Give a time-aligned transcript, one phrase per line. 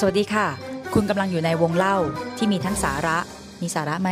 [0.00, 0.46] สวัสดีค่ะ
[0.94, 1.96] คุณกำลังอยู่ในวงเล่า
[2.36, 3.18] ที่มีทั้งสาระ
[3.62, 4.10] มีสาระไหม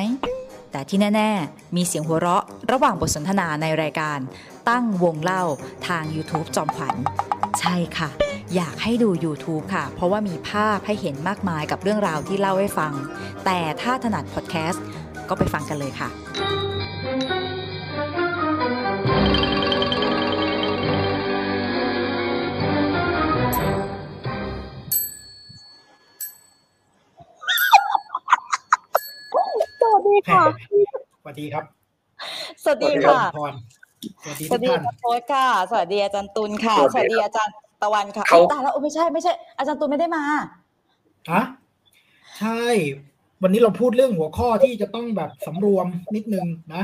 [0.73, 4.19] แต่ที่แน่ ๆ มีเสียงหัวเราะ ระหว่างบทสนทนาในรายการ
[4.69, 5.43] ตั้งวงเล่า
[5.87, 6.95] ทาง YouTube จอมขวัญ
[7.61, 8.09] ใช่ค่ะ
[8.55, 12.93] อยากให้ดู YouTube ค่ะ เพราะว่ามีภาพให้เห็นมากมายกับเรื่องราวที่เล่าให้ฟัง
[13.45, 14.85] แต่ถ้าถนัดพอดแคสต์
[15.29, 16.09] ก็ไปฟังกันเลยค่ะ
[30.27, 31.65] สวัสดีค่ะสวัสดีครับ
[32.63, 33.55] สวัสดีค่ะพร
[34.23, 40.23] สวัสดีสทุวักสดีท่านอาโพสค่ะ สวัสดีอาจารย์ตุลค่ะสสวัวัสสดีดีครับอาจารย์ตะวันค่ะเขาอุ๊ยตายแล้วโอ้ไม่ใช่ไม่ใช่ อาจารย์ตุลไม่ได้มา
[41.33, 41.43] ฮะ
[42.39, 42.63] ใช่
[43.43, 46.83] วันนี้เราพูดเรื่องหัวข้อที่จะต้องแบบสำรวมนิดนึงนะ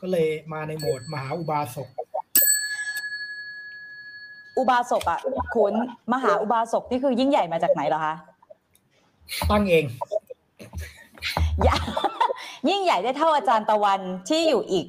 [0.00, 1.88] ก็เลยมาในโหมดมหาอุบาสก
[4.58, 5.20] อุบาสกอะ
[5.54, 5.72] คุณ
[6.12, 8.14] มหาอุบาสกนี่คือยิ่งใหญ่มาจากไหนเหรอคะ
[9.50, 9.84] ตั้งเอง
[11.64, 11.76] อย่า
[12.68, 14.86] ยิ่งใหญ่ได้เท่าอาจารย์ตะวันที่อยู่อีก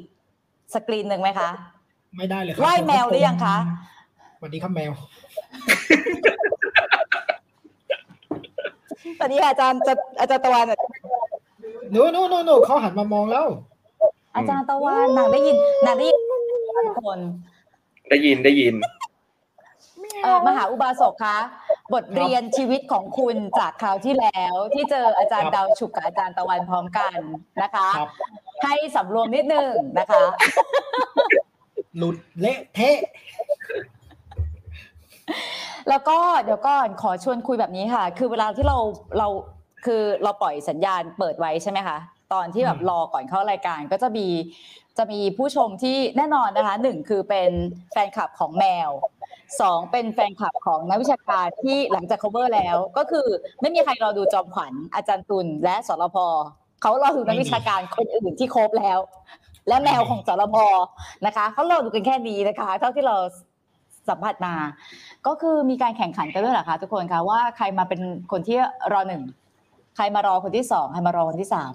[0.74, 1.50] สกรีนหนึ่งไหมคะ
[2.18, 3.56] ไม่ได้เลยครัไหว้แมวหรือยังคะ
[4.38, 4.92] สวัสดีครับแมว
[9.18, 10.66] สวัสดีค่ะอาจารย์จะอาจารย์ตะวัน
[11.92, 13.48] โน้โน้โน้โน้เขาหันมามองแล้ว
[14.36, 16.20] อาจารย์ตะวันนางได้ยินนางได้ยิน
[16.88, 17.20] ทุกคน
[18.10, 18.76] ได้ยินได้ยิน
[20.24, 21.38] เออมหาอุบาสกคะ
[21.94, 27.18] บทเรียนชีวิตของคุณจากคราวที่แล้ว ที่เจออาจารครัย์บดาวฉุกกับอาจารย์ตะวันพร้อมกัน
[27.62, 28.10] นะคะครับ
[28.64, 30.24] ให้สำรวมนิดนึงนะคะ
[31.98, 32.98] หลุดเละเทะ
[35.90, 38.78] แล้วก็เดี๋ยวก่อนขอชวนคุยแบบนี้ค่ะ คือเวลาที่เรา
[39.18, 39.28] เรา
[39.86, 41.98] คือเราปล่อยสัญญาณเปิดไว้ใช่ไหมคะ
[42.34, 44.28] ตอนที่แบบรอก่อนเข้ารายการก็จะมี
[44.98, 47.52] จะมีผู้ชมที่แน่นอนนะคะหนึ่งคือเป็น
[47.92, 48.90] แฟนคลับของแมว
[49.62, 53.28] สองเป็นแฟนคลับของนักวิชาการที่หลังจาก cover แล้ว ก็คือ
[53.62, 56.18] ไม่มีใครรอดูจอมขวัญอาจารย์ตุลและสรพ
[56.82, 59.00] เขารอดูนักวิชาการคนอื่นที่ครบแล้ว
[59.68, 60.56] และแมวของสรพ
[61.26, 63.16] นะคะเขารอดูกันแค่นี้นะคะ เท่าที่เรา
[64.10, 64.56] สัมผัสมา
[65.28, 68.02] ก็คือมีการแข่งขันกันด้วยเหรอคะทุกคนคะว่าใครมาเป็น
[68.32, 68.58] คนที่
[68.94, 69.24] รอหนึ่ง
[69.96, 71.74] ใครมารอคนที่สองใครมารอคนที่สาม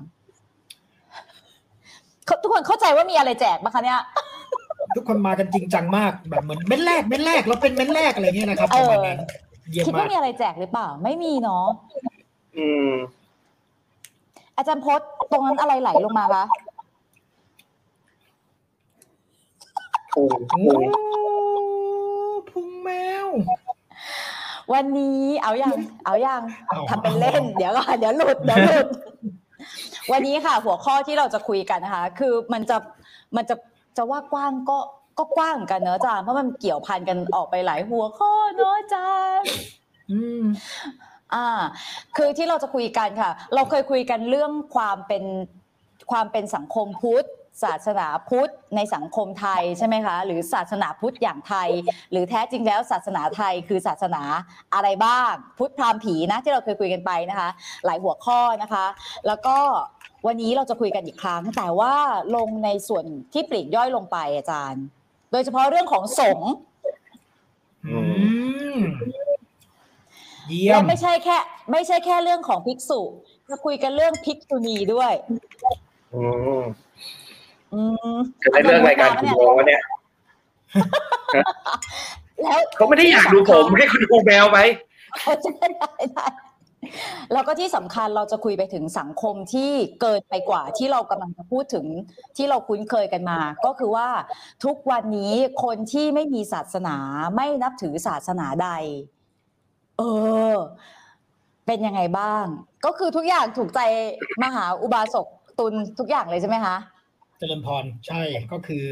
[2.42, 4.00] ทุกคนเข้าใจว่ามีอะไรแจกปะคะเนี่ย
[4.97, 9.19] ทุกคนมากันจริงจังมากแบบเหมือนเม็ดแรกเม็ดแรกเราเป็นเม็ดแรกอะไรเงี้ยนะครับประมาณนั้น
[9.70, 11.66] เยี่ยมคิดมาว่ากมีอะไรแจกหรือเปล่า ไม่มีเนาะ
[12.56, 12.91] อืม
[14.56, 16.44] อาจารย์พจน์ตรงนั้นอะไรไหลลงมาคะ
[20.12, 20.82] พุงโอ้พุง
[22.50, 22.91] พุงแม
[23.26, 23.28] ว
[24.72, 28.86] วันนี้เอายังเอายังเอาทำเป็นเล่น เดี๋ยวก่อนเดี๋ยวหลุดเดี๋ยวหลุด
[30.12, 32.76] วันนี้ค่ะ หัวข้อที่เราจะคุยกันนะคะ คือมันจะ
[33.36, 33.54] มันจะ
[33.97, 34.78] จะว่ากว้างก็
[35.19, 39.47] ก็กว้างเหมือนกันเนอะอาจารย์เพราะมันเกี่ยวพันกันออกไปหลายหัวข้อเนอะอาจารย์
[40.12, 40.44] อืม
[41.34, 41.48] อ่า
[42.16, 45.25] คือที่เราจะคุยกันค่ะ เราเคยคุยกันเรื่องความเป็น
[46.10, 47.26] ความเป็นสังคมพุทธ
[47.64, 51.69] ศาสนาพุทธในสังคมไทยใช่ไหมคะ หรือศาสนาพุทธอย่างไทย
[52.12, 54.22] หรือแท้จริงแล้วศาสนาไทยคือศาสนา
[54.75, 57.48] อะไรบ้าง พุทธพราหมณ์ผีนะที่เราเคยคุยกันไปนะคะ
[57.86, 58.86] หลายหัวข้อนะคะ
[59.26, 59.56] แล้วก็
[60.26, 61.94] วันนี้เราจะคุยกันอีกครั้ง แต่ว่า
[62.36, 64.84] ลงในส่วนที่ปลีกย่อยลงไปอาจารย์
[65.32, 66.50] โดยเฉพาะเรื่องของสงฆ์
[67.86, 67.98] อื
[68.76, 68.78] ม
[70.48, 71.38] เยี่ยและมไม่ใช่แค่
[71.72, 73.00] ไม่ใช่แค่เรื่องของภิกษุ
[73.48, 75.12] จะคุยกันเรื่องภิกษุณีด้วย
[76.14, 76.22] อื
[76.60, 76.62] ม
[77.72, 77.80] อื
[78.14, 79.82] มจะได้เรื่องรายการคุณโมงวะเนี่ย
[82.42, 84.58] แล้วเขาไม่ได้อยากดูผมให้คุณดูแมวไหม
[85.20, 85.66] เขาจะได้
[86.12, 86.26] ได้
[87.32, 91.87] แล้วก็ที่สำคัญเราจะคุยไปถึงสังคมที่เกินไปกว่าที่เรากำลังจะพูดถึง
[92.37, 94.09] ที่เราคุ้นเคยกันมา ก็คือว่า
[94.65, 95.34] ทุกวันนี้
[95.65, 96.97] คนที่ไม่มีศาสนา
[97.37, 98.70] ไม่นับถือศาสนาใด
[99.98, 100.03] เอ
[100.53, 100.54] อ
[101.66, 102.44] เป็นยังไงบ้าง
[102.84, 103.81] ก็คือทุกอย่างถูกใจ
[104.43, 105.26] มหาอุบาสก
[105.59, 106.76] ตุลทุกอย่างเลยใช่ไหมคะ
[107.38, 108.22] เจริญพรใช่
[108.53, 108.84] ก็คือ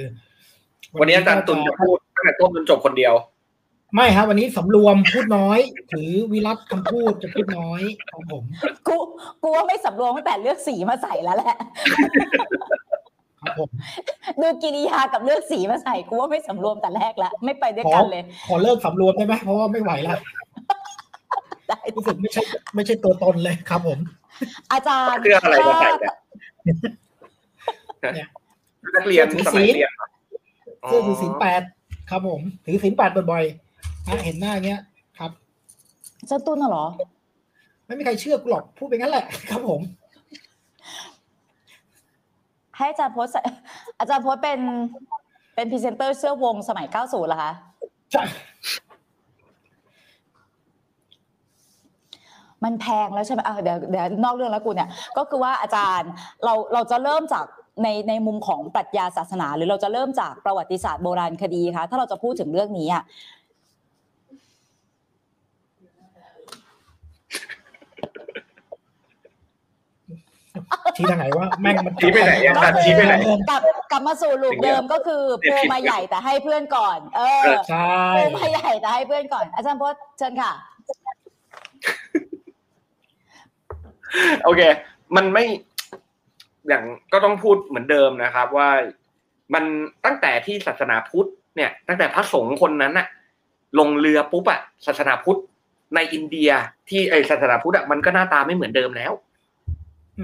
[0.98, 3.14] วันนี้อาจารย์ตุลจะพูดตั้งแต่ต้นจนจบคนเดียว
[3.94, 5.58] ไม่ครับวันนี้สำรวมพูดน้อย
[5.92, 8.44] ถือวิรัตคำพูดจะพูดน้อยของผม
[8.88, 8.96] กู
[9.42, 11.56] กูว่าไม่สำรวมตั้งแต่เลือกสีมาใส่แล้วแหละ
[13.40, 13.70] ครับผม
[14.40, 20.18] ดูกิริยากับเลือกสีมาใส่กูว่าไม่สำรวมแต่แรกแล้วไม่ไปด้วยขอกันเลย ขอเลิกสำรวมได้ไหมเพราะว่าไม่ไหวแล้ว
[21.68, 22.42] ได้รู้สึกไม่ใช่
[22.74, 23.98] ไม่ใช่ตัวตนเลยครับผม
[24.72, 26.14] อาจารย์เสื้ออะไรมาใส่เนี่ย
[28.14, 28.28] เนี่ย
[28.94, 29.92] นักเรียนสมัยเรียน
[30.86, 31.62] เสื้อถือศีลแปด
[32.10, 33.69] ครับผม ถือศีลแปดบ่อยๆ
[34.06, 34.80] นะเห็นหน้าอย่างเงี้ย
[35.18, 35.30] ครับ
[36.20, 36.86] อาจารย์ตุ้นน่ะเหรอ
[37.86, 39.80] ไม่มีใครเชื่อกูหรอกพูดไปงั้นแหละครับผม
[42.76, 43.40] ให้อาจารย์โพสต์ใส่
[44.00, 44.60] อาจารย์โพสต์เป็น
[45.54, 47.52] เป็นพรีเซนเตอร์เสื้อวงสมัย 90เหรอคะ
[48.12, 48.22] ใช่
[52.64, 56.10] มันแพงแล้วใช่ไหมอะเดี๋ยวเดี๋ยวนอกเรื่องแล้วกูเนี่ย ก็คือว่าอาจารย์
[56.44, 57.44] เราเราจะเริ่มจาก
[57.82, 63.02] ในในมุมของปรัชญาศาสนา หรือเราจะเริ่มจากประวัติศาสตร์โบราณคดีคะถ้าเราจะพูดถึงเรื่องนี้อะ
[70.96, 73.14] ชี้ทางไหนว่าแม่งมันชี้ไปไหนอะก็ตัดคืชี้ไปไหน
[73.50, 80.52] กลับกลับมาสู่ลูปเดิมก็คือโพมาใหญ่แต่ให้เพื่อนก่อน เออใช่โพมาใหญ่แต่ให้เพื่อนก่อน อาจารย์พจน์เชิญค่ะ
[84.44, 84.60] โอเค
[85.16, 85.44] มันไม่
[86.68, 86.82] อย่าง
[87.12, 88.68] ก็ต้องพูดเหมือนเดิมนะครับ ว่า
[89.54, 89.64] มัน
[90.04, 93.06] ตั้งแต่ที่ศาสนาพุทธเนี่ย ตั้งแต่พระสงฆ์คนนั้นอะ
[93.78, 95.40] ลงเรือปุ๊บอะศาสนาพุทธ
[95.94, 96.50] ในอินเดีย
[96.88, 99.29] ที่ไอศาสนาพุทธอะมันก็หน้าตาไม่เหมือนเดิมแล้วอืม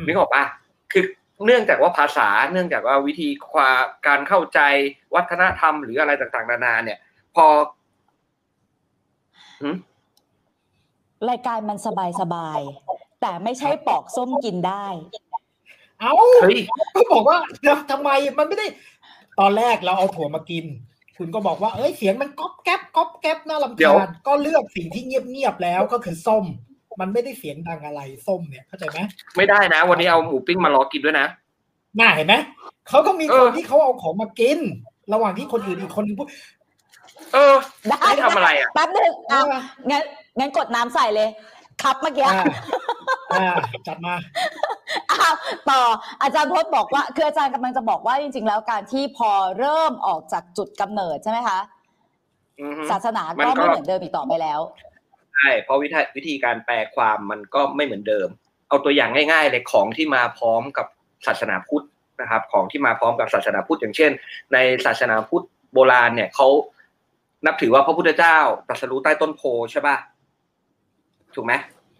[0.06, 0.44] นึกออกปะ
[0.92, 1.04] คือ
[1.44, 4.60] เนื่องจากว่าภาษาเนื่องจากว่าวิธีความการเข้าใจ
[5.14, 6.98] วัฒนธรรมหรืออะไรต่างๆ นานา เนี่ย
[7.34, 7.46] พอ
[9.62, 9.76] หืม
[11.30, 14.86] รายการมันสบายสบายๆแต่ไม่ใช่ปอกส้มกินได้
[16.00, 16.12] เอ้า
[16.42, 16.58] เฮ้ย
[16.94, 18.66] ก็บอกว่าแล้วทำไมมันไม่ได้
[19.40, 20.64] ตอนแรกเราเอาถั่วมากิน
[21.16, 26.44] คุณก็บอกว่าเอ้ยเสียงมันก๊อบแก๊บก๊อบแก๊บน่ารำเดี๋ยวคาญก็เลือกสิ่งที่เงียบๆแล้วก็คือส้ม
[27.00, 28.98] มันไม่ได้เสียงดังอะไรส้มเนี่ยเข้าใจไหม
[29.36, 31.26] ไม่ได้นะ วันนี้เอาหมูปิ้งมารอกินด้วยนะ
[31.98, 32.34] น่าเห็นไหม
[32.88, 34.58] เขาก็มีเอคอนที่เขาเอาของมากิน
[35.12, 36.28] ระหว่างที่คนอื่นอีกคนนึงพูด
[37.34, 37.54] เออ
[37.88, 40.02] ได้ไม่ทำอะไรอะแป๊บนึงเออะองั้น
[40.38, 41.28] งั้นกดน้ำใส่เลย
[41.82, 42.44] ครับเมื่อกี้อ่า
[43.32, 43.54] อ่า
[43.86, 44.14] จัดมา
[45.12, 45.34] อ้าว
[45.70, 45.80] ต่อ
[46.22, 51.58] อาจารย์พจน์บอกว่า คืออาจารย์กำลังจะบอกว่าจริง ๆ แล้วการที่พอเริ่มออกจากจุดกำเนิดใช่ไหมคะ
[52.60, 54.60] อือฮึศาสนามันก็ก็ไม่เหมือนเดิมอีกต่อไปแล้ว
[55.36, 58.28] ใช่เพราะวิธีวิธีการแปลความมันก็ไม่เหมือนเดิม
[58.68, 60.86] เอาตัวอย่างง่ายๆเลยของที่มาพร้อมกับ
[61.26, 61.86] ศาสนาพุทธ
[62.20, 64.10] นะครับ ของที่มาพร้อมกับศาสนาพุทธอย่างเช่น
[64.52, 66.48] ในศาสนาพุทธโบราณเนี่ยเขา
[67.46, 68.38] นับถือว่าพระพุทธเจ้า
[68.68, 69.42] ตรัสรู้ใต้ต้นโพ
[69.72, 69.96] ใช่ป่ะ
[71.34, 71.52] ถูกไหม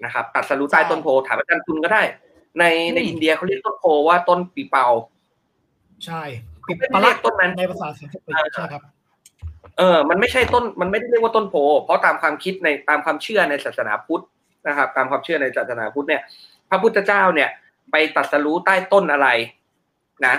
[0.04, 2.02] นะครับตรัสรู้ใต้ต้นโพถามอาจารย์คุณก็ได้
[2.58, 4.86] ในในอืมอินเดียเขาเรียกต้นโพว่าต้นปีเปา
[6.04, 6.22] ใช่
[6.66, 8.82] ปิดไม่ปได้ลัเรียกกต้นนั้นในภาษาสันสกฤตใช่ครับ
[9.78, 14.24] เออ มันไม่ใช่ต้น มันไม่ได้เรียกว่าต้นโพ เพราะตามความคิดในตามความเชื่อในศาสนาพุทธ
[14.68, 16.22] นะครับ ตามความเชื่อในศาสนาพุทธเนี่ย
[16.70, 17.48] พระพุทธเจ้าเนี่ย
[17.90, 19.28] ไปตรัสรู้ใต้ต้นอะไร
[20.26, 20.34] นะ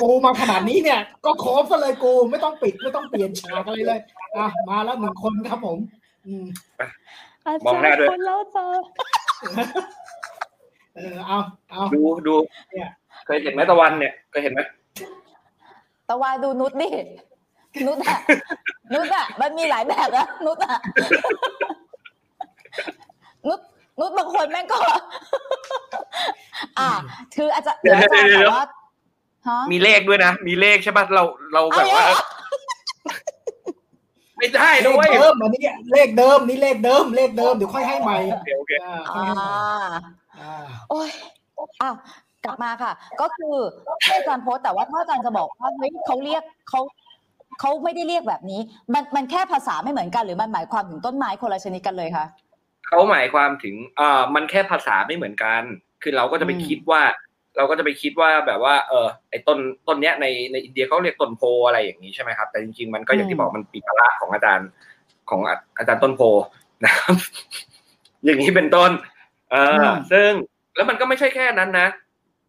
[0.00, 4.00] กูมาขนาดนี้เนี่ย ก็โคฟซะเลยกูไม่ต้องปิดไม่ต้องเปลี่ยนฉากอะไรเลย
[4.36, 5.78] อะมาแล้วหนึ่งคนครับผม
[6.26, 6.44] อืม
[7.66, 8.72] มองหน้าด้วยคนแล้วเจอ
[10.94, 11.38] เออเอา
[11.70, 12.34] เอาดูดู
[12.72, 12.90] เนี่ย
[13.30, 14.60] เคยเห็นไหมตะวันเนี่ยเคยเห็นไหม
[16.08, 16.88] ตะวันดูนุชดิ
[17.86, 18.18] นุชอะ
[18.94, 20.78] นุชอะมันมีหลายแบบนะนุชอะ
[23.46, 23.60] นุช
[24.00, 24.78] นุชบางคนแม่งก็
[26.78, 26.88] อ่า
[27.36, 28.66] คืออาจจะเดี๋ยวอาจารย์บอกว่า
[29.48, 31.22] ฮะมีเลขด้วยนะ มีเลขใช่ป่ะเรา
[31.52, 32.22] เราแบบว่าเอาเหรอ
[34.36, 35.62] ไม่ได้เลนะขเว้ยเดิมอันนี้
[35.92, 39.90] เลขเดิมนี่เลขเดิม เลขเดิมเดี๋ยวค่อยให้ใหม่โอเคโอเคอ่าค่อ่อยให้ใหม่า
[40.40, 40.52] อ่า
[40.90, 41.08] โอ้ย
[41.82, 41.90] อะ
[42.44, 43.56] กลับมาค่ะ ก็คือ
[44.02, 46.80] ที่อาจารย์โพสต์แต่ว่าถ้าอาจารย์จะบอกว่าเฮ้ยเขาเรียกเขา
[47.60, 48.60] เขาไม่ได้เรียกแบบนี้
[48.94, 52.24] มันมันแค่ภาษาไม่เหมือนกัน หรือมันหมายความถึงต้นไม้คนละชนิดกันเลยคะ
[52.88, 55.62] เขาหมายความถึงเอ่อมันแค่ภาษาไม่เหมือนกัน
[56.02, 57.02] คือเราก็จะไปอืมคิดว่า
[57.56, 64.68] เราก็จะไปคิดว่าแบบว่า เออไอ้ต้นต้นเนี้ยในในอินเดียเขาเรียกต้นโพอะไรอย่างนี้ใช่ไหมครับ แต่จริงๆมันก็อย่างที่บอกมันปีพละของอาจารย์
[65.30, 66.22] ของอาอาจารย์ต้นโพ
[66.84, 67.14] นะครับ
[68.24, 68.90] อย่างนี้เป็นต้น
[69.50, 70.30] เอออซึ่ง
[70.76, 71.86] แล้วมันก็ไม่ใช่แค่นั้นนะ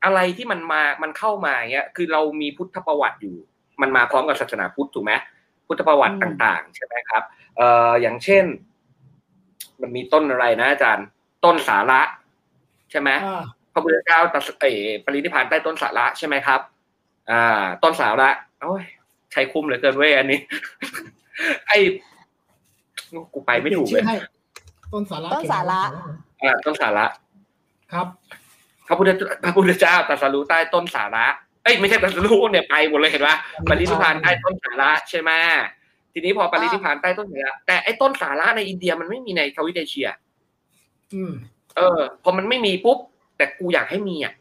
[0.03, 3.35] อะไรที่มันมา มันเข้ามาเงี้ย คือเรามีพุทธประวัติอยู่
[3.81, 5.13] มันมาพร้อมกับศาสนาพุทธถูกไหม
[5.67, 7.23] พุทธประวัติอืมต่างๆ ใช่ไหมครับ
[7.57, 8.43] เอ่อ อย่างเช่น
[9.81, 11.07] มันมีต้นอะไรนะอาจารย์
[11.45, 12.01] ต้นสาระ
[12.91, 13.43] ใช่ไหมอ่า
[13.73, 16.61] พระพุทธเจ้าตรัสเออปรินิพพานใต้ต้นสาระใช่ไหมครับ
[17.31, 18.29] อ่า ต้นสาระ
[18.61, 18.83] โอ้ย
[19.31, 20.39] ใช้คุ้มเหลือเกินเว้ยอันนี้
[21.67, 21.77] ไอ้
[23.33, 24.17] กูไปไม่ถูกเปเลลี่ยนยชื่อให้
[24.93, 25.81] ต้นสาระ ต้นสาระ
[26.43, 27.05] อ่าต้นสาระ
[27.93, 28.07] ครับ
[28.40, 28.40] พ
[28.91, 29.09] ระพุทธ
[29.43, 31.25] พระพุทธเจ้าตรัสรู้ใต้ต้นสาระ
[31.63, 33.37] เอ้ยไม่ใช่ตรัสรู้เนี่ยไปหมดเลยเห็นปะ
[33.69, 35.31] ปรินิพพานใต้ต้นสาระใช่ไหม
[36.13, 40.07] ทีนี้พอปรินิพพานใต้ต้นสาระแต่ไอ้ต้นสาระในอินเดียมันไม่มีในทวีปเอเชีย
[41.13, 41.33] อืม
[41.75, 42.97] เออ พอมันไม่มีปุ๊บ
[43.37, 44.33] แต่กูอยากให้มีอะ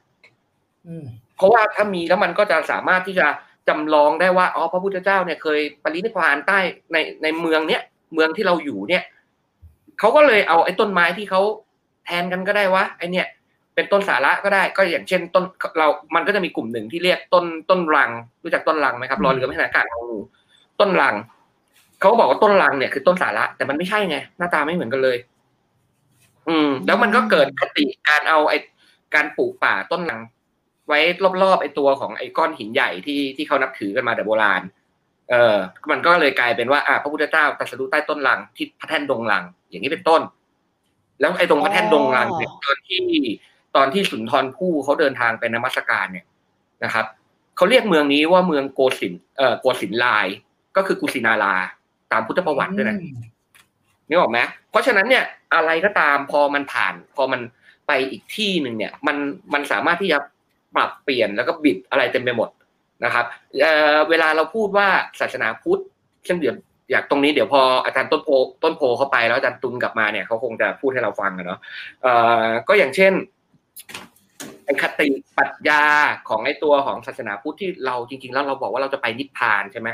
[0.86, 1.04] อืม
[1.36, 3.26] เพราะว่าถ้ามีแล้วมันก็จะสามารถที่จะ
[3.68, 6.58] จำลองได้ว่าอ๋อพระพุทธเจ้าเนี่ยเคยปรินิพพานใต้
[6.92, 7.82] ในในเมืองเนี้ย
[8.14, 9.02] เมืองที่เราอยู่เนี่ย
[9.98, 11.42] เขาก็เลยเอาไอ้ต้นไม้ที่เขา
[12.04, 13.26] แทนกันก็ได้วะไอเนี่ย
[13.80, 15.44] เป็นต้นสาระก็ได้ก็อย่างเช่นต้น
[15.78, 18.10] เรา มันก็จะมีกลุ่มหนึ่งที่เรียกต้นต้นรัง
[18.42, 20.18] รู้จักต้นรังไหมครับรอเรือไม่ขนาดอากาศของงู
[20.80, 21.14] ต้นรัง
[22.00, 25.16] เขาก็บอกว่าต้นรังเนี่ยคือต้นสาระ แต่มันไม่ใช่ไงหน้าตาไม่เหมือนกันเลย
[26.48, 28.58] อืม แล้วมันก็เกิดคติการเอาไอ้
[29.14, 30.20] การปลูกป่าต้นรัง
[30.88, 30.98] ไว้
[31.42, 34.62] รอบๆไอ้ตัวของไอ้ก้อนหินใหญ่ที่ที่เขานับถือกันมาแต่โบราณ
[35.30, 35.56] เออ
[35.90, 40.22] มันก็เลยกลายเป็นว่าอ่าพระพุทธเจ้าตรัสรู้ใต้ต้นลังที่พระแท่นดงลัง อย่างนี้เป็นต้น
[41.20, 43.00] แล้วไอ้ตรงพระแท่นดงลังเนี่ยตอนที่
[43.76, 46.26] ตอนที่สุนทรภู่เขาเดินทางไปนมัสการเนี่ย
[46.84, 47.06] นะครับ
[47.56, 50.26] เขาเรียกเมืองนี้ว่าเมืองโกสินเอ่อโกสินลาย
[50.76, 51.54] ก็คือกุสินารา
[52.12, 52.96] ตามพุทธประวัติด้วยนะ
[54.08, 54.38] นึกออกไหม
[54.70, 55.24] เพราะฉะนั้นเนี่ย
[55.54, 57.40] อะไรก็ตามพอมันผ่าน พอมัน
[57.86, 59.16] ไปอีกที่หนึ่งเนี่ย มัน
[59.52, 60.18] มันสามารถที่จะ
[60.74, 62.48] ปรับเปลี่ยนแล้วก็บิดอะไรเต็มไปหมด
[63.04, 63.24] นะครับ
[63.60, 64.88] เอ่อเวลาเราพูดว่า
[65.20, 65.82] ศาสนาพุทธ
[66.24, 66.54] เช่นเดียว
[66.90, 68.28] อยากตรงนี้เดี๋ยวพออาจารย์ต้นโพ
[68.64, 71.60] ต้นโพเข้าไปแล้วอาจารย์ตุลกลับมาเนี่ยเขาคงจะพูดให้เราฟังกันเนาะ
[72.02, 72.12] เอ่
[72.42, 73.12] อก็อย่างเช่น
[74.64, 75.82] ไอ้คติปรัชญา
[76.28, 79.88] ของไอ้ตัวของศาสนาพุทธที่เราจริง ๆ แล้วเราบอกว่าเราจะไปนิพพานใช่ไหม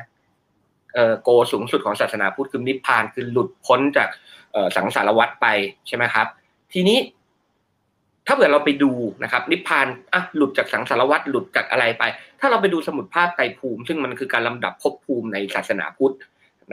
[0.94, 4.08] เออโกสูงสุดของศาสนาพุทธคือนิพพานคือหลุดพ้นจาก
[4.76, 5.46] สังสารวัฏไป
[5.88, 6.26] ใช่ไหมครับ
[6.72, 6.98] ทีนี้
[8.26, 12.02] ถ้าเกิดเราไปดูนะครับ นิพพานอะหลุดจากสังสารวัฏหลุดจากอะไรไป
[12.40, 16.14] ถ้าเราไปดูสมุดภาพไตรภูมิ ซึ่งมันคือการลำดับภพภูมิในศาสนาพุทธ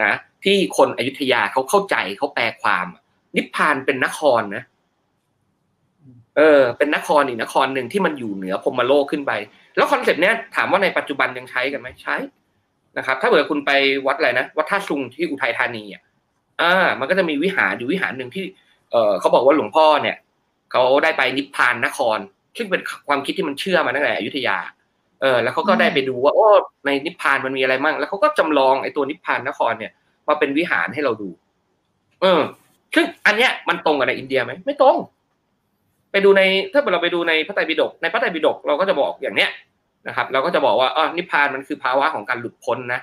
[0.03, 0.13] นะ
[0.45, 2.87] ที่คนอยุธยาเขาเข้าใจเขาแปลความ
[3.35, 4.63] นิพพานเป็นนครนะ
[6.37, 9.31] เออเป็นนครอีกนครหนึ่งที่มันอยู่เหนือพรหมโลกขึ้นไป
[9.75, 12.15] แล้ว concept เนี้ยถามว่าในปัจจุบันยังใช้กันไหมใช้
[12.97, 13.71] นะครับ ถ้าเกิดคุณไป
[14.07, 16.01] วัดอะไรนะวัดท่าซุงที่อุทัยธานีอะ
[16.61, 18.45] อ่า มันก็จะมีวิหารอยู่วิหารหนึ่งที่
[18.91, 20.17] เออเขาบอกว่าหลวงพ่อเนี่ย
[20.71, 22.17] เขาได้ไปนิพพานนคร
[22.57, 24.57] ซึ่งเป็นความคิดที่มันเชื่อมาตั้งแต่อยุธยา
[25.21, 26.47] เออ แล้วเขาก็ได้ไปดูว่าโอ้
[26.85, 29.91] ในนิพพานมันมีอะไรมั่งแล้วเขาก็จำลองไอ้ตัวนิพพานนครเนี่ย
[30.27, 31.29] มาเป็นวิหารให้เราดู
[32.21, 32.41] เออ
[32.95, 34.97] ซึ่งอันเนี้ยมันตรงกับในอินเดียไหมไม่ตรง
[36.13, 36.41] ไปดูใน
[36.73, 39.49] ถ้าเราไปดูในพระไตรปิฎกในพระไตรปิฎกเราก็จะบอกอย่างเนี้ย
[40.07, 43.01] นะครับ เราก็จะบอกว่าอ๋อนิพพานมันคือภาวะของการหลุดพ้นนะ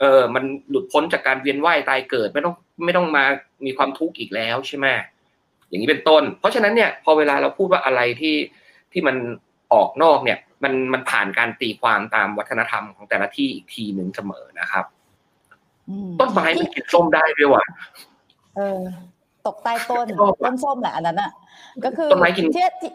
[0.00, 2.54] เออ มันหลุดพ้นจากการเวียนว่ายตายเกิด ไม่ต้อง
[2.84, 3.24] ไม่ต้องมา
[3.66, 4.86] มีความทุกข์อีกแล้วใช่ไหม
[5.68, 8.36] อย่างนี้เป็นต้น เพราะฉะนั้นเนี่ยพอเวลาเราพูดว่าอะไรที่
[8.92, 9.16] ที่มัน
[9.72, 14.84] ออกนอกเนี่ยมันมันผ่านการตีความตามวัฒนธรรมของแต่ละที่อีกทีหนึ่งเสมอนะครับ
[15.88, 17.64] อืมต้นไม้มันกินส้มได้ด้วยว่ะ
[18.56, 18.82] เออ
[19.46, 21.30] ตกใต้ต้นชอบอะต้นส้มแหละอันนั้นอะ
[21.84, 22.92] ก็คือต้นไม้กินที่ที่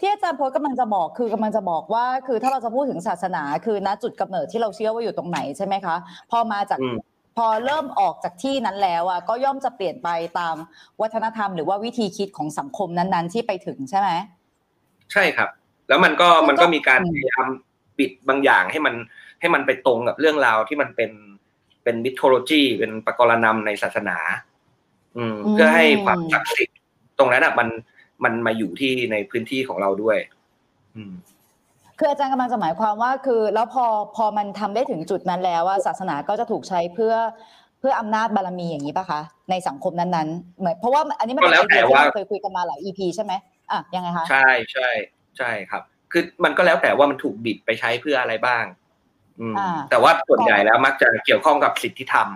[0.00, 5.96] ที่อาจารย์โพสต์กำลังจะบอกคือกำลังจะบอกว่า คือถ้าเราจะพูดถึงศาสนาคือณจุดกำเนิดที่เราเชื่อว่าอยู่ตรงไหนใช่ไหมคะ
[6.30, 6.96] พอมาจากอืม
[7.38, 10.08] พอเริ่มออกจากที่นั้นแล้วอะก็ย่อมจะเปลี่ยนไป
[10.38, 10.56] ตาม
[11.00, 14.10] วัฒนธรรม หรือว่าวิธีคิดของสังคมนั้น ๆ ที่ไปถึงใช่ไหม
[15.12, 15.48] ใช่ครับ
[15.88, 17.46] แล้วมันก็แล้วก็มันก็มีการอืมพยายาม
[17.98, 18.94] ปิดบางอย่างให้มัน
[19.40, 21.10] ให้มันไปตรงกับเรื่องราวที่มันเป็น
[21.84, 24.16] เป็นมิทโลจีเป็นปรกรณำในศาสนา
[25.18, 26.78] อืมเพื่อให้ความศักดิ์สิทธิ์
[27.18, 27.68] ตรงนั้นอะ มัน
[28.24, 30.18] มันมาอยู่ที่ในพื้นที่ของเราด้วย
[30.96, 31.12] อืม
[31.98, 33.84] คืออาจารย์กำลังจะหมายความว่า คือ แล้วพอ
[34.16, 37.14] พอมันทำได้ถึงจุดนั้นแล้วว่าศาสนาก็จะถูกใช้เพื่อ
[37.80, 43.32] เพื่ออำนาจบารมีอย่างนี้ปะคะในสังคมนั้นๆเหมือนเพราะว่าอันนี้มันเป็นก็แล้ไอวแต่เดียที่ว่าเราเคยคุยกันมาหลาย EP ใช่ไหม
[43.72, 44.88] อะยังไงคะใช่ใช่
[45.38, 48.64] ใช่ครับ คือมันก็แล้วแต่ว่ามันถูกบิดไปใช้เพื่ออะไรบ้าง
[49.40, 52.28] อืมอ่าแต่ว่าส่วนใหญ่แล้วมักจะเกี่ยวข้องกับสิทธิธรรม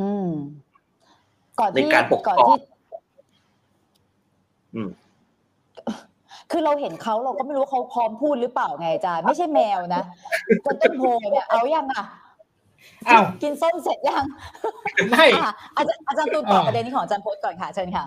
[0.00, 0.30] อืม
[1.60, 2.56] ก่อนที่ในการปกครองก่อนที่
[4.74, 4.90] อืม
[6.50, 10.02] คือเราเห็นเขาเราก็ไม่รู้ว่าเขาพร้อมพูดหรือเปล่าไงอาจารย์ไม่ใช่แมวนะ
[10.64, 12.04] จนต้นโพเนี่ยเอายังอะ
[13.08, 14.24] อ้าวกินส้มเสร็จยัง
[15.10, 18.04] ไม่อะอาจารย์อาจารย์ตูนตอบอ่าประเด็นนี้ของอาจารย์โพสต์ก่อนค่ะเชิญค่ะ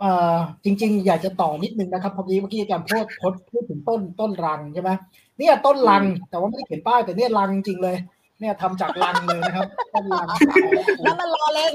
[0.00, 4.90] เอ่อจริง ๆ อยากจะต่อนิดนึงนะครับพอดีเมื่อกี้อาจารย์พูดพูดพูดถึงต้นต้นรังใช่ไหม
[5.38, 7.96] เนี่ยต้นรังแต่ว่าไม่ได้เขียนป้ายแต่เนี่ยรังจริงเลย
[8.40, 10.28] เนี่ยทำจากรังเลยนะครับต้นรัง
[11.04, 11.72] นั่นมันรอเล่น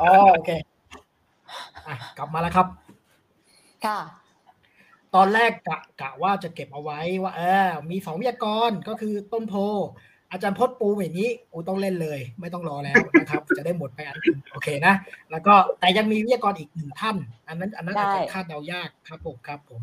[0.00, 0.50] อ๋อโอเค
[1.86, 2.66] อะกลับมาแล้วครับ
[3.84, 3.98] ค่ะ
[5.14, 9.54] ตอนแรกกะกะว่าจะเก็บเอาไว้ว่า เออ มีสองวิทยากรก็คือต้นโพ
[10.32, 14.94] อาจารย์พจน์ปูอย่างนี้อูต้องเล่นเลย ไม่ต้องรอแล้วนะครับ จะได้หมดไปอันหนึ่งโอเคนะ
[15.30, 17.16] แล้วก็แต่ยังมีวิทยากรอีกหนึ่งท่าน
[17.48, 19.80] อันนั้น อันนั้นอาจจะได้คาดเดายากครับผมครับผม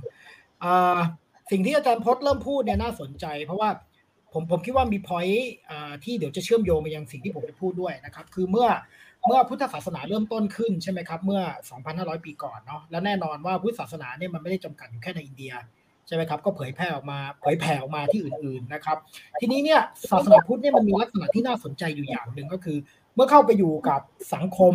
[0.62, 0.98] เอ่อ
[1.52, 3.70] สิ่งที่อาจารย์พจน์เริ่มพูดเนี่ยน่าสนใจ เพราะว่า
[4.34, 5.50] ผมผมคิดว่ามีพอยต์
[6.04, 8.68] ที่เดี๋ยวจะเชื่อมโยงไปยังสิ่งที่ผมจะพูดด้วยนะครับ คือเมื่อ
[9.28, 11.42] เมื่อพุทธศาสนาเริ่มต้นขึ้นใช่ไหมครับ เมื่อ
[11.84, 15.54] 2,500 ปีก่อนเนาะแล้วแน่นอนว่าพุทธศาสนาเนี่ยมันไม่ได้จำกัดอยู่แค่ในอินเดีย
[16.08, 18.98] ใช่ไหมครับก็เผยแพร่ออกมาเผยแผ่ออกมาที่อื่นๆนะครับ
[19.40, 22.78] ทีนี้เนี่ยศาสนาพุทธเนี่ยมันมีลักษณะที่น่าสนใจอยู่อย่างหนึ่งก็คือ
[23.16, 24.02] เมื่อเข้าไปอยู่กับ
[24.34, 24.74] สังคม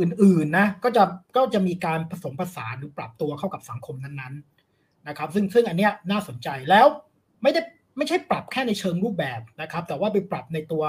[0.00, 1.04] อื่นๆนะก็จะ
[1.36, 6.86] ก็จะมีการผสมผสานหรือปรับตัวเข้ากับสังคมนั้นๆนะครับ ซึ่งซึ่งอันเนี้ยน่าสนใจแล้ว
[7.42, 7.60] ไม่ได้
[7.96, 10.84] ไม่ใช่ปรับแค่ในเชิงรูปแบบนะครับ แต่ว่าไปปรับในตัว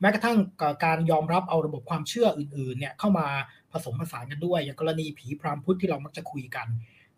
[0.00, 0.38] แม้กระทั่ง
[0.84, 3.26] การยอมรับเอาระบบความเชื่ออื่นๆเนี่ยเข้ามา
[3.72, 6.66] ผสมผสานกันด้วย อย่างกรณีผีพรามพุทธที่เรามักจะคุยกัน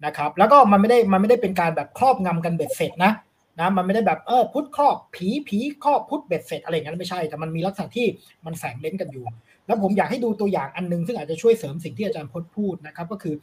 [0.07, 3.12] นะครับ แล้วก็มันไม่ได้มันไม่ได้เป็นการแบบครอบงำกันเบ็ดเสร็จนะ
[3.61, 8.07] นะมันไม่ได้แบบเออพุทธครอบผีผีครอบพุทธเบ็ดเสร็จอะไรอย่างนั้นไม่ใช่ แต่มันมีลักษณะที่
[8.47, 9.26] มันแฝงเล่นกันอยู่
[9.66, 13.35] แล้วผมอยากให้ดูตัวอย่างอันนึง ซึ่งอาจจะช่วยเสริมสิ่งที่อาจารย์พจน์พูดนะครับ ก็คือ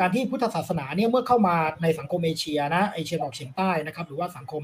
[0.00, 4.62] การที่พุทธศาสนาเนี่ยเมื่อเข้ามาในสังคมเอเชียนะเอเชียตะวันออกเฉียงใต้นะครับ หรือว่าสังคม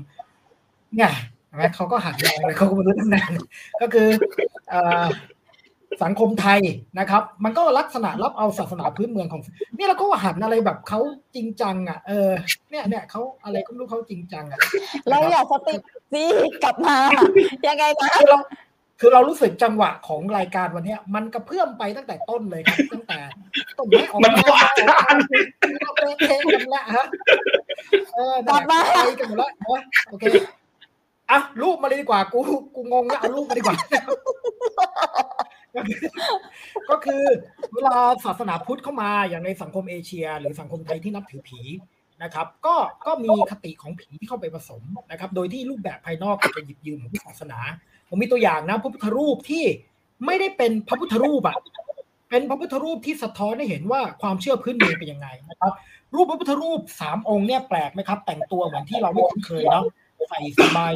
[0.97, 1.11] เนี่ย
[1.57, 3.33] ไหมเขาก็หันมองเลยเขาก็ไม่รู้ตั้งนาน
[3.81, 4.09] ก็คือ
[4.69, 5.07] เอ่อ
[6.03, 6.61] สังคมไทย
[6.99, 9.43] นะครับ มันก็ลักษณะรับเอาศาสนาพื้นเมืองของ
[9.77, 11.01] เนี่ยเราก็หันอะไรแบบเขา
[11.35, 12.31] จริงจัง อะ เออ
[12.71, 14.61] เนี่ยเนี่ยเขาอะไรก็ไม่รู้เขาจริงจังอะ
[15.09, 15.75] เราอย่าสติ
[16.13, 16.25] สิ
[16.65, 16.97] กลับมา
[17.69, 18.39] ยังไงนะคือเรา
[19.01, 23.19] คือเรารู้สึกจังหวะของรายการวันเนี้ยมันกระเพื่อมไปตั้งแต่ต้นเลยครับตั้งแต่
[23.79, 25.23] ต้นไม้ออกมันมาก็อาจารย์
[25.83, 27.07] เราเละเทะกันละฮะ
[28.15, 30.25] เออนั่นแหละไปกันหมดแล้วนะโอเค
[31.31, 32.39] อะรูปมาเลยดีกว่า กู
[32.75, 33.77] กูงงแล้วเอารูปมาดีกว่า
[36.91, 37.25] ก็คือ
[37.75, 41.61] เวลาศาสนาพุทธเข้ามาอย่างในสังคมเอเชีย หรือสังคมไทยที่นับถือผี
[42.23, 47.59] นะครับ ก็ก็มีคติของผีที่เข้าไปผสมนะครับ โดยที่รูปแบบภายนอกจะหยิบยืมของศาสนา
[48.09, 49.65] ผมมีตัวอย่างนะพระพุทธรูปที่
[50.27, 51.57] ไม่ได้เป็นพระพุทธรูปอะ
[52.31, 55.73] เป็นพระพุทธรูปที่สะท้อนให้เห็นว่าความเชื่อพื้นเมืองเป็นยังไงนะครับ
[56.15, 59.85] รูปพระพุทธรูปสามองค์เนี่ยแปลกไหมครับ แต่งตัวเหมือนที่เราไม่คุ้นเคยเนาะ
[60.29, 60.95] ใส่สบาย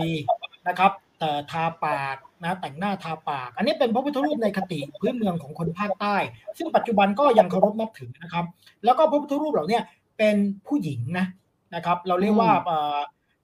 [0.69, 6.17] นะครับแต่ทาปากนะแต่งหน้าทาปาก อันนี้เป็นพระพุทธรูปในคติพื้นเมืองของคนภาคใต้
[6.59, 8.45] ซึ่งปัจจุบันก็ยังเคารพนับถือนะครับ
[8.85, 9.79] แล้วก็พระพุทธรูปเหล่าเนี้
[10.19, 10.37] เป็น
[10.67, 11.27] ผู้หญิงนะ
[11.75, 12.99] นะครับ เราเรียกว่าเอ่อ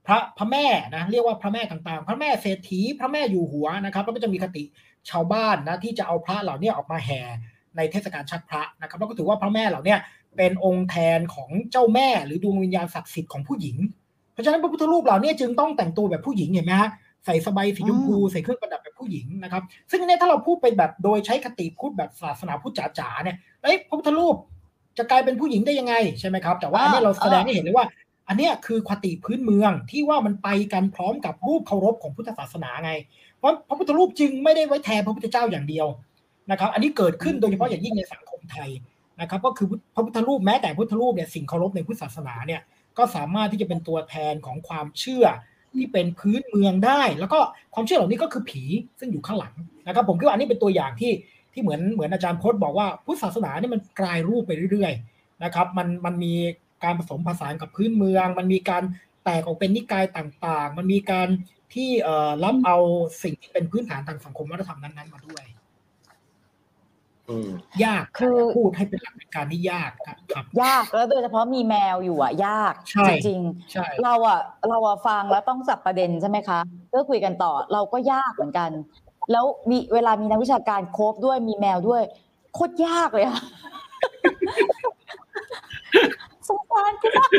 [0.07, 0.65] พระพระแม่
[0.95, 4.63] นะเรียกว่าพระแม่ต่างๆ พระแม่เศรษฐีพระแม่อยู่หัวนะครับ แล้วก็จะมีคติ
[5.09, 7.21] ชาวบ้านนะที่จะเอาพระเหล่านี้ออกมาแห่
[7.77, 9.95] ในเทศกาลชักพระนะครับแล้วก็ถือว่าพระแม่เหล่านี้
[10.37, 13.77] เป็นองค์แทนของเจ้าแม่หรือดวงวิญญาณศักดิ์สิทธิ์ของผู้หญิง
[14.37, 16.89] เพราะฉะนั้นพระพุทธรูปเหล่านี้จึงต้องแต่งตัวแบบผู้หญิงเห็นไหมฮะ
[17.25, 24.35] ใส่สบายสีชมพูใส่เครื่องประดับแบบผู้หญิงนะครับ ซึ่งเนี่ยถ้าเราพูดเป็นแบบโดยใช้คติพูดแบบศาสนาพุทธจ๋าๆเนี่ยเอ้ยพระพุทธรูป
[24.97, 27.85] จะกลายเป็นผู้หญิงได้ยังไงใช่ไหมครับ แต่ว่าอันนี้เราแสดงให้เห็นเลยว่า
[28.27, 32.91] อันเนี้ยคือคติพื้นเมืองที่ว่ามันไปกันพร้อมกับรูปเคารพของพุทธศาสนาไง
[33.37, 35.87] เพราะพระพุทธรูปจึงไม่ได้ไว้แทนพระพุทธเจ้าอย่างเดียว
[36.51, 38.69] นะครับ อันนี้เกิดขึ้นโดยเฉพาะอย่างยิ่งในสังคมไทย
[39.21, 42.61] นะครับ ก็คือพระพุทธรูปแม้แต่พุทธรูปเนี่ยสิ่งเคารพในพุทธศาสนาเนี่ย
[42.97, 45.25] ก็สามารถที่จะเป็นตัวแทนของความเชื่อ
[45.73, 47.39] ที่เป็นพื้นเมืองได้ แล้วก็
[47.73, 48.63] ความเชื่อเหล่านี้ก็คือผี
[48.99, 49.53] ซึ่งอยู่ข้างหลัง
[49.87, 51.11] นะครับ ผมคิดว่าอันนี้เป็นตัวอย่างที่
[51.53, 56.33] ที่เหมือนเหมือนอาจารย์พจน์บอกว่าพุทธศาสนาเนี่ยมันกลายรูปไปเรื่อยๆนะครับมันมันมี
[56.83, 58.83] การผสมผสานกับพื้นเมือง มันมีการ
[59.23, 61.27] แตกออกเป็นนิกายต่างๆ มันมีการ
[61.73, 62.77] ที่เอ่อรับเอา
[63.23, 65.43] สิ่งที่เป็นพื้นฐานทางสังคมวัฒนธรรมนั้นๆมาด้วย
[67.85, 73.39] ยากคือพูดให้เป็นหลักในการที่ยากครับครับ ยากแล้วโดยเฉพาะมีแมวอยู่อะ ยากใช่จริง
[73.71, 76.59] ใช่ๆเราอะเราอะฟังแล้วต้องจับประเด็นใช่ไหมคะ
[76.89, 78.69] เพื่อคุยกันต่อเราก็ยากเหมือนกัน
[79.31, 82.03] แล้วมีเวลามีนักวิชาการโคบด้วยมีแมวด้วย
[82.53, 83.39] โคตรยากเลยอะ
[86.47, 87.29] สงสารกูมาก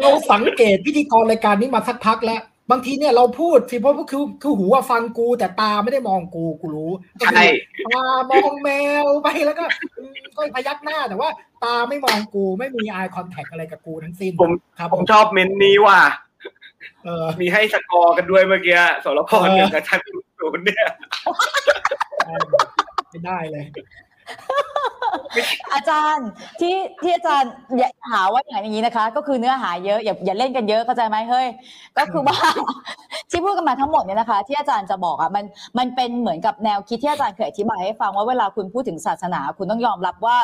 [0.00, 7.44] เราสังเกตพิธีกรรายการนี้มาสักพักแล้ว บางทีเนี่ยเราพูดสิเพราะว่าคือคือหูว่าฟังกู แต่ตาไม่ได้มองกูกูรู้ก็คือใช่
[7.86, 8.70] ตามองแม
[9.04, 9.64] วไปแล้วก็
[9.98, 11.28] อืมก็พยักหน้าแต่ว่า
[11.64, 16.00] ตาไม่มองกูไม่มี eye contact อะไรกับกูทั้งสิ้นผมครับผมชอบเมนต์นี้ว่ะ
[17.04, 20.00] เออมีให้สกอร์กันด้วยเมื่อกี้สรพรหนึ่งกับชัน
[20.38, 20.86] ศูนย์เนี่ย
[22.24, 22.42] เออ
[23.10, 23.64] ไม่ได้เลย
[25.74, 26.28] อาจารย์
[26.60, 31.46] ที่ที่อาจารย์อย่าหาว่าอย่างนี้นะคะ ก็คือเนื้อหาเยอะอย่าอย่าเล่นกันเยอะเข้าใจไหมเฮ้ย
[31.98, 32.38] ก็คือว่า
[33.30, 35.44] ที่พูดกันมาทั้งหมดเนี่ยนะคะ ที่อาจารย์จะบอกอะมัน
[35.78, 40.38] มันเป็นเหมือนกับแนวคิดที่อาจารย์เคยอธิบายให้ฟังว่าเวลาคุณพูดถึงศาสนา คุณต้องยอมรับว่า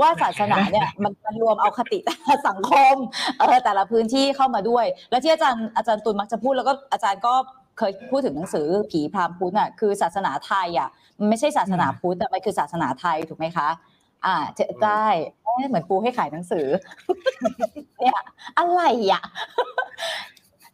[0.00, 2.96] ว่าศาสนาเนี่ยมันมันรวมเอาคติแต่สังคม
[3.38, 7.34] เออแต่ละพื้นที่เข้ามาด้วย แล้วที่อาจารย์อาจารย์ตุลมักจะพูดแล้วก็อาจารย์ก็
[7.80, 10.88] เคยพูดถึงหนังสือผีพราหมณ์พุทธอะคือศาสนาไทยอะ
[11.18, 13.68] มันไม่ใช่ศาสนาพุทธแต่มันคือศาสนาไทยถูกไหมคะ
[14.26, 15.06] อ่าเจได้
[15.42, 16.66] เอ๊ะเหมือนปูให้ขายหนังสือ
[17.98, 18.20] เนี่ย
[18.58, 19.22] อะไรอะ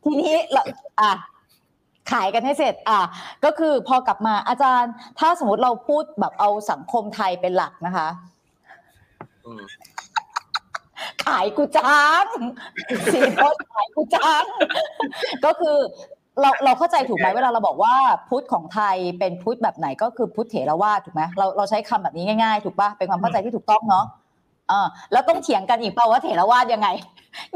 [0.04, 0.62] ทีนี้เรา
[1.00, 1.12] อะ
[2.12, 3.00] ขายกันให้เสร็จ อะ
[3.44, 8.08] ก็คือพอกลับมาอาจารย์ ถ้าสมมติเราพูดแบบเอาสังคมไทยเป็นหลักนะคะ
[9.46, 9.64] อืม
[11.26, 12.26] ขายกูจัง
[13.12, 14.44] สีโพสขายกูจัง
[15.44, 15.78] ก็คือ
[16.40, 17.94] เราเราเข้าใจถูกไหมเวลาเราบอกว่า
[18.28, 24.04] พุทธของไทยเป็นพุทธแบบไหนก็คือพุทธเถรวาทถูกไหมเราเราใช้คำแบบนี้ง่ายๆ ถูกปะเป็นความเข้าใจที่ถูกต้องเนาะ
[24.70, 26.88] อ่าแล้วต้องเถียงกันอีกเปล่าว่าเถรวาทยังไง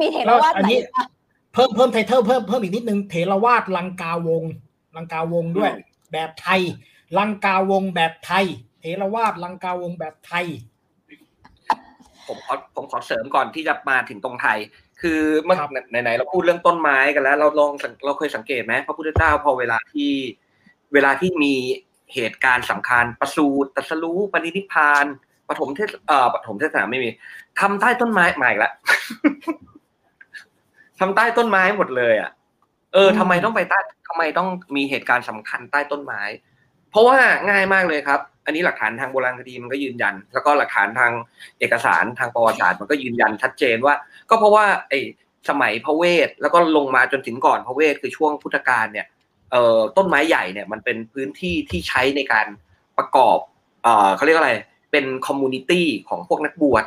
[0.01, 1.07] มีเถรวาทไหนแล้วอันนี้อะ
[1.53, 4.51] เพิ่มเพิ่มไทเทลเพิ่มเพิ่มอีกนิดนึงเถรวาทลังกาวงศ์
[4.97, 5.71] ลังกาวงศ์ด้วย
[6.13, 6.61] แบบไทย
[7.19, 8.45] ลังกาวงศ์แบบไทย
[8.81, 10.47] เถรวาทลังกาวงศ์แบบไทย
[12.27, 14.59] ผมขอผมขอเสริมก่อนที่จะมาถึงตรงไทย
[15.01, 20.13] คือเมื่อครับไหนๆเราพูดเรื่องต้นไม้กันแล้ว เราลองสังเราเคยสังเกตไหมพระพุทธเจ้าพอเวลาที่
[20.93, 21.55] เวลาที่มี
[22.15, 25.05] เหตุการณ์สำคัญประสูติตรัสรู้ปณินิพพาน
[25.49, 27.09] ปฐมเทศเอ่อปฐมเทศนาไม่มี
[27.61, 28.71] ทำใต้ต้นไม้ใหม่ละ
[31.01, 32.31] ทำใต้ต้นไม้หมดเลยอะ
[32.95, 36.23] เออทำไมต้องไปใต้ทำไมต้องมีเหตุการณ์สำคัญใต้ต้นไม้
[36.91, 37.19] เพราะว่า
[37.51, 41.13] ง่ายมากเลยครับ อันนี้หลักฐานทางโบราณคดีมันก็ยืนยัน แล้วก็หลักฐานทาง
[41.59, 43.95] เอกสารทางประวัติศาสตร์มันก็ยืนยันชัดเจนว่า
[44.31, 45.01] ก็เพราะว่าไอ้
[45.49, 49.07] สมัยพระเวทแล้วก็ลงมาจนถึงก่อนพระเวทคือช่วงพุทธกาลเนี่ย
[49.51, 52.47] เอ่อต้นไม้ใหญ่เนี่ยมันเป็นพื้นที่ที่ใช้ในการ
[52.99, 53.39] ประกอบ
[53.83, 54.53] เอ่อเขาเรียกอะไร
[54.93, 56.85] เป็น community ของพวกนักบวช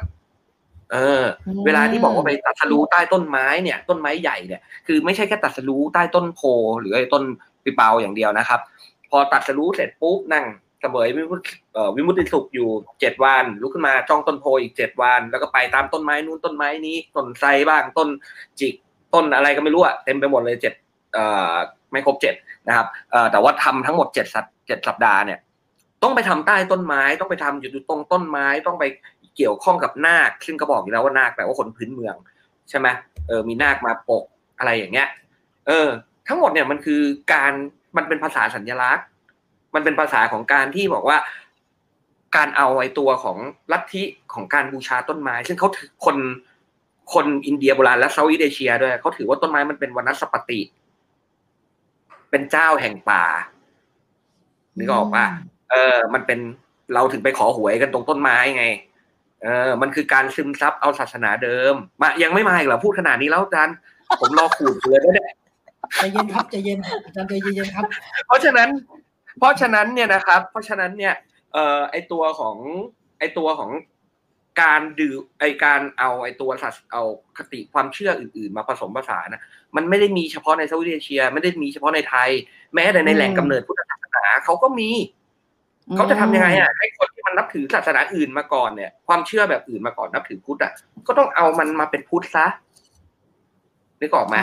[0.94, 1.24] เออ
[1.66, 6.42] เวลาที่บอกว่าไปตรัสรู้ใต้ต้นไม้เนี่ย ต้นไม้ใหญ่เนี่ยคือไม่ใช่แค่ตรัสรู้ใต้ต้นโพธิ์
[6.80, 7.24] หรือไอ้ต้น
[7.64, 8.60] ปิเปาอย่างเดียวนะครับ
[9.10, 10.46] พอตรัสรู้เสร็จปุ๊บนั่ง
[10.84, 11.42] เสวยวิมุตติ
[11.74, 12.70] เอ่อวิมุตติสุขอยู่
[13.00, 18.10] เจ็ดวันลุกขึ้นมาจ้องต้นโพธิ์อีกเจ็ดวัน แล้วก็ไปตามต้นไม้นู้นต้นไม้นี้ต้นไทรบ้างต้น
[18.60, 18.74] จิก
[19.14, 20.74] ต้นอะไรก็ไม่รู้อะเต็มไปหมดเลยเจ็ด
[21.92, 22.36] ไม่ครบเจ็ด
[22.68, 22.88] นะครับ
[23.32, 25.40] แต่ว่าทำทั้งหมดเจ็ดสัปเจ็ดสัปดาห์เนี่ย
[26.04, 28.84] ต้องไปทำใต้ต้นไม้ ต้องไปทำอยู่ตรงต้นไม้ต้องไป
[29.36, 32.16] เกี่ยวข้องกับนาค ซึ่งก็บอกอยู่แล้วว่านาคแปลว่าคนพื้นเมือง
[32.70, 32.88] ใช่ไหม
[33.28, 34.24] เออมีนาคมาปก
[34.60, 35.08] อะไรอย่างเงี้ย
[35.68, 35.88] เออ
[36.28, 37.02] ทั้งหมดเนี่ยมันคือ
[37.34, 37.54] การ
[37.98, 39.06] มันเป็นภาษาสัญลักษณ์
[39.74, 41.18] มันเป็นภาษาของการที่บอกว่า
[42.36, 43.38] การเอาไอ้ตัวของ
[43.72, 46.18] ลัทธิของการบูชาต้นไม้ ซึ่งเขาถือคน
[47.14, 50.62] คนอินเดียโบราณและเซาท์อีสเอเชียด้วยเขาถือว่าต้นไม้มันเป็นวรรณสปติ
[52.30, 53.24] เป็นเจ้าแห่งป่า
[54.78, 55.26] นึกออกปะ
[55.72, 56.40] เออ มันเป็น
[56.94, 58.66] เราถึงไปขอหวยกันตรงต้นไม้ไง
[59.44, 63.76] เออ มันคือการซึมซับเอาศาสนาเดิม มา ยังไม่มาอีกเหรอพูดขนาดนี้แล้วอาจารย์
[64.20, 65.30] ผมรอขูดเลยเนี่ย
[65.96, 67.86] ใจเย็นครับใจเย็นอาจารย์ใจเย็นๆครับ
[68.28, 68.70] เพราะฉะนั้น
[69.38, 71.14] เพราะฉะนั้นเนี่ยนะครับ เพราะฉะนั้นเนี่ย
[71.54, 72.58] เอ่อไอตัวของ
[73.20, 73.72] ไอตัวของ
[74.62, 77.04] การดื่มไอการเอาไอตัวสัตว์เอา
[77.38, 79.42] คติความเชื่ออื่น ๆ มาผสมผสานนะ
[79.76, 82.30] มันไม่ได้มีเฉพาะในเซาท์อีสเอเชีย ไม่ได้มีเฉพาะในไทย
[82.74, 84.90] แม้แต่ในแหล่งกำเนิดพุทธศาสนาเขาก็มี
[85.96, 90.72] เขาจะทำยังไงอะให้คนที่มันนับถือศาสนาอื่นมาก่อนเนี่ย ความเชื่อแบบอื่นมาก่อนนับถือพุทธอะ
[91.08, 92.46] ก็ต้องเอามันมาเป็นพุทธซะ
[94.02, 94.36] นึกออกไหม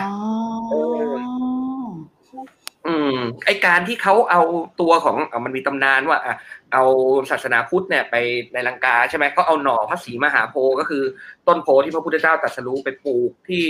[2.87, 4.41] อืมไอการที่เขาเอา
[4.81, 6.35] ตัวของเอามันมีตำนานว่าอะ
[6.73, 6.83] เอา
[7.31, 8.15] ศาสนาพุทธเนี่ยไป
[8.53, 11.03] ในลังกาใช่ไหมก็เอาหน่อพระศรีมหาโพธิ์ก็คือ
[11.47, 13.63] ต้นโพธิ์ที่พระพุทธเจ้าตรัสรู้ไปปลูกที่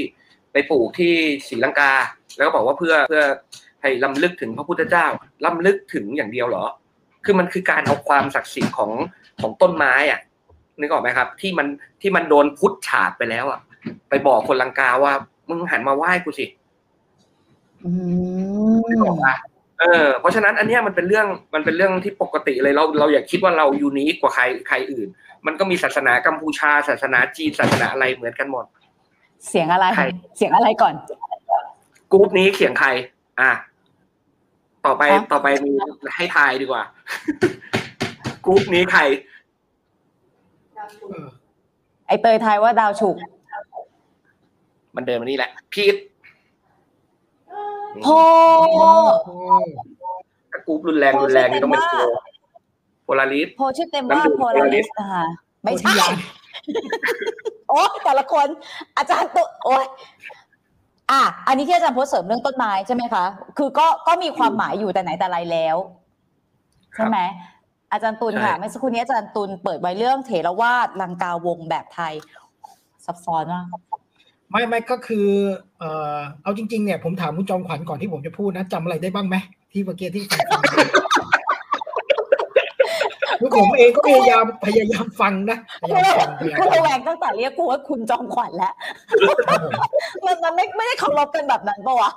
[0.52, 1.14] ไปปลูกที่
[1.48, 1.92] ศรีลังกา
[2.38, 3.24] แล้วก็บอกว่าเพื่อเพื่อ
[3.82, 5.06] ให้ลำลึกถึงพระพุทธเจ้า
[5.46, 6.66] ลำลึกถึงอย่างเดียวเหรอ
[7.26, 8.92] คือมันคือการเอาความศักดิ์สิทธิ์ของ
[9.42, 10.20] ของต้นไม้อะ
[10.80, 11.68] นึกออกไหมครับ ที่มัน
[12.02, 13.60] ที่มันโดนพุทธฉาดไปแล้วอะ
[14.10, 15.14] ไปบอกคนลังกาว่า
[15.50, 16.46] มึงหันมาไหว้กูสิ
[17.86, 17.92] อื
[18.90, 19.36] นึกออกมปะ
[19.80, 25.08] เออเพราะฉะนั้นอันเนี้ยมันเป็นเรื่องมันเป็นเรื่องที่ปกติเลยเราเราอย่าคิดว่าเรายูนิคกว่าใครใครอื่น
[25.46, 28.66] มันก็มีศาสนากัมพูชา ศาสนาจีนศาสนาอะไรเหมือนกันหมด
[29.48, 30.06] เสียงอะไรใคร
[30.38, 30.94] เสียงอะไรก่อน
[32.12, 32.90] กรุ๊ปนี้เขียงใคร
[33.42, 33.52] อะ
[34.86, 35.72] ต่อไปครับต่อไปมี
[36.16, 36.84] ให้ทายดีกว่า
[38.46, 39.02] กรุ๊ปนี้ใคร
[41.10, 41.28] เออ
[42.08, 43.16] ไอเตยทายว่าดาวฉุก
[44.96, 45.96] มันเดินมานี่แหละ พีท
[48.04, 48.08] โพ
[49.26, 49.40] โอ้
[50.52, 51.96] ถ้ากรุ๊ปรุนแรงรุนแรงนี่ต้องเป็นโพ
[53.04, 55.24] โพลาริสโพชื่อเต็มว่าน้ำดื่มโพลาริสค่ะ
[55.64, 55.94] ไม่ใช่
[57.70, 58.48] โอ้แต่ละคน
[58.98, 59.86] อาจารย์ตุโอ้ย
[61.12, 63.26] อะอันนี้ที่อาจารย์โพสต์เสริมเรื่องต้นไม้ใช่ไหมคะ
[63.58, 65.78] คือก็ก็มีความหมายอยู่แต่ไหนแต่ไรแล้ว
[66.96, 67.20] ใช่ไหม
[67.92, 72.14] อาจารย์ตุลค่ะใช่เมื่อสักครู่นี้อาจารย์ตุลเปิดไว้เรื่องเถรวาทลังกาวงแบบไทย
[73.06, 73.66] ซับซ้อนมาก
[74.52, 75.28] ไม่ไม่ก็คือ
[75.80, 79.36] เอ่อเอาจริงๆเนี่ยผมถามคุณจอมขวัญก่อนที่ผมจะพูดนะจำอะไรได้บ้างไหม
[79.72, 80.62] ที่เมื่อกี้ที่ฟังฟัง
[83.40, 88.74] คือผมเองก็พยายามพยายามฟังนะพยายามฟังพยายามคือฟัระงแวงตั้งแต่เรียกกูว่าคุณจอมขวัญแล้ว
[89.26, 89.64] ครับผม
[90.26, 92.12] มันมันไม่ไม่ได้เคารพกันแบบนั้นปะวะ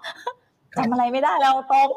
[0.75, 1.88] ครับจำอะไรไม่ได้แล้วตรง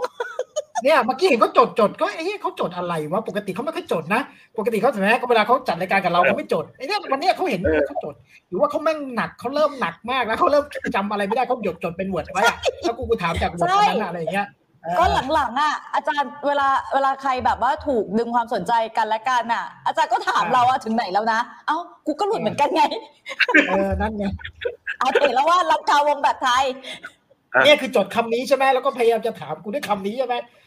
[0.84, 4.22] เนี่ยเมื่อกี้เห็นเขาจดจดก็ไอ้เหี้ยเขาจดอะไรวะปกติเขาไม่ค่อยจดนะ
[4.58, 8.16] ปกติเขาใช่ไหมก็เวลาเขาจัดรายการกับเราเขาไม่จดไอ้เนี่ยวันเนี้ยเขาเห็นเขาจด
[8.48, 14.48] หรือว่าเขาแม่งหนักเขาเริ่มหนักมากแล้วเขาเริ่มจำอะไรไม่ได้เขาหยดจดเป็นหวดไว้อะแล้วกูกูถามจากหวดตรงนั้นอะอะไรอย่างเงี้ย
[14.84, 22.84] เออก็หลังๆอะอาจารย์เวลาเวลาใครแบบว่าถูกดึงความสนใจกันและกันอะ อาจารย์ก็ถามเราว่าถึงไหนแล้วนะเอ้ากูก็หลุดเหมือนกันไง
[23.70, 24.26] เออนั่นไง
[25.00, 26.64] เอาเห็นแล้วว่าลังกาวงแบบไทย
[27.66, 30.36] เนี่ยคือจดคำนี้ใช่ไหมแล้วก็พยายามจะถามกูด้วยคำนี้ใช่ไหม
[30.66, 30.67] ไ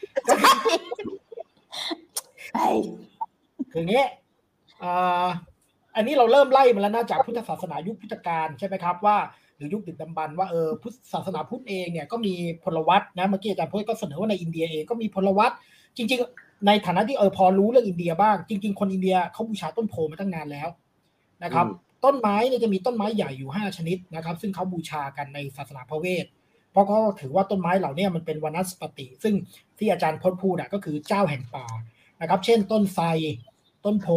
[3.73, 4.07] คืองเงี้ย
[5.95, 9.17] อันนี้เราเริ่มไล่มาแล้วนะจากพุทธศาสนายุคพุทธกาลใช่ไหมครับว่า
[9.57, 15.51] หรือยุคดึกดำบรรพ์ว่าเออพุทธศาสนาพุทธเองเนี่ยก็มีพลวัตนะเมื่อกี้อาจารย์พุทธก็เสนอว่าในอินเดียเองก็มีพลวัต
[15.97, 20.69] จริง ๆ ในฐานะที่เออพอรู้เรื่องอินเดียบ้าง จริง ๆ คนอินเดียเขาบูชาต้นโพมาตั้งนานแล้ว
[21.43, 21.65] นะครับ
[22.05, 26.25] ต้นไม้เนี่ยจะมีต้นไม้ใหญ่อยู่ห้าชนิดนะครับ ซึ่งเขาบูชากันในศาสนาพระเวท
[26.71, 29.33] เพราะเขาถือว่าต้นไม้เหล่าเนี้มันเป็นวนัสปติ ซึ่ง
[29.77, 31.65] ที่อาจารย์พจน์พูดอะก็คือเจ้าแห่งป่า
[32.21, 33.05] นะครับ เช่น ต้นไทร
[33.85, 34.07] ต้นโพ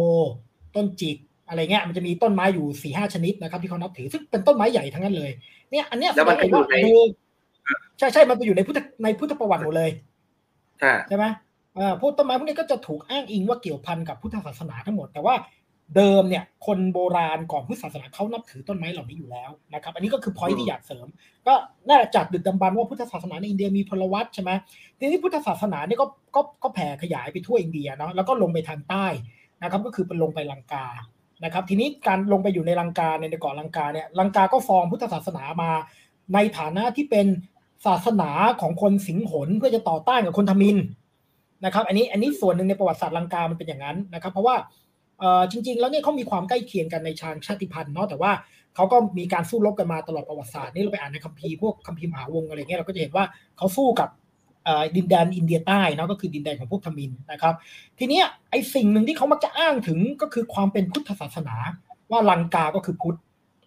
[0.75, 5.31] ต้นจิกอะไรเงี้ยมันจะมีต้นไม้อยู่สี่ห้าชนิดนะครับ ที่เขานับถือซึ่งเป็นต้นไม้ใหญ่ทั้งนั้นเลย
[5.71, 7.05] เนี่ยอันเนี้ยแล้วมันไปอยู่ในเออ
[7.97, 9.91] ใช่ใช่มันไปอยู่ในพุทธในพุทธประวัติหมดเลย
[10.83, 11.25] อ่าใช่ไหม
[11.77, 15.35] อ่าพวกต้นไม้พวกนี้ก็จะถูกอ้างอิงว่าเกี่ยวพันกับพุทธศาสนาทั้งหมด แต่ว่า
[15.95, 21.07] เดิมเนี่ยคนโบราณก่อนพุทธศาสนาเขานับถือต้นไม้เหล่านี้อยู่แล้วนะครับ อันนี้ก็คือพอยที่อยากเสริม
[21.47, 21.53] ก็
[21.87, 24.51] น่าจะจัดดึกดำบรรพ์ว่าพุทธศาสนาในอินเดียมีพลวัตใช่ไหม
[24.99, 29.05] ทีนี้พุทธศาสนาเนี่ยก็ก็ก็แผ่ขยายไปทั่วอินเดียเนาะแล้วก็ลงไปทางใต้
[29.63, 30.85] นะครับ ก็คือเป็นลงไปลังกา
[31.43, 35.71] นะครับ ทีนี้การลงไปอยู่ในลังกาในเกาะลังกาเนี่ยลังกาก็ฟอร์มพุทธศาสนามา
[36.33, 37.27] ในฐานะที่เป็น
[37.85, 40.77] ศาสนาของคนสิงหนเพื่อจะต่อต้านกับคนทมิน
[41.65, 44.55] นะครับ อันนี้อันนี้ส่วนหนึ่งในประวัติศาสตร์ลังกามันเป็นอย่างนั้นนะครับ เพราะว่า
[45.51, 48.31] จริง ๆ แล้วเนี่ยเขามีความใกล้เคียงกันในชางชาติพันธุ์เนาะแต่ว่า
[48.75, 53.25] เขาก็มีการสู้รบกันมาตลอดประวัติศาสตร์นี่เราไปอ่านในคัมภีร์พวกคัมภีร์มหาวงอะไรเงี้ยเราก็จะเห็นว่า
[53.57, 54.09] เขาสู้กับ
[54.95, 57.53] ดินแดนอินเดียใต้เนาะก็คือดินแดนของพวกทมินนะครับ
[57.99, 61.55] ทีนี้ไอ้สิ่งหนึ่งที่เขามักจะอ้างถึงก็คือความเป็นพุทธศาสนา
[62.11, 63.17] ว่าลังกาก็คือพุทธ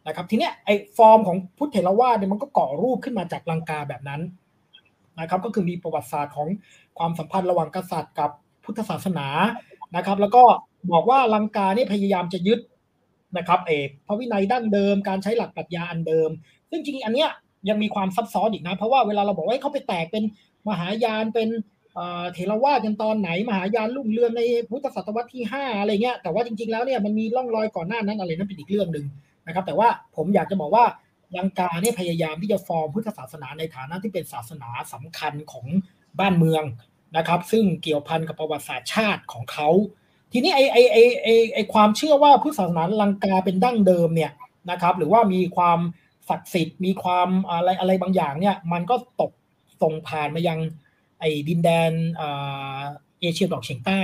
[0.06, 4.20] นะครับ ทีนี้ไอ้ฟอร์มของพุทธเถรวาทเนี่ยมันก็ก่อรูปขึ้นมาจากลังกาแบบนั้น
[5.20, 6.48] นะครับก็คือมีประวัติศาสตร์ของ
[6.98, 8.30] ความสัมพันธ์ระหว่างกษัตริย์กับ
[8.64, 9.26] พุทธศาสนา
[9.96, 10.42] นะครับ แล้วก็
[10.92, 12.60] บอกว่าลังกาเนี่ยพยายามจะยึด
[13.36, 16.30] นะครับเออพระวินัยดั้งเดิมการใช้หลักปรัชญาอันเดิม
[16.70, 17.30] ซึ่งจริงอันเนี้ย
[17.68, 20.24] ยังมีความซับซ้อนอีกนะ เพราะว่าเวลาเราบอกว่าเขาไปแตกเป็น
[20.68, 21.48] มหายานเป็น
[22.32, 29.06] เถรวาทกันตอนไหนมหายานรุ่งเรืองในพุทธศตวรรษที่ห้าอะไรเงี้ยแต่ว่าจริงๆแล้วเนี่ยมันมีร่องรอยก่อนหน้านั้นอะไรนั้นเป็นอีกเรื่องหนึ่ง
[29.46, 30.84] นะครับ แต่ว่าผมอยากจะบอกว่า
[31.38, 35.66] ลังกาเนี่ยพยายามที่จะฟอร์มพุทธศาสนาในฐานะที่เป็นศาสนาสำคัญของ
[36.20, 36.62] บ้านเมือง
[37.16, 39.68] นะครับ ซึ่งเกี่ยวพันกับประวัติศาสตร์ชาติของเขา
[40.32, 44.32] ทีนี้ไอไอไอไอไอความเชื่อว่าพุทธศาสนาลังกาเป็นดั้งเดิมเนี่ย
[44.70, 45.78] นะครับ หรือว่ามีความ
[46.28, 49.32] ศักดิ์สิทธิ์มีความอะไรอะไรบางอย่างเนี่ย มันก็ตก
[49.82, 50.58] ส่งผ่านมายัง
[51.20, 54.00] ไอ้ดินแดนเอเชียตะวันออกเฉียงใต้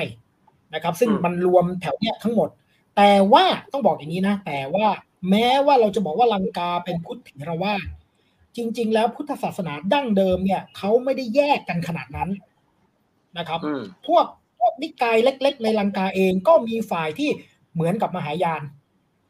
[0.74, 2.48] นะครับ ซึ่งมันรวมแถวเนี้ยทั้งหมด
[2.96, 4.86] แต่ว่าต้องบอกอย่างนี้นะ แต่ว่า
[5.30, 7.86] แม้ว่าเราจะบอกว่าลังกาเป็นพุทธเถรวาท
[8.56, 12.30] จริง ๆ แล้วพุทธศาสนาดั้งเดิมเนี่ยเขาไม่ได้แยกกันขนาดนั้น
[13.38, 14.26] นะครับ พวกพวก
[14.82, 17.30] นิกายเล็ก ๆ ในลังกาเองก็มีฝ่ายที่
[17.74, 18.62] เหมือนกับมหายาน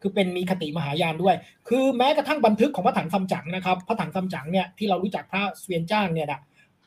[0.01, 1.37] คือเป็นมีคติมหายานด้วย
[1.69, 6.41] คือแม้กระทั่งบันทึกของพระถังซัมจั๋งนะครับพระถังซัมจั๋งเนี่ยที่เรารู้จักพระเสวียนจ้างเนี่ยนะ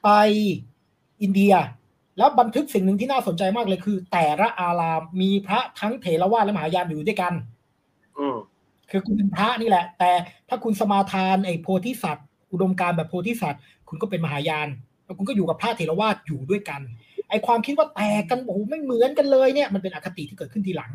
[0.03, 0.09] ไป
[1.21, 1.53] อินเดีย
[2.17, 7.33] แล้วบันทึกสิ่งหนึ่งที่น่าสนใจมากเลยคือ แต่ละอารามมีพระทั้งเถรวาทและมหายานอยู่ด้วยกัน
[8.17, 8.37] อืม
[8.89, 10.11] คือคุณเป็นพระนี่แหละ แต่
[10.49, 14.67] ถ้าคุณสมาทานไอ้โพธิสัตว์ อุดมการแบบโพธิสัตว์ คุณก็เป็นมหายาน
[15.03, 16.81] แล้วคุณก็อยู่กับพระเถรวาทอยู่ด้วยกัน
[17.29, 20.91] ไอ้ความคิดว่าแตกกันโอ้โหไม่เหมือนกันเลยเนี่ยมันเป็นอคติที่เกิดขึ้นทีหลัง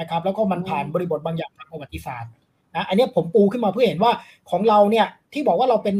[0.00, 2.32] นะครับ แล้วก็มันผ่านบริบทบางอย่างทางประวัติศาสตร์
[2.76, 4.12] นะอันนี้ผมปูขึ้นมาเพื่อเห็นว่า
[4.50, 5.96] ของเราเนี่ยที่บอกว่าเราเป็น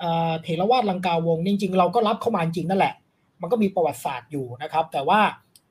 [0.00, 2.94] เถรวาทลังกาวงจริง ๆ เราก็รับเข้ามาจริงนั่นแหละ
[3.40, 5.20] มันก็มีประวัติศาสตร์อยู่นะครับ แต่ว่า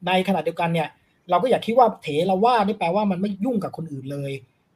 [0.08, 0.88] ในขณะเดียวกันเนี่ย
[1.30, 4.32] เราก็อย่าคิดว่าเถรวาทนี่แปลว่ามันไม่ยุ่งกับคนอื่นเลย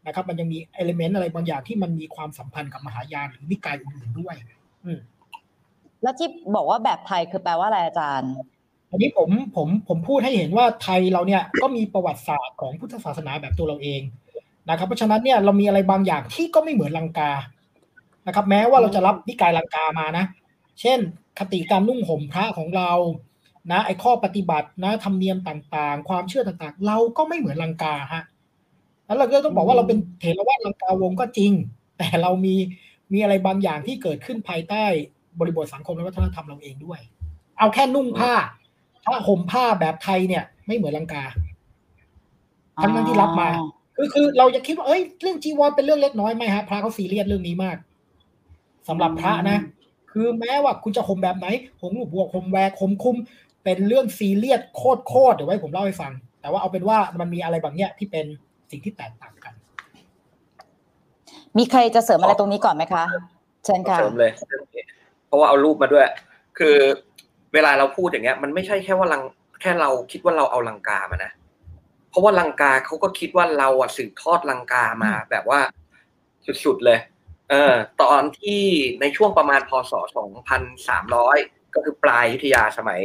[0.07, 4.35] นะครับ มันยังมีเอลิเมนต์อะไรบางอย่างที่มันมีความสัมพันธ์กับมหายานหรือนิกายอื่นๆด้วย
[4.85, 4.99] อืม
[6.03, 8.33] แล้วที่บอกว่าแบบไทยคือแปลว่าอะไรอาจารย์
[8.91, 14.01] อันนี้ผมผมผมพูดให้เห็นว่าไทยเราเนี่ยก็มีประวัติศาสตร์ของพุทธศาสนาแบบตัวเราเอง
[14.69, 17.31] นะครับ เพราะฉะนั้นเนี่ยเรามีอะไรบางอย่างที่ก็ไม่เหมือนลังกา
[18.27, 20.25] นะครับ แม้ว่าเราจะรับนิกายลังกามานะ
[20.81, 20.99] เช่น
[21.39, 22.91] คติการนุ่งห่มพระของเรา
[23.71, 28.23] นะไอข้อปฏิบัตินะธรรมเนียมต่างๆ ความเชื่อต่างๆ เราก็ไม่เหมือนลังกาฮะ
[29.05, 31.51] แล้วเราก็ต้องบอกว่าเราเป็นเถรวาทลังกาวงก็จริง
[31.97, 32.55] แต่เรามี
[33.13, 34.85] มีอะไรบางอย่างที่เกิดขึ้นภายใต้
[35.39, 36.99] บริบทสังคมและวัฒนธรรมเราเองด้วย
[37.59, 38.33] เอาแค่นุ่งผ้า
[39.03, 41.23] ถ้าห่มผ้าแบบไทยเนี่ย ไม่เหมือนลังกา
[42.81, 43.49] ทั้งนั้นที่รับมา
[43.95, 47.77] คือคือเราจะคิดว่าเอ้ยเรื่องจีวรเป็นเรื่องเล็กน้อยไหมฮะพระเขาซีเรียสเรื่องนี้มาก
[48.87, 49.57] สำหรับพระนะ
[50.11, 51.47] คือแม้ว่าคุณจะห่มแบบไหน
[51.81, 53.15] ห่มลูกบวกห่มแวกห่มคุม
[53.63, 58.25] เป็นเรื่องซีเรียสโคตรโคตรเดี๋ยวไว้ผมเล่าให้ฟัง แต่ว่าเอาเป็นว่ามันมีอะไรบางอย่างที่เป็น
[58.71, 59.53] สิ่งที่แตกต่างกัน
[61.57, 63.03] มีใครจะเสริมอะไรตรงนี้ก่อนไหมคะ
[63.65, 64.31] เชิญค่ะเสริมเลย
[64.71, 64.75] เพ
[65.33, 66.07] ราะว่าเอารูปมาด้วย
[66.57, 66.77] คือ
[67.53, 69.21] เวลาเราพูดอย่างเงี้ย มันไม่ใช่แค่ว่าลัง
[69.61, 71.31] แค่เราคิดว่าเราเอาลังกามานะ
[72.09, 75.59] เพราะว่าลังกาเขาก็คิดว่าเราอะสืบทอดลังกามาแบบว่า
[76.65, 76.99] สุดๆเลย
[77.49, 78.63] เออ ตอนที่
[79.01, 79.93] ในช่วงประมาณพศ
[81.03, 83.01] 2300ก็คือปลายอยุธยาสมัย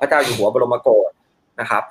[0.00, 1.10] พระเจ้าอยู่หัวบรมโกศ
[1.60, 1.82] นะครับ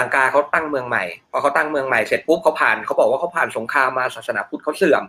[0.00, 5.02] ลังกาเขาตั้งเมืองใหม่พอเขาตั้งเมืองใหม่เสร็จปุ๊บเขาผ่านเขาบอกว่าเขาผ่านสงครามมาศาสนาพุทธเขาเสื่อม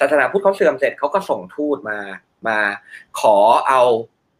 [0.00, 1.98] ศาสนาพุทธเขาเสื่อมเสร็จเขาก็ส่งทูตมา
[2.48, 2.58] มา
[3.20, 3.36] ขอ
[3.68, 3.80] เอา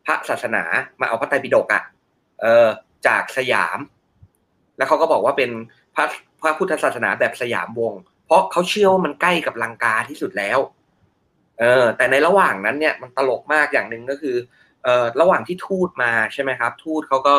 [0.04, 0.64] พระศาสนา
[1.00, 1.82] มาเอาพระไตรปิฎกอะ
[2.42, 2.66] เออ
[3.06, 3.78] จากสยาม
[4.76, 5.50] แล้วเขาก็บอกว่าเป็น
[5.94, 6.04] พระ
[6.42, 7.94] พระพุทธศาสนาแบบสยามวง
[8.26, 10.58] เพราะเขาเชื่อว่ามันใกล้กับลังกาที่สุดแล้ว
[11.60, 14.36] เออแต่ในระหว่างนั้นเนี่ยมันตลกมากอย่างหนึ่งก็คือ
[14.84, 17.36] เออระหว่างที่ทูตมาใช่ไหมครับ ทูตเขาก็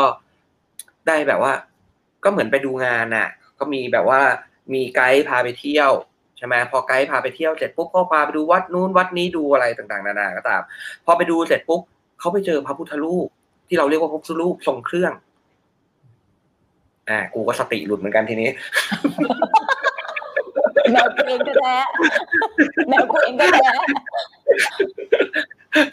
[1.07, 1.53] ได้แบบว่า
[2.23, 4.21] ก็เหมือนไปดูงานน่ะ ก็มีแบบว่า
[4.73, 5.91] มีไกด์พาไปเที่ยว
[6.37, 10.61] ใช่ไหมพอไกด์พาไปเที่ยวเสร็จปุ๊บก็พาไปดูวัดนู้นวัดนี้ดูอะไรต่างๆ นานาก็ตาม
[11.05, 11.81] พอไปดูเสร็จปุ๊บ
[12.19, 13.27] เขาไปเจอพระพุทธรูป
[13.67, 15.13] ที่เราเรียกว่าพระพุทธรูปทรงเครื่อง
[17.09, 18.49] อ่า กูก็สติหลุดเหมือนกันทีนี้
[20.91, 21.75] แนวกูเองก็แท้
[22.89, 23.69] แนวกูเองก็แท้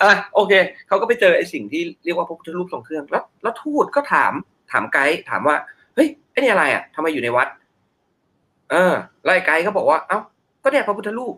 [0.02, 0.52] อะโอเค
[0.88, 4.32] เขาก็ไปเจอไอ้สิ่งที่เรียกว่าพระพุทธรูปทรงเครื่อง แล้ว แล้วทูตก็ถาม
[4.72, 5.56] ถามไกด์ถามว่า
[5.94, 7.48] เฮ้ยไอ้นี่อะไรอะทำไมอยู่ในวัด
[8.70, 10.18] เออแล้วไอ้ไกด์ก็บอกว่า เอ้า
[10.62, 11.34] ก็เนี่ยพระพุทธรูป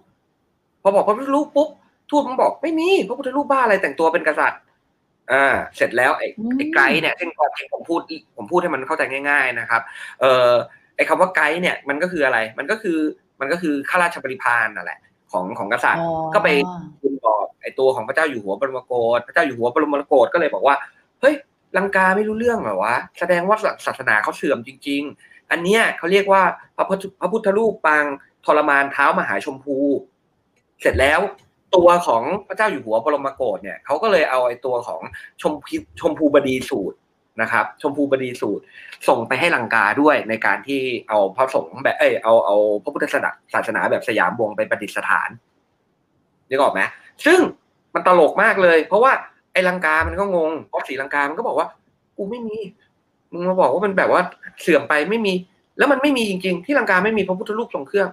[0.83, 1.69] พอบอกพระพุทธรูปปุ๊บ
[2.11, 4.61] ทูตมันบอกไม่มีพระพุทธรูปบ้าอะไรแต่งตัวเป็นกษัตริย์
[5.33, 8.01] อ่าเสร็จแล้วไอ้ไอ้ไกด์เนี่ยซึ่งความจริงผมพูด
[8.37, 9.83] ผมพูดให้มันเข้าใจง่าย ๆนะครับ
[10.21, 10.51] เออ
[10.97, 12.99] ไอ้คำว่าไกด์เนี่ยมันก็คืออะไร มันก็คือ
[13.41, 14.99] มันก็คือข้าราชบริพารนั่นแหละ
[15.33, 16.49] ของของกษัตริย์ก็ไป
[17.01, 20.77] คุณบอกไอตัวของพระเจ้าอยู่หัวบรมโกศพระเจ้าอยู่หัวบรมโกศก็เลยบอกว่า
[21.21, 21.35] เฮ้ย
[21.77, 26.43] ลังกาไม่รู้เรื่องเหรอวะแสดงว่าศาสนาเขาเสื่อมจริง ๆ อันเนี้ยเขาเรียกว่า
[26.77, 28.05] พระพุทธระพุทธรูปปาง
[28.45, 29.79] ทรมานเท้ามหาชมพู
[30.81, 31.21] เสร็จแล้ว
[31.77, 35.03] ตัวของพระเจ้าอยู่หัวบรมโกศเนี่ยเขาก็เลยเอาไอ้ตัวของ
[35.43, 36.99] ชมพูชมพูบดีสูตร
[37.43, 38.63] นะครับ ชมพูบดีสูตร
[39.09, 45.31] ส่งไปให้ลังกาด้วยในการที่เอาพระสงฆ์แบบเอยเอาเอาพระพุทธศาสนาสนาแบบสยามวงไปประดิษฐาน
[46.49, 46.81] นึกออกไหม
[47.27, 47.39] ซึ่ง
[47.95, 49.13] มันตลกมากเลย เพราะว่า
[49.53, 51.69] ไอ้ลังกามันก็งงเพราะสีลังกามันก็บอกว่า
[52.17, 52.59] กูไม่มี
[53.33, 54.23] มึงมาบอกว่ามันแบบว่า
[54.61, 55.35] เสื่อมไปไม่มี
[55.79, 58.09] แล้วมันไม่มีจริง ๆ ที่ลังกาไม่มีพระพุทธรูปทรงเครื่อง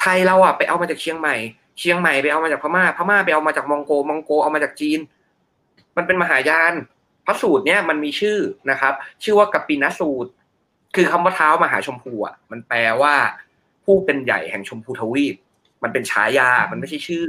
[0.00, 1.36] ไทยเราอะไปเอามาจากเชียงใหม่
[1.78, 4.98] เชียงใหม่ไปเอามาจากพม่า พม่าไปเอามาจากมองโกมองโกเอามาจากจีน
[5.96, 6.72] มันเป็นมหายาน
[7.26, 8.38] พระสูตรเนี่ยมันมีชื่อ
[8.70, 8.92] นะครับ
[9.24, 10.30] ชื่อว่ากัปปินสูตร
[10.94, 13.14] คือคำว่าเท้ามหาชมพูอะมันแปลว่า
[13.84, 15.34] ผู้เป็นใหญ่แห่งชมพูทวีป
[15.82, 17.26] มันเป็นฉายา มันไม่ใช่ชื่อ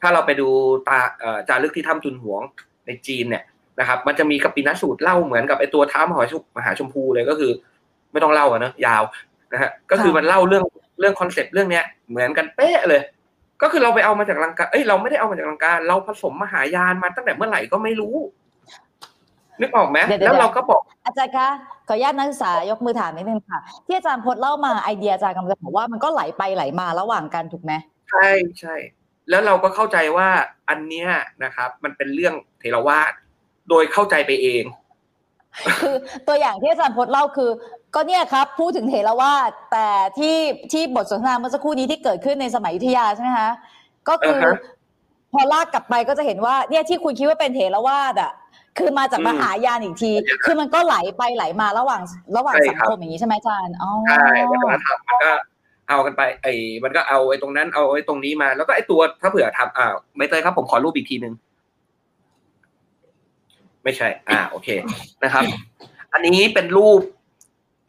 [0.00, 0.48] ถ้าเราไปดู
[0.88, 0.98] ตา
[1.48, 2.42] จารึกที่ถ้ำจุนหวง
[2.86, 3.42] ในจีนเนี่ย
[3.80, 7.52] นะครับ มันจะมีกัปปินสูตรเล่าเหมือนกับไอตัวเท้ามหาชมมหาชมพูเลยก็คือ
[8.12, 9.02] ไม่ต้องเล่าอะเนอะยาว
[9.52, 10.64] นะฮะก็คือมันเล่าเรื่อง
[11.00, 13.02] เรื่องคอนเซปต์เรื่องเนี้ยเหมือนกันเป๊ะเลย
[13.62, 18.16] ก็คือเราไปเอามาจากลังกาเอ้ยเราไม่ได้เอามาจากลังกาเราผสมมหายานมาตั้งแต่เมื่อไหร่ก็ไม่รู้
[19.60, 21.48] นึกออกไหมเดี๋ยวๆแล้วเราก็บอกอาจารย์คะ
[21.88, 27.72] ขออนุญาตนักศึกษายกมือถามนิดนึงค่ะ ที่อาจารย์พจน์เล่ามาไอเดียอาจารย์กำลังจะบอกว่ามันก็ไหลไปไหลมาระหว่างกันถูกไหม
[28.10, 28.28] ใช่
[28.60, 28.74] ใช่
[29.30, 30.28] แล้วเราก็เข้าใจว่า
[30.68, 31.08] อันเนี้ย
[31.44, 33.12] นะครับ มันเป็นเรื่องเทรวาส
[33.68, 34.64] โดยเข้าใจไปเอง
[35.80, 35.96] คือ
[36.28, 37.50] ตัวอย่างที่อาจารย์พจน์เล่าคือ
[37.94, 40.36] ก็เนี่ยครับ พูดถึงเถรวาทแต่ที่
[40.72, 43.50] ที่บทสนทนาเมื่อสักครู่นี้ที่เกิดขึ้นในสมัยอยุธยาใช่ไหมคะ
[44.08, 44.54] ก็คืออ่าฮะ
[45.32, 48.32] พอลากกลับไปก็จะเห็นว่า เนี่ยที่คุณคิดว่าเป็นเถรวาทอะ
[48.78, 50.12] คือมาจากอืมมหายานอีกที
[50.44, 52.00] คือมันก็ไหลไปไหลมาระหว่าง
[52.36, 55.32] ระหว่างใช่สังครับคมอย่างนี้ใช่ไหมอาจารย์ อ๋อ ใช่วัฒนธรรมมันก็
[55.88, 61.34] เอากันไป ไอ้ มันก็เอาไอ้ตรงนั้น เอาไอ้ตรงนี้มา แล้วก็ไอ้ตัวถ้าเผื่อทำอ่าไม่เตยครับผมขอรูปอีกทีนึง
[63.84, 64.68] ไม่ใช่ อ่า โอเค
[65.24, 65.44] นะครับ
[66.12, 67.00] อันนี้เป็นรูป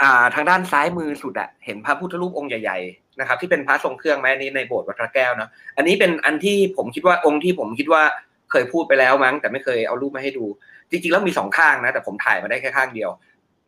[0.01, 8.03] อ่า ทางด้านซ้ายมือสุดอะเห็นพระพุทธรูปองค์ใหญ่ๆ นะครับ ที่เป็นพระทรงเครื่องไหมอันนี้ในโบสถ์วัดพระแก้วเนาะ อันนี้เป็นอันที่ผมคิดว่าองค์ที่ผมคิดว่า
[8.51, 10.45] เคยพูดไปแล้วมั้ง แต่ไม่เคยเอารูปมาให้ดู
[10.89, 13.11] จริงๆ แล้วมีสองข้างนะ แต่ผมถ่ายมาได้แค่ข้างเดียว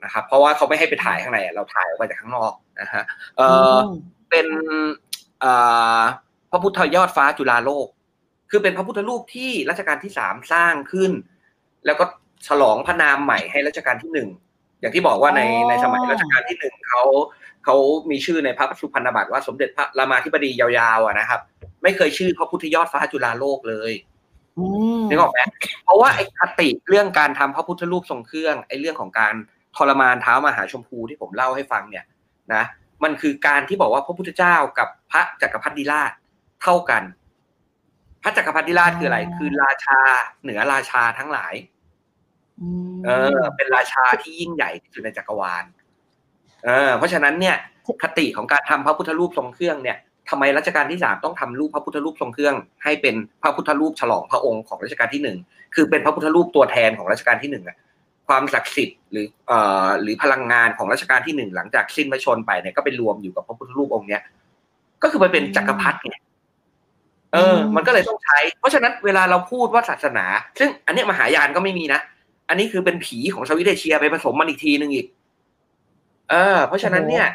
[0.03, 3.03] นะครับ เพราะว่าเขาไม่ให้ไปถ่ายข้างในอะเราถ่ายออกมาจากข้างนอกนะฮะ
[3.37, 3.41] เอ
[3.73, 3.85] ออม
[4.29, 4.47] เป็น
[5.39, 5.53] เอ่
[5.99, 6.01] อ
[6.51, 7.87] พระพุทธยอดฟ้าจุฬาโลก
[8.51, 11.11] คือเป็นพระพุทธรูปที่รัชกาลที่สามสร้างขึ้น
[11.85, 12.05] แล้วก็
[12.47, 14.29] ฉลองพระนามใหม่ให้รัชกาลที่หนึ่ง
[14.79, 17.03] อย่างที่บอกว่าในอ๋อในสมัยรัชกาลที่หนึ่งเขา
[17.65, 17.75] เขา
[18.11, 21.41] มีชื่อในพระสุพรรณบัตรว่าสมเด็จพระรามาธิบดียาวๆอะนะครับ
[21.83, 23.91] ไม่เคยชื่อพระพุทธยอดฟ้าจุฬาโลกเลย
[24.57, 24.65] อื
[24.99, 25.39] มนึกออกไหม
[25.83, 29.33] เพราะว่าไอ้คติเรื่องการทำพระพุทธรูปทรงเครื่องไอ้เรื่องของการ
[29.75, 32.05] ทรมานเท้ามหาชมพูที่ผมเล่าให้ฟังเนี่ย
[32.53, 32.63] นะ
[33.03, 36.11] มันคือการที่บอกว่าพระพุทธเจ้ากับพระจักรพรรดิราช
[36.63, 37.03] เท่ากัน
[38.23, 39.99] พระจักรพรรดิราชคืออะไร คือราชา
[40.43, 41.72] เหนือราชาทั้งหลายอืม
[43.05, 45.63] เออ เป็นราชาที่ยิ่งใหญ่ที่สุดในจักรวาล
[46.65, 47.55] เออเพราะฉะนั้นเนี่ย
[48.03, 49.97] คติของการทำพระพุทธรูปทรงเครื่องเนี่ย
[50.29, 55.37] ทำไมรัชกาลที่สามต้องทำรูปพระพุทธรูปทรงเครื่อง ให้เป็นพระพุทธรูปฉลองพระองค์ของรัชกาลที่หนึ่ง
[55.75, 57.77] คือเป็นพระพุทธรูปตัวแทนของรัชกาลที่หนึ่งอะ
[58.27, 64.21] ความศักดิ์สิทธิ์หรือเอ่อหรือพลังงานของรัชกาลที่หนึ่งหลังจากสิ้นพระชนม์ไปเนี่ยก็ไปรวมอยู่กับพระพุทธรูปองค์เนี้ย
[65.03, 66.17] ก็คือไปเป็นจักรพรรดิไง
[67.33, 70.25] เออ มันก็เลยต้องใช้ เพราะฉะนั้นเวลาเราพูดว่าศาสนา
[70.59, 71.99] ซึ่งอันเนี้ยมหายานก็ไม่มีนะ
[72.49, 75.07] อันนี้คือเป็นผีของสวิตเดเชียไปผสมมันอีกทีหนึ่งอีก
[76.29, 77.27] เออ เพราะฉะนั้นเนี่ย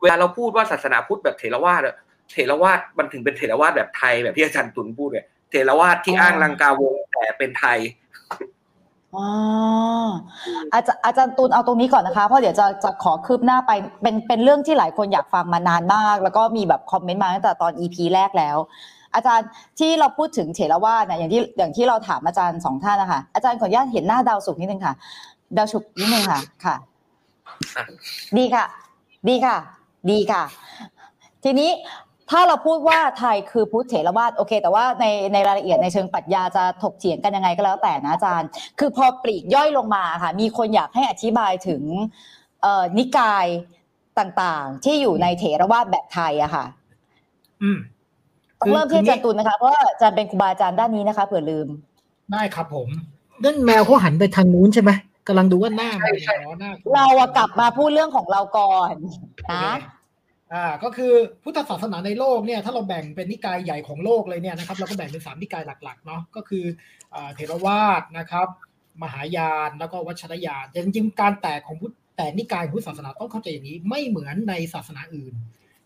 [0.00, 1.82] เวลาเราพูดว่าศาสนาพุทธแบบเถรวาท
[2.30, 7.78] เถรวาทมันถึงเป็นเถรวาทแบบไทยแบบที่อาจารย์ตุลพูดเนี่ยเถรวาทที่อ้างลังกาวงแต่เป็นไทย
[9.14, 9.26] อ๋อ
[10.72, 13.72] อาจารย์อาจารย์ตูนเอาตรงนี้ก่อนนะคะ เพราะเดี๋ยวจะจะขอคืบหน้าไป
[14.02, 18.56] เป็นเป็นเรื่องที่หลายคนอยากฟังมานานมาก แล้วก็มีแบบคอมเมนต์มาตั้งแต่ตอน EP แรกแล้ว
[19.14, 19.48] อาจารย์
[19.78, 24.94] ที่เราพูดถึงเถรวาทเนี่ยอย่างที่อย่างที่เราถามอาจารย์สองท่านนะคะอาจารย์ขออนุญาตเห็นหน้าดาวสุกร์นิดนึงค่ะ
[25.56, 26.76] ดาวสุกร์นิดนึงค่ะค่ะ
[27.76, 27.84] อะ
[28.38, 28.64] ดีค่ะ
[29.28, 29.56] ดีค่ะ
[30.10, 30.42] ดีค่ะ
[31.44, 31.70] ทีนี้
[32.30, 38.48] ถ้าเราพูดว่าไทยคือพุทธเถรวาทโอเค แต่ว่าในในรายละเอียดในเชิงปรัชญาจะถกเถียงกันยังไงก็แล้วแต่นะอาจารย์
[38.78, 41.82] คือพอปลีกย่อยลงมาค่ะ มีคนอยากให้อธิบายถึง
[42.62, 43.46] เอ่อนิกาย
[44.18, 46.64] ต่างๆ ที่อยู่ในเถรวาทแบบไทยอะค่ะ
[47.62, 47.78] อืม
[48.60, 51.68] ต้องเริ่มที่อาจารย์ตุลนะคะเพราะว่าอาจารย์เป็นครูบาอาจารย์ด้านนี้นะคะเผื่อลืม
[52.32, 52.88] ได้ครับผม
[53.44, 54.90] นั่นแมวเขาหันไปทางนู้นใช่ไหม
[55.28, 58.94] กำลังดูว่าหน้ามันเนี่ยอ๋อหน้าเราอะกลับมาพูดเรื่องของเราก่อน
[59.52, 59.74] นะ
[60.52, 66.64] อ่าก็คือพุทธศาสนาในโลกเนี่ยถ้าเราแบ่งเป็นนิกายใหญ่ของโลกเลยเนี่ยนะครับเราก็แบ่งเป็นสามนิกายหลักๆเนาะก็คือ
[67.14, 68.48] อ่าเทรวาสนะครับ
[69.02, 75.34] มหายานแล้วก็วัชรยานแต่จริงๆการแตกของพุทธแต่นิกายของพุทธศาสนาต้องเข้าใจอย่างนี้ไม่เหมือนในศาสนาอื่น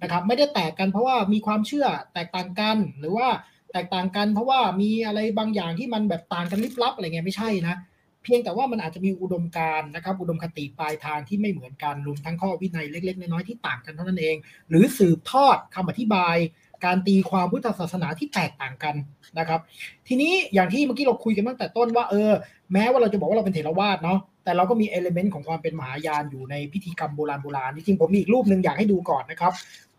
[0.02, 3.28] นะครับไม่ได้แตกกันเพราะว่ามีความเชื่อแตกต่างกัน หรือว่า
[3.72, 7.76] แตกต่างกัน เพราะว่ามีอะไรบางอย่างที่มันแบบต่างกันลิบลับอะไรเงี้ยไม่ใช่นะ
[8.24, 14.36] เพียงแต่ว่ามันอาจจะมีอุดมการนะครับอุดมคติปลายทางที่ไม่เหมือนกันรวมทั้งข้อวินัยเล็ก ๆ น้อยๆที่ต่างกันเท่านั้นเอง
[14.70, 16.36] หรือสืบทอดคำอธิบาย
[16.84, 18.94] การตีความพุทธศาสนาที่แตกต่างกัน
[19.38, 19.60] นะครับ
[20.08, 22.30] ทีนี้อย่างที่เมื่อกี้เราคุยกันตั้งแต่ต้นว่าเออ
[22.72, 29.52] แม้ว่าเราจะบอกว่าเราเป็นเถรวาทเนาะแต่เราก็มีเอลเมนต์ของความเป็นมหายานอยู่ในพิธีกรรมโบราณโบราณจริงๆผมมีอีกรูปหนึ่งอยากให้ดูก่อนนะครับ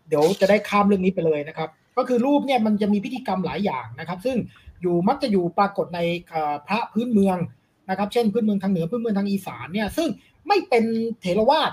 [0.08, 4.36] เดี๋ยวจะได้ข้ามเรื่องนี้ไปเลยนะครับ ก็คือรูปเนี่ยมันจะมีพิธีกรรมหลายอย่างนะครับ ซึ่ง
[4.82, 6.00] อยู่มักจะอยู่ปรากฏใน
[6.66, 7.38] พระพื้นเมือง
[7.90, 10.08] นะครับ เช่นพื้นเมืองทางเหนือพื้นเมืองทางอีสานเนี่ยซึ่ง
[10.48, 10.84] ไม่เป็น
[11.20, 11.72] เถรวาท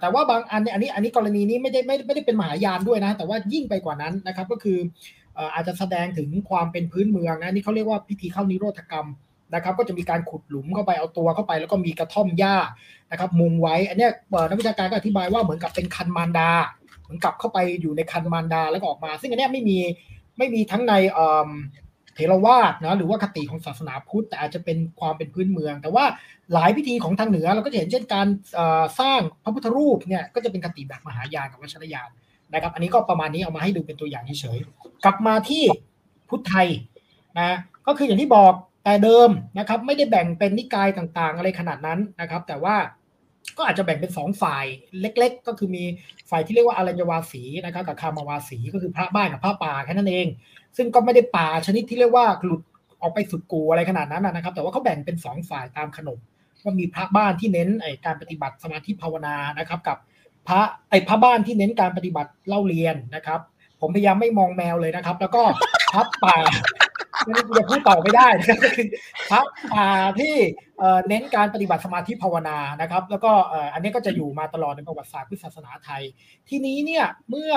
[0.00, 4.78] แต่ว่าบางอันเนี่ยอันนี้อันนี้กรณีนี้ไม่ได้ไม่ไม่ได้เป็นมหายานด้วยนะ แต่ว่ายิ่งไปกว่านั้นนะครับ ก็คือ
[5.54, 9.08] อาจจะแสดงถึงความเป็นพื้นเมืองนะนี่เขาเรียกว่าพิธีเข้านิโรธกรรม
[9.54, 12.56] นะครับ ก็จะมีการขุดหลุมเข้าไปเอาตัวเข้าไป แล้วก็มีกระท่อมหญ้า
[13.10, 14.08] นะครับ มุงไว้ อันนี้
[14.48, 16.50] นักวิชาการก็อธิบายว่าเหมือนกับเป็นคันมารดา
[17.08, 19.78] เหมือนกลับเข้าไปอยู่ในคันมารดาแล้วก็ออกมา ซึ่งอันนี้ไม่มี
[20.38, 21.50] ไม่มีทั้งในเอ่อ
[22.14, 26.04] เถรวาทนะหรือว่าคติของศาสนาพุทธแต่อาจจะเป็นความเป็นพื้นเมือง แต่ว่า
[26.54, 28.26] หลายพิธีของทางเหนือเราก็จะเห็นเช่นการ
[29.00, 32.08] สร้างพระพุทธรูปเนี่ยก็จะเป็นคติแบบมหายานกับวัชรยาน
[32.52, 35.62] นะครับ อันนี้ก็ประมาณนี้เอามาให้ดูเป็นตัวอย่างเฉยๆกลับมาที่
[36.28, 36.68] พุทธไทย
[37.38, 37.56] นะ
[37.86, 38.52] ก็คืออย่างที่บอก
[38.84, 42.76] แต่เดิมนะครับ ไม่ได้แบ่งเป็นนิกายต่างๆ อะไรขนาดนั้นนะครับ แต่ว่า
[43.58, 44.64] ก็อาจจะแบ่งเป็นสองฝ่าย
[45.00, 45.84] เล็ก ๆ ก็คือมี
[46.30, 50.26] ฝ่ายที่เรียกว่าอารัญญวาสีนะครับกับคามาวาสีก็คือพระบ้านกับพระป่าแค่นั้นเอง
[50.76, 52.62] ซึ่งก็ไม่ได้ป่าชนิดที่เรียกว่าหลุด
[53.02, 56.18] ออกไปสุดกูอะไรขนาดนั้นนะครับ แต่ว่าเขาแบ่งเป็นสองฝ่ายตามขนบ
[56.64, 57.68] ว่ามีพระบ้านที่เน้น
[58.06, 59.96] การปฏิบัติสมาธิภาวนานะครับ กับ
[60.48, 63.40] พระไอพระบ้านที่เน้นการปฏิบัติเล่าเรียนนะครับ
[63.80, 65.42] ผมพยายามไม่มองแมวเลยนะครับ แล้วก็
[65.92, 66.36] พระป่า
[67.24, 68.86] ไม่ได้กูจะพูดต่อไม่ได้นะครับก็คือ
[69.30, 69.40] พระ
[69.72, 69.86] ป่า
[70.20, 70.34] ที่
[71.08, 73.32] เน้นการปฏิบัติสมาธิภาวนานะครับ แล้วก็
[73.74, 76.02] อันนี้ก็จะอยู่มาตลอดในประวัติศาสตร์พุทธศาสนาไทย
[76.48, 77.52] ทีนี้เนี่ยเมื่อ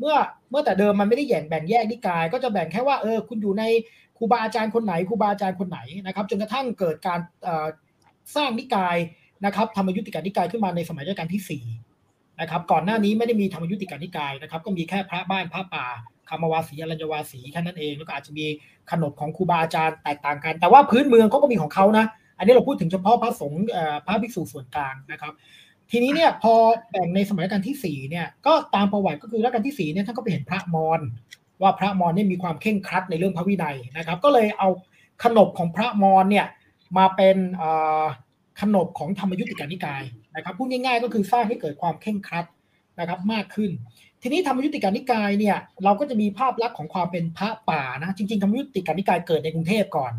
[0.00, 0.14] เมื่อ
[0.50, 3.64] เมื่อแต่เดิมมันไม่ได้แบ่งแบ่งแยกนิกาย ก็จะแบ่งแค่ว่าเออคุณอยู่ใน
[4.18, 7.20] ครูบาอาจารย์คนไหนครูบาอาจารย์คนไหนนะครับ จนกระทั่งเกิดการ
[8.36, 8.96] สร้างนิกาย
[9.44, 11.64] นะครับธรรมยุติกานิกายขึ้นมาในสมัยรัชกาลที่สี่
[12.40, 15.86] นะครับก่อนหน้านี้ไม่ได้มีธรรมยุติกานิกายนะครับ ก็มีแค่พระบ้านพระป่า
[16.28, 18.46] คามาวาสีอรัญวาสีแค่นั้นเองแล้วก็อาจจะมี
[18.90, 22.06] ขนบของครูบาอาจารย์แตกต่างกัน แต่ว่าพื้นเมืองเขาก็มีของเขานะ
[22.38, 23.64] อันนี้เราพูดถึงเฉพาะพระสงฆ์
[24.06, 25.32] พระภิกษุส่วนกลางนะครับ
[25.90, 26.54] ทีนี้เนี่ยพอ
[26.90, 31.00] แบ่งในสมัยรัชกาลที่สี่เนี่ยก็ตามประวัติก็คือรัชกาลที่สี่เนี่ยท่านก็ไปเห็นพระมอญ
[31.62, 34.68] ว่าพระมอญเนี่ยมีความเข่งครัดในเรื่องพระวินัยนะครับ ก็เลยเอา
[35.24, 36.46] ขนบของพระมอญเนี่ย
[36.98, 37.36] มาเป็น
[38.60, 40.02] ขนบของธรรมยุติกานิกาย
[40.36, 42.44] นะครับพูดง่ายๆ ก็คือสร้างให้เกิดความเข่งครัด
[43.00, 43.70] นะครับมากขึ้น
[44.22, 50.12] ทีนี้ธรรมยุติกานิกายเนี่ยเราก็จะมีภาพลักษณ์ของความเป็นพระป่านะจริงๆธรรมยุติกานิกายเกิดในกรุงเทพก่อน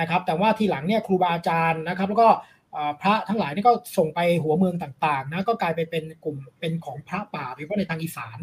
[0.00, 2.28] นะครับ แต่ว่าทีหลังเนี่ยครูบาอาจารย์นะครับ แล้วก็
[3.02, 8.38] พระทั้งหลายนี่ก็ส่งไปหัวเมืองต่างๆนะก็กลายไปเป็นกลุ่มเป็นของพระป่าโดยเฉพาะในทางอีสาน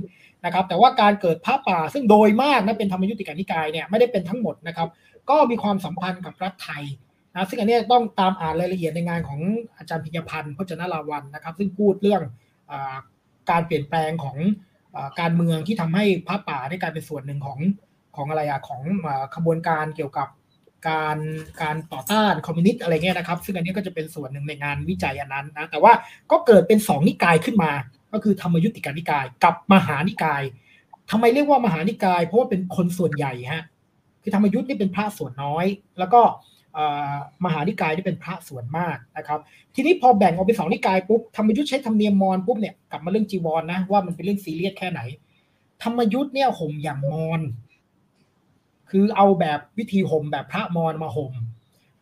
[0.46, 4.88] นะครับ แต่ว่าการเกิดพระป่าซึ่งโดยมากนะเป็นธรรมยุติกานิกายเนี่ยไม่ได้เป็นทั้งหมดนะครับ
[5.30, 6.84] ก็มีความสัมพันธ์กับรัฐไทย
[7.34, 9.40] นะซึ่งอันนี้ต้องตามอ่านรายละเอียดในงานของ
[9.78, 12.22] อาจารย์พิญพันธ์พจนาราวันนะครับ ซึ่งพูดเรื่อง
[12.72, 12.74] อ
[13.52, 14.38] การเปลี่ยนแปลงของ
[15.20, 17.60] การเมืองที่ทำให้พระป่าได้กลายเป็นส่วนหนึ่งของ
[18.16, 18.82] ของอะไรอะของ
[19.36, 20.28] ขบวนการเกี่ยวกับ
[20.90, 21.18] การ
[21.62, 25.94] การต่อต้านคอมมิวนิสต์อะไรเงี้ยนะครับ ซึ่งอันนี้ก็จะเป็นส่วนหนึ่งในงานวิจัยอันนั้นนะแต่ว่า
[26.32, 27.72] ก็เกิดเป็นสองนิกายขึ้นมา
[28.14, 30.44] ก็คือธรรมยุติกานิกายกับมหานิกาย
[31.12, 33.64] ทำไมเรียกว่ามหานิกาย เพราะว่าเป็นคนส่วนใหญ่ฮะ
[34.24, 35.66] คือธรรมยุทธ์นี่เป็นพระส่วนน้อย
[36.00, 36.22] แล้วก็
[37.46, 39.40] มหานิกายนี่เป็นพระส่วนมากนะครับ
[39.76, 45.02] ทีนี้พอแบ่งออกเป็นสองนิกายปุ๊บธรรมยุทธใช้ธรรมเนียมมอญปุ๊บเนี่ยกลับมาเรื่องจีวรนะว่ามันเป็นเรื่องซีเรียสแค่ไหน
[45.84, 47.42] ธรรมยุทธเนี่ยห่มอย่างมอญ
[48.90, 51.34] คือเอาแบบวิธีห่มแบบพระมอญมาห่ม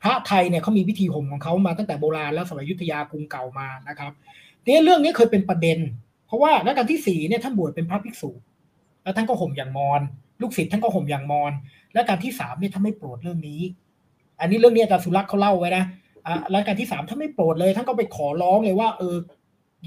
[0.04, 4.12] พระไทยเนี่ยเขามีวิธีห่มของเขามาตั้งแต่โบราณแล้วสมัยยุทธยากรุงเก่ามานะครับ
[4.64, 5.80] เนี่ยเรื่องนี้เคยเป็นประเด็น
[6.28, 8.30] เพราะว่ารัชกาลที่สี่เนี่ยท่านบวชเป็นพระภิกษุ
[9.04, 10.02] แล้วท่านก็ห่มอย่างมอญ
[10.42, 11.52] ลูกศิษย์ท่านก็ห่มอย่างมอญ
[11.94, 13.62] และการที่สามเนี่ยท่านไม่โปรดเรื่องนี้
[14.44, 15.86] อันนี้เรื่องนี้อาจารย์สุรักษ์เขาเล่าไว้นะ
[16.28, 19.16] อะแล้วการที่สามท่านไม่โปรดเลยท่านก็ไปขอร้องเลยว่า เออ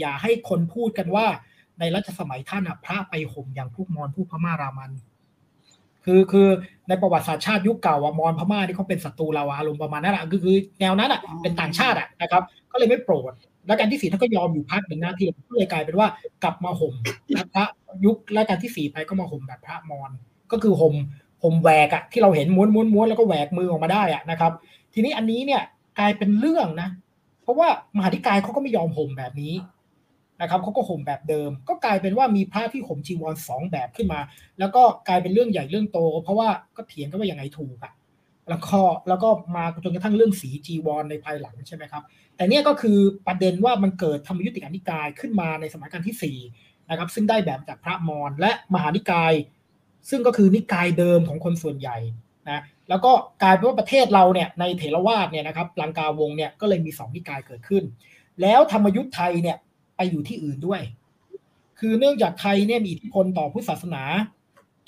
[0.00, 1.26] อย่าให้คนพูดกันว่า
[1.80, 4.90] ในรัชสมัยท่านอะพระไปห่มอย่างพวกมอญพวกพม่ารามัน
[6.04, 6.48] คือคือ
[6.88, 12.42] ในประวัติศาสตร์ชาติยุคเก่าอะมอญพม่านี่เขาเป็นศัตรูเราอะอารมณ์ประมาณนั้นอะคือคือแนวนั้นอะเป็นต่างชาติอะนะครับ
[12.72, 13.32] ก็เลยไม่โปรด
[13.66, 16.08] แล้วการที่สี่ท่านก็ยอมอยู่พักหนึ่งหน้าที่ก็เลยกลายเป็นว่า
[16.44, 16.94] กลับมาห่ม
[17.36, 17.64] นะพระ
[18.04, 20.10] ยุคและการที่สี่ไปก็มาห่มแบบพระมอญ
[20.52, 20.94] ก็คือห่ม
[21.42, 24.52] ห่มแหวกอะที่เราเห็นม้วนม้วนม้วนแล้วก็แหวกมือออกมาได้อะนะครับ
[24.94, 25.62] ทีนี้อันนี้เนี่ย
[25.98, 26.88] กลายเป็นเรื่องนะ
[27.42, 29.54] เพราะว่ามหาธิกายเขาก็ไม่ยอมห่มแบบนี้
[30.40, 34.20] นะครับเขาก็ห่มแบบเดิม ก็กลายเป็นว่ามีพระที่ห่มจีวรสองแบบขึ้นมา
[34.58, 37.92] แล้วก็กลายเป็นเรื่องใหญ่เรื่องโต เพราะว่าก็เถียงกันว่ายังไงถูกอะ
[38.48, 38.78] แล้วก็
[39.08, 42.02] แล้วก็มาจนกระทั่งเรื่องสีจีวรในภายหลังใช่ไหมครับ
[42.36, 46.38] แต่เนี่ยก็คือประเด็นว่ามันเกิดธรรมยุติกานิกายขึ้นมาในสมัยการที่สี่
[46.90, 49.32] นะครับซึ่งได้แบบจากพระมอญและมหานิกาย
[50.10, 51.96] ซึ่งก็คือนิกายเดิมของคนส่วนใหญ่
[52.50, 57.84] นะแล้วก็กลายเป็นว่าประเทศเราเนี่ยในเถรวาทเนี่ยนะครับลังกาวงเนี่ยก็เลยมีสองนิกายเกิดขึ้น
[58.42, 59.56] แล้วธรรมยุทธ์ไทยเนี่ย
[59.96, 60.80] ไปอยู่ที่อื่นด้วย
[61.78, 64.02] คือเนื่องจากไทยเนี่ยมีอิทธิพลต่อพุทธศาสนา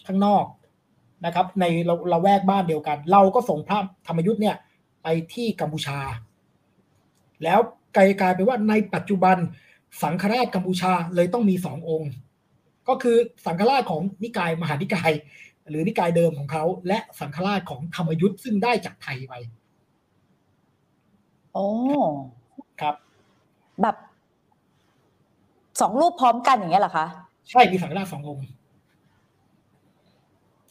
[0.06, 0.44] ข้างนอก
[1.26, 4.56] นะครับ ในเราเราแวกบ้านเดียวกัน เราก็ส่งพระธรรมยุทธ์เนี่ย
[5.02, 5.98] ไปที่กัมพูชา
[7.44, 7.60] แล้ว
[7.96, 9.36] กลายกลายเป็นว่าในปัจจุบัน
[10.02, 12.10] สังฆราชกัมพูชาเลยต้องมีสององค์
[12.88, 13.16] ก็คือ
[13.46, 15.12] สังฆราชของนิกายมหานิกาย
[15.68, 19.34] หรือนิกายเดิมของเขาและสังฆราชของธรรมยุทธ์ซึ่งได้จากไทยไป
[21.52, 21.66] โอ้
[22.80, 22.94] ครับ
[23.82, 23.96] แบบ
[25.80, 27.06] สองรูปพร้อมกันอย่างเงี้ยเหรอคะ
[27.50, 28.46] ใช่มีสังฆราชสององค์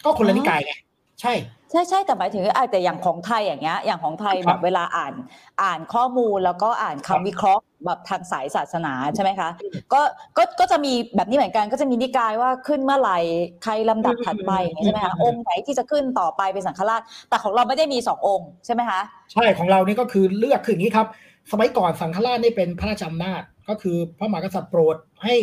[0.04, 0.74] ก็คนละนิกายไง
[1.22, 1.34] ใช่
[1.72, 5.14] ใช่ใช่แต่หมายถึงอะแต่อย่างของไทยอย่างเงี้ย อย่างของไทยคแบรับบเวลาอ่าน
[5.62, 9.50] อ่านข้อมูลแล้วก็อ่านครับคำวิเคราะห์แบบทางสายศาสนาใช่ไหมคะ
[9.94, 10.02] ก็
[10.38, 13.20] ก็ก็จะมีแบบนี้เหมือนกันก็จะมีนิกายว่าขึ้นเมื่อไหร่
[13.64, 19.02] ใครลำดับถัดไปอย่างเงี้ยใช่ไหมคะองค์ไหนที่จะขึ้นต่อไปเป็นสังฆราช แต่ของเราไม่ได้มีสององค์ใช่ไหมคะ
[19.34, 21.08] ใช่ของเรานี่ก็คือเลือกคืออย่างนี้ครับ
[21.52, 25.36] สมัยก่อนสังฆราชนี่เป็นพระราชอำนาจ ก็คือพระมหากษัตริย์โปรดให้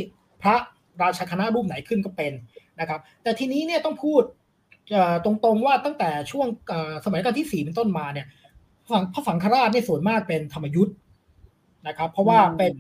[0.43, 0.57] พระ
[1.03, 2.33] ราชคณะรูปไหนขึ้นก็เป็น
[2.81, 4.44] นะครับ แต่ทีนี้เนี่ยต้องพูดเอ่อ
[5.25, 6.47] ตรงๆว่าตั้งแต่ช่วง
[7.05, 8.27] สมัยรัชกาลที่สี่เป็นต้นมาเนี่ย
[9.13, 10.97] พระสังฆราชเนี่ยส่วนมากเป็นธรรมยุทธ์
[11.89, 12.73] นะครับ เพราะว่าเป็น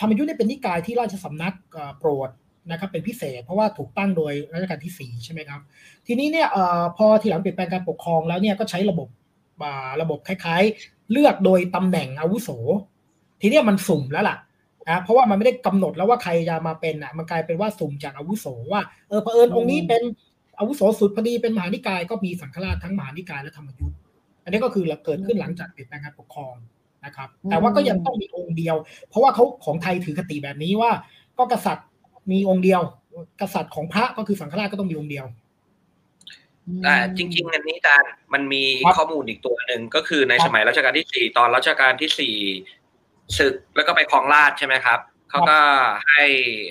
[0.00, 1.54] ธรรมยุทธ์เนี่ยเป็นนิกายที่ราชสำนัก
[1.98, 2.30] โปรด
[2.70, 5.60] นะครับ เป็นพิเศษ เพราะว่าถูกตั้งโดยรัชกาลที่สี่ใช่ไหมครับ
[6.06, 6.58] ทีนี้เนี่ยอ
[6.96, 9.08] พอทีหลังเปลี่ยนแปลงการปกครองแล้วเนี่ยก็ใช้ระบบ
[10.02, 12.48] ระบบคล้ายๆ เลือกโดยตำแหน่งอาวุโส
[13.40, 14.36] ทีนี้มันสุ่มแล้วล่ะ
[14.88, 20.02] นะเพราะว่ามันไม่ได้กำหนดแล้วว่าใครจะมาเป็นอะมันกลายเป็นว่าสุ่มจากอาวุโสว่าเออเผอิญองค์นี้เป็น
[20.60, 23.98] อาวุโสสุดพอดีเป็นมหานิกายก็มีสังฆราชทั้งมหานิกายและธรรมยุทธ์
[24.44, 26.54] อันนี้ก็คือเกิดขึ้นหลังจากเปลี่ยนแปลงการปกครอง
[27.04, 28.76] นะครับ แต่ว่าก็ยังต้องมีองค์เดียว
[29.08, 30.90] เพราะว่าเขาของไทยถือคติแบบนี้ว่า
[31.38, 31.86] ก็กษัตริย์
[32.32, 32.80] มีองค์เดียว
[33.40, 35.26] กษัตริย์ของพระก็คือสังฆราชก็ต้องมีองค์เดียว
[36.86, 42.36] อ่าจริงๆอันนี้อาจารย์มันมีครับข้อมูลอีกตัวหนึ่งก็คือในครับสมัยรัชกาลที่สี่ตอนรัชกาลที่สี่
[43.38, 44.98] ศึกแล้วก็ไปครองราชย์ใช่ไหมครับ
[45.30, 45.58] เขาก็
[46.10, 46.24] ให้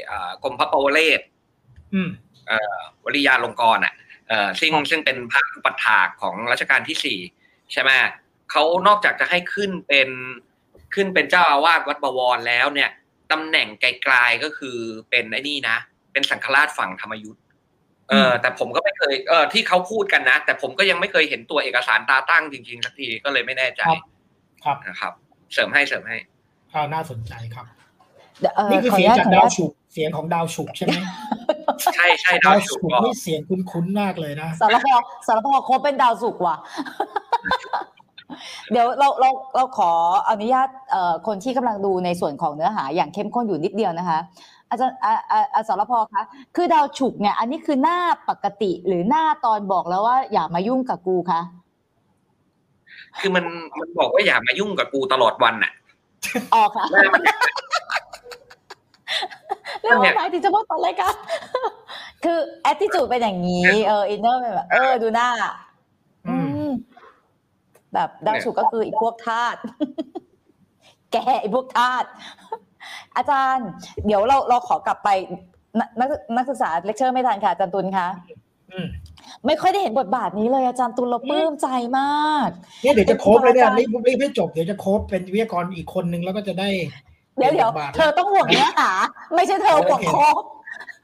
[0.10, 1.22] อ่ากรมพระโปเลศ
[1.94, 2.10] อืม
[3.06, 3.94] วริยาลงกรณ์อะ
[4.28, 7.20] เอ่อซึ่งครับซึ่งเป็นพระอุปัฏฐากของรัชกาลที่สี่
[7.72, 7.92] ใช่ไหม
[8.52, 10.10] เขานอกจากจะให้ขึ้นเป็น
[10.94, 12.90] ขึ้นเป็นเจ้าอาวาสวัดบวรแล้วเนี่ย
[13.32, 14.78] ตำแหน่งไกลๆก็คือ
[15.10, 15.78] เป็นไอ้นี่นะ
[16.12, 17.44] เป็นสังฆราชฝั่งธรรมยุทธ์
[18.10, 23.82] เออแต่ผมก็ไม่เคยเออที่เขาพูดกันนะ แต่ผมก็ยังไม่เคยเห็นตัวเอกสารตาตั้งจริงๆสักทีก็เลยไม่แน่ใจ
[24.64, 25.14] ครับนะครับ
[25.54, 26.18] เสริมให้เสริมให้
[26.74, 27.66] อ่าน่าสนใจครับ
[28.40, 30.94] เดี๋ยวเอ่อนี่คือขออเสีนุยงญาตจากขออนุดาวญาตฉุกเสียงของดาวฉุกใช่ไหม
[31.96, 34.94] ใช่ใช่ดาดาววฉุฉุกกบอกนี่เสียงคุ้นๆมากเลยนะสารพอ
[35.28, 36.56] สารพอคบเป็นดาวสุกร์ว่ะ
[38.72, 39.92] เดี๋ยวเราเราเราขอ
[40.30, 44.20] อนุญาตเอ่อคนที่กำลังดูในส่วนของเนื้อหาอย่างเข้มข้นอยู่นิดเดียวนะคะ
[44.70, 46.24] อาจารย์อาอาอาสารพอคะ
[46.56, 48.00] คือดาวฉุกเนี่ย อันนี้คือหน้า
[48.30, 51.42] ปกติหรือหน้าตอนบอกแล้วว่าอย่ามายุ่งกับกูคะ
[53.20, 53.46] คือมัน
[53.80, 55.72] มันบอกว่าอย่ามายุ่งกับกูตลอดวันน่ะ
[56.56, 56.86] ออกค่ะ
[59.82, 61.16] หน้ามันแล้วเนี่ยหมายถึงเฉพาะตอนรายการ
[62.24, 62.40] คือ
[62.72, 65.30] attitude เป็นอย่างนี้ เออ inner เป็นแบบ เออ ดูหน้า
[66.28, 66.74] อืมอืม
[67.94, 69.60] แบบดาวฉุกก็คืออีกพวกธาตุ
[71.12, 72.08] แกไอ้พวกธาตุ
[73.16, 73.68] อาจารย์
[74.06, 75.10] เดี๋ยวเราเราขอกลับไป
[75.80, 78.08] นนักนักศึกษาเลคเชอร์ไม่ทันค่ะอาจารย์ตุลคะ
[78.72, 78.88] อืม
[79.46, 81.68] ไม่ค่อยได้เห็นบทบาทนี้เลยอาจารย์ตุลเราปลื้มใจ
[82.00, 82.50] มาก
[82.84, 86.70] เนี่ยเดี๋ยวจะโครบเลยเนี่ยอาจารย์รีบรีบให้จบเดี๋ยวจะโครบเป็นวิทยากรอีกคนนึงแล้วก็จะได้
[87.40, 88.92] เดี๋ยวเดี๋ยวบทบาทเธอต้องห่วงเนื้อหา
[89.36, 90.44] ไม่ใช่เธอห่วงโคบ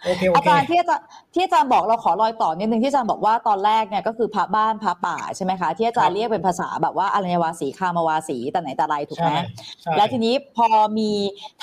[0.06, 9.42] โอเคโออาเคจารย์ที่อาจารย์ที่อาจารย์บอกเราขอรอยต่อนิดนึงที่อาจารย์บอกว่าตอนแรกเนี่ยก็คือพระบ้านพระป่าใช่ไหมคะที่อาจารย์เรียกเป็นภาษาแบบว่าอรัญญวาสีคามวาสีแต่ไหนแต่ไรถูกไหมใช่
[9.82, 10.68] ใช่แล้วทีนี้พอ
[10.98, 11.12] มี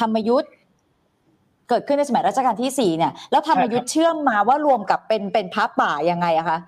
[0.01, 0.53] ธรรมยุทธ์
[1.69, 6.59] เกิดขึ้นในสมัยรัชกาลที่สี่เนี่ยแล้วธรรมยุทธ์เชื่อมมาว่ารวมกับเป็นเป็นพระป่ายังไงอะคะ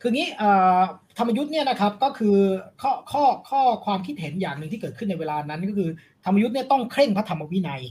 [0.00, 0.78] คืองี้เอ่อ
[1.18, 2.36] ธรรมยุทธ์เนี่ยนะครับก็คือ
[2.82, 5.90] ข้อข้อข้อความคิดเห็นอย่างหนึ่งที่เกิดขึ้นในเวลานั้นก็คือ
[6.24, 7.82] ธรรมยุทธ์เนี่ยต้องเคร่งพระธรรมวินัย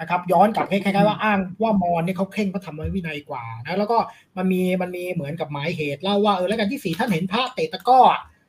[0.00, 3.98] นะครับ ย้อนกลับคล้ายๆว่าอ้างว่ามอญเนี่ยเขาเคร่งพระธรรมวินัยกว่านะแล้วก็
[4.36, 8.00] มันมีมันมีเหมือนกับหมายเหตุเล่าว่าเออแล้วกันที่สี่ท่านเห็นพระเตะตะกร้อ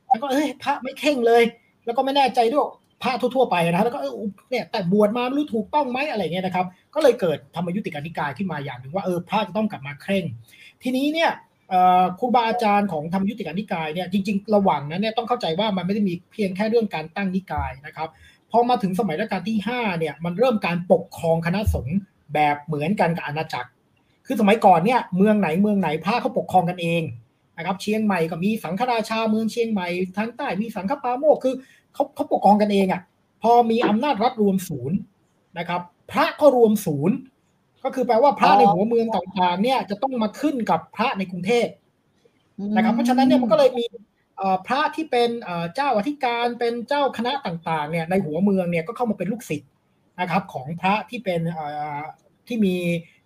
[0.09, 1.43] แล้วก็เอ้ยพระไม่เคร่งเลย
[1.85, 2.67] แล้วก็ไม่แน่ใจด้วย
[3.01, 3.99] พระทั่วๆไปนะครับแล้วก็
[4.49, 6.65] เนี่ยแต่บวชมาไม่รู้ถูกต้องไหมอะไรเงี้ยนะครับ
[6.95, 10.25] ก็เลยเกิดธรรมยุติกานิกายขึ้นมาอย่างหนึ่งว่าเออพระจะต้องกลับมาเคร่ง
[10.83, 11.31] ทีนี้เนี่ย
[12.19, 18.09] ครูบาอาจารย์ของธรรมยุติกานิกายเนี่ยจริง ๆ ระหว่างนั้นเนี่ยต้องเข้าใจว่ามันไม่ได้มีเพียงแค่เรื่องการตั้งนิกายนะครับ
[18.55, 21.97] พอมาถึงสมัยรัชกาลที่5เนี่ยมันเริ่มการปกครองคณะสงฆ์
[22.33, 23.69] แบบเหมือนกันกับอาณาจักร
[24.25, 27.01] คือสมัยก่อนเนี่ยเมืองไหนเมืองไหนพระเขาปกครองกันเอง
[27.57, 29.87] นะครับเชียงใหม่ก็มีสังฆราชาเมืองเชียงใหม่
[30.17, 31.53] ทางใต้มีสังฆปาโมกคือ
[31.93, 33.01] เขาเขาปกครองกันเองอะ
[33.43, 34.97] พอมีอำนาจรัฐรวมศูนย์
[35.57, 35.81] นะครับ
[36.11, 37.15] พระก็รวมศูนย์
[37.83, 41.67] ก็คือแปลว่าพระในหัวเมืองต่างๆเนี่ยจะต้องมาขึ้นกับพระในกรุงเทพ
[42.75, 43.85] นะครับเพราะฉะนั้นเนี่ยมันก็เลยมี
[44.67, 45.29] พระที่เป็น
[45.75, 49.69] เจ้าอธิการเป็นเจ้าคณะต่างๆเนี่ยในหัวเมืองเนี่ยก็เข้ามาเป็นลูกศิษย์
[50.19, 51.39] นะครับของพระที่เป็น
[52.47, 52.75] ที่มี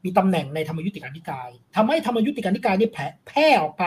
[0.03, 2.89] มีตำแหน่งในธรรมยุติการนิกายทำให้ธรรมยุติการนิกายนี่
[3.27, 3.85] แพร่ออกไป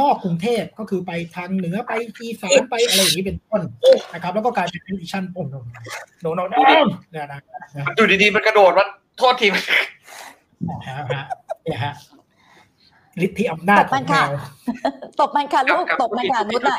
[0.00, 3.62] นอกกรุงเทพก็คือไปทางเหนือไปอีสานไปอะไรอย่างนี้เป็นต้น
[4.12, 5.54] นะครับ แล้วก็กลายเป็นดิชั่นโอ้โห
[6.20, 6.54] โนโนโน
[7.10, 7.40] เนี่ยนะ
[7.96, 8.88] อยู่ดีๆมันกระโดดมัน
[9.18, 11.94] โทษทีเนี่ยฮะ
[13.24, 14.30] ฤทธิ์ที่อำนาจของแมว
[15.20, 16.78] ตบมันค่ะลูกตบมันค่ะนุชอะ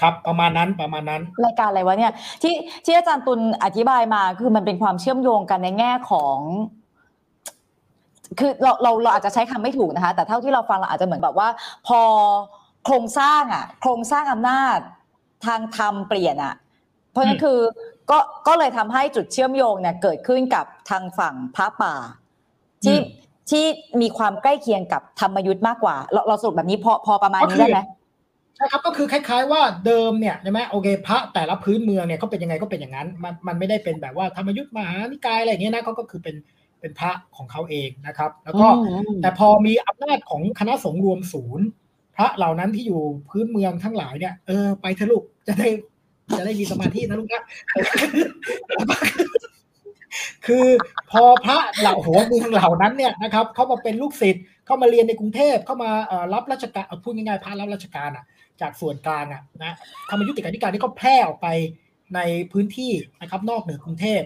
[0.00, 2.12] ครับประมาณนั้นประมาณนั้นรายการอะไรวะเนี่ย
[2.42, 2.54] ที่
[2.84, 6.38] ที่อาจารย์ตุลอธิบายมาคือมันเป็นความเชื่อมโยงกันในแง่ของ
[8.38, 11.48] คือเราเราเราอาจจะใช้คำไม่ถูกนะคะ แต่เท่าที่เราฟังเราอาจจะเหมือนแบบว่า
[11.86, 12.00] พอ
[12.84, 14.78] โครงสร้างอะ โครงสร้างอำนาจ
[15.46, 16.54] ทางธรรมเปลี่ยนอะ
[17.10, 17.58] เพราะนั้นคือ
[18.10, 21.94] ก็ก็เลยทำให้จุดเชื่อมโยงเนี่ยเกิดขึ้นกับทางฝั่งพระป่า
[22.84, 22.96] ที่
[23.52, 23.64] ที่
[24.00, 27.80] มีความใกล้เคียงกับธรรมยุทธ์มากกว่า เราเราสรุปแบบนี้พอพอประมาณนี้ได้ไหม
[28.56, 36.36] ใช่ครับก็คือคล้ายๆ ว่าเดิมเนี่ยใช่ไหมโอเคพระแต่ละพื้นเมืองเนี่ยเขาเป็นยังไงก็เป็นอย่างนั้น มันมันไม่ได้เป็นแบบว่าธรรมยุทธ์มหานิกายอะไรอย่างเงี้ยนะเขาก็คือเป็น
[36.80, 38.66] เป็นพระของเขาเองนะครับ แล้วก็
[39.22, 41.66] แต่พอมีอำนาจของคณะสงฆ์รวมศูนย์
[42.16, 43.00] พระเหล่านั้นที่อยู่
[43.30, 45.68] พื้นเมืองทั้งหลายเนี่ยเออไปเถอะลูกจะได้
[46.38, 47.42] จะได้มีสมาธินะลูกนะ
[50.46, 50.66] คือ
[51.10, 55.90] พอพระเหล่าหัวเมืองเหล่านั้นเนี่ยนะครับเขามาเป็นลูกศิษย์เข้ามาเรียนในกรุงเทพเข้ามา
[56.34, 58.24] รับราชการพูดง่ายๆพระรับราชการอะ
[58.60, 59.74] จากส่วนกลางอะนะ
[60.10, 61.48] ธรรมยุติการนิการนี่ก็แพร่ออกไป
[62.14, 62.20] ใน
[62.52, 62.92] พื้นที่
[63.22, 64.22] นะครับ นอกเหนือกรุงเทพ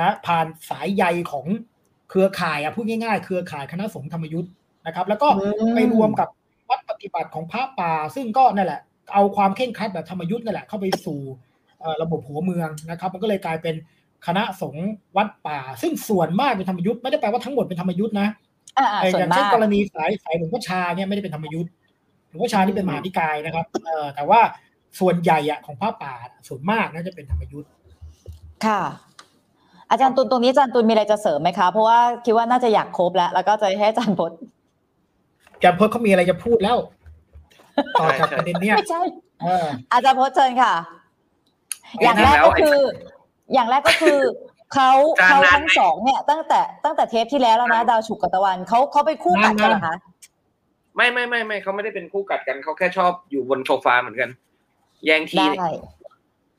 [0.00, 1.46] นะผ่านสายใยของ
[2.10, 4.52] เครือข่ายอะพูดง่ายๆ เครือข่ายคณะสงฆ์ธรรมยุทธ์
[4.86, 5.28] นะครับ แล้วก็
[5.74, 6.28] ไปรวมกับ
[6.68, 8.80] วัดปฏิบัติของพระป่า ซึ่งก็นั่นแหละ
[9.14, 11.20] เอาความเข่งคัดแบบธรรมยุทธ์นั่นแหละเข้าไปสู่
[12.02, 13.74] ระบบหัวเมืองนะครับ มันก็เลยกลายเป็น
[14.26, 18.28] คณะสงฆ์วัดป่า ซึ่งส่วนมากเป็นธรรมยุทธ์ไม่ได้แปลว่าทั้งหมดเป็นธรรมยุทธ์นะ
[19.18, 21.70] อย่างเช่นกรณีสายสายหลวงพ่อชาเนี่ยไม่ได้เป็นธรรมยุทธ์
[22.28, 24.40] หลวงพ่อชานี่เป็นมหานิกายนะครับเออแต่ว่า
[25.00, 26.14] ส่วนใหญ่อะของพระป่า
[26.48, 27.70] ส่วนมากน่าจะเป็นธรรมยุทธ์
[28.66, 28.82] ค่ะ
[29.90, 34.38] อาจารย์ตุลตรงนี้อาจารย์ตุลมีอะไรจะเสริมไหมคะเพราะว่าคิดว่าน่าจะอยากครบแล้ว แล้วก็จะให้อาจารย์พจน์
[35.54, 36.78] อาจารย์พจน์เขามีอะไรจะพูดแล้ว
[38.00, 39.02] ต่อจากประเด็นเนี้ยไม่ใช่
[39.92, 40.72] อาจารย์พจน์เชิญค่ะ
[42.02, 42.78] อย่างแรกก็คือ
[43.52, 44.20] อย่างแรกก็คือ
[44.74, 44.90] เขา
[45.24, 49.96] เขาทั้งสองเนี่ย ตั้งแต่ตั้งแต่เทปที่แล้วแล้วนะ ดาวฉุกกับตะวันเขาเขาไปคู่กัดกันเหรอคะ
[50.96, 54.30] ไม่ไม่ไม่ไม่เขาไม่ได้เป็นคู่กัดกันเขาแค่ชอบอยู่บนโซฟาเหมือนกัน
[55.04, 55.46] แย่งที่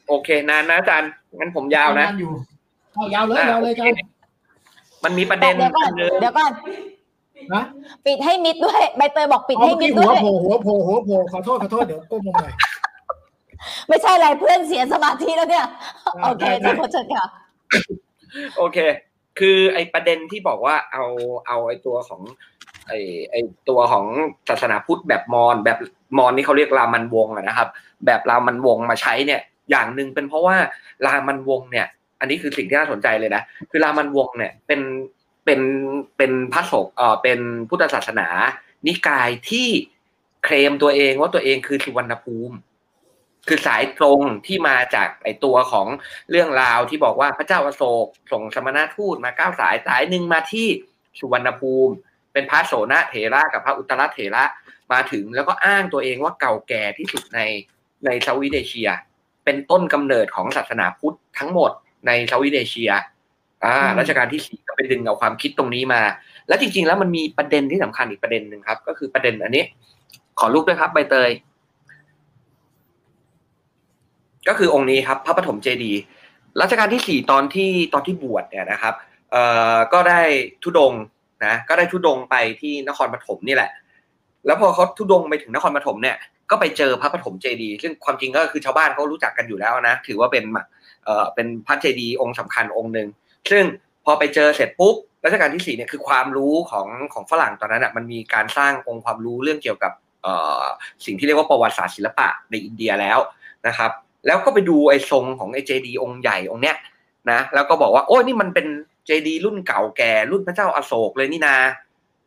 [0.08, 2.32] โอเคนานนะอาจารย์งั้นผมยาวนะอยู่
[3.14, 3.94] ยาวเลยยาวเลยครับ
[5.04, 6.52] มันมีประเด็นเดี๋ยวก่อนเดี๋ยวก่อน
[7.54, 7.64] นะ
[8.06, 12.54] ปิดให้มิดด้วยใบเตยบอกปิดให้มิดด้วยหัวโผล่หัวโผล่หัวโผล่ขอโทษขอโทษเดี๋ยวก้มลงหน่อย
[13.90, 15.66] ไม่ใช่อะไรเพื่อนเสียสมาธิแล้วเนี่ย
[16.24, 17.26] โอเคจะขอเชิญค่ะ
[18.58, 18.78] โอเค
[19.40, 21.06] คือไอประเด็นที่บอกว่าเอา
[21.48, 22.22] เอาไอตัวของ
[22.88, 22.94] ไอ
[23.32, 23.36] ไอ
[23.70, 24.06] ตัวของ
[24.50, 25.78] ศาสนาพุทธแบบมอญแบบ
[26.18, 27.68] มอญนี่เขาเรียกรามันวงนะครับ
[28.06, 29.42] แบบรามันวงมาใช้เนี่ย
[29.72, 30.56] อย่างหนึ่งเป็นเพราะว่า
[31.06, 31.88] รามันวงเนี่ย
[32.20, 33.42] อันนี้คือสิ่งที่น่าสนใจเลยนะ
[33.72, 34.82] คือรามันวงเนี่ยเป็น
[35.46, 35.62] เป็น
[36.18, 37.40] เป็นพระสงฆ์เออเป็น
[37.70, 38.28] พุทธศาสนา
[38.88, 39.68] นิกายที่
[40.44, 42.56] เคลมตัวเองว่าตัวเองคือสุวรรณภูมิ
[43.48, 45.88] คือสายตรงที่มาจากไอตัวของ
[46.32, 50.68] เรื่องราวที่บอกว่าพระเจ้าอโศกส่งสมณทูตมาเก้าสายสายหนึ่งมาที่
[51.20, 51.94] สุวรรณภูมิ
[52.34, 54.44] เป็นพระโสนเถระกับพระอุตรเถระ
[54.92, 57.40] มาถึงแล้วก็อ้างตัวเองว่าเก่าแก่ที่สุดใน
[58.06, 58.90] ในเซาท์อีเอเชีย
[59.46, 61.72] เป็นต้นกำเนิดของศาสนาพุทธทั้งหมด
[62.08, 62.92] ในเซาท์อีเอเชีย
[63.66, 66.02] อ่ารัชกาลที่สี่ก็ไปดึงเอาความคิดตรงนี้มา
[66.48, 69.64] แล้วจริง ๆ แล้วมันมีประเด็นที่สำคัญอีกประเด็นหนึ่งครับ ก็คือประเด็นอันนี้
[70.40, 71.30] ขอรูปด้วยครับใบเตย
[74.48, 76.00] ก็คือองค์นี้ครับพระปฐมเจดีย์
[76.62, 78.94] รัชกาลที่สี่ตอนที่ตอนที่บวชเนี่ยนะครับ
[79.32, 79.44] เอ่
[79.74, 80.22] อก็ได้
[80.64, 80.94] ทุดง
[81.46, 83.72] นะก็ได้ทุดงไปที่นครปฐมนี่แหละ
[84.46, 86.18] แล้วพอเขาทุดงไปถึงนครปฐมเนี่ย
[86.52, 90.44] ก็ไปเจอพระปฐมเจดีย์ซึ่งความจริงก็คือชาวบ้านเขารู้จักกันอยู่แล้วนะถือว่าเป็น
[91.06, 93.08] เอ่อเป็นพระเจดีย์องค์สำคัญองค์หนึ่ง
[93.52, 93.64] ซึ่ง
[94.06, 99.94] พอไปเจอเสร็จปุ๊บรัชกาลที่สี่เนี่ยคือความรู้ของของฝรั่งตอนนั้นอะมันมีการสร้างองค์ความรู้เรื่องเกี่ยวกับ
[100.24, 100.64] เอ่อ
[101.06, 103.20] สิ่งที่เรียกว่าประวัติศาสตร์ศิลปะในอินเดียแล้ว
[103.68, 103.92] นะครับ
[104.26, 106.78] แล้วก็ไปดูไอ้ทรงของไอ้เจดีองค์ใหญ่องค์เนี้ย
[107.32, 108.68] นะแล้วก็บอกว่าโอ้ยนี่มันเป็น
[109.06, 111.56] เจดีรุ่นเก่าแก่รุ่นพระเจ้าอาโศกเลยนี่นา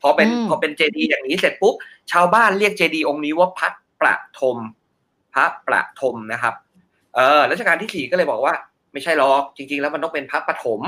[0.03, 1.75] พอเป็นอืมพอเป็นเจดีอย่างนี้เสร็จปุ๊บ
[2.13, 3.69] ชาวบ้านเรียกเจดีองค์นี้ว่าพระ
[4.01, 4.57] ประทม
[5.35, 6.55] พระประทมนะครับ
[7.15, 8.55] เออรัชกาลที่สี่ก็เลยบอกว่า
[8.93, 10.81] ไม่ใช่หรอกจริง ๆ แล้วมันต้องเป็นพระปฐม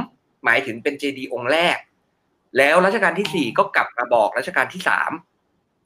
[0.45, 1.77] หมายถึงเป็นเจดีองค์แรก
[2.59, 5.13] แล้วรัชกาลที่สี่ก็กลับมาบอกรัชกาลที่สาม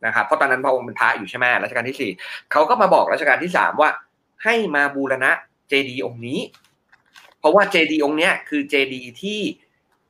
[0.06, 2.10] นะครับเพราะตอนนั้นพระองค์เป็นพระอยู่ใช่ไหมรัชกาลที่สี่
[2.52, 3.90] เขาก็มาบอกรัชกาลที่สามว่า
[4.44, 5.30] ให้มาบูรณะ
[5.68, 6.40] เจดีองค์นี้
[7.38, 9.40] เพราะว่าเจดีองค์เนี้ยคือเจดีที่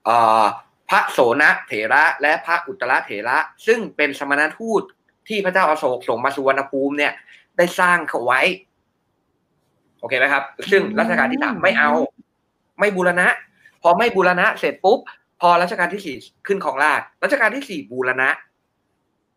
[0.05, 0.45] เอ่อ
[0.91, 4.83] พระโสนเถระและพระอุตตรเถระ ซึ่งเป็นสมณทูต
[5.29, 7.13] ที่พระเจ้าอาโศกส่งมาสุวรรณภูมิเนี่ย
[7.57, 8.41] ได้สร้างเขาไว้
[10.01, 11.91] โอเคไหมครับ ซึ่งรัชกาลที่สามไม่เอา
[12.81, 13.27] ไม่บูรณะ
[13.83, 14.99] พอไม่บูรณะเสร็จปุ๊บ
[15.41, 16.17] พอรัชกาลที่สี่
[16.47, 18.29] ขึ้นของราชย์รัชกาลที่สี่บูรณะ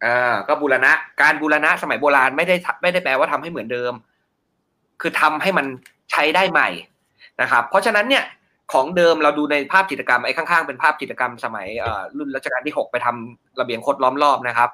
[0.06, 0.92] อ่าก็บูรณะ
[1.22, 3.94] การบูรณะสมัยโบราณไม่ได้ทำไม่ได้แปลว่าทำให้เหมือนเดิม
[5.02, 5.66] คือทำให้มัน
[6.12, 6.70] ใช้ได้ใหม่
[7.42, 8.24] นะครับ เพราะฉะนั้นเนี่ย
[8.74, 11.68] ของเดิมเราดูในภาพจิตรกรรมไอ้ข้างๆเป็นภาพจิตรกรรมสมัย
[12.18, 14.70] รุ่นรัชกาลที่หกไปทำระเบียงคดล้อมรอบนะครับ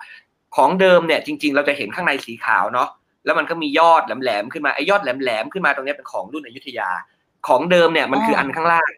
[0.55, 2.89] ของเดิมเนี่ยจริง ๆ เราจะเห็นข้างในสีขาวเนาะ
[3.25, 6.89] แล้วมันก็มียอดแหลมๆขึ้นมาไอ้ยอดแหลมๆขึ้นมาตรงนี้เป็นของรุ่นอยุธยา
[7.47, 8.89] ของเดิมเนี่ยมันคืออันข้างล่าง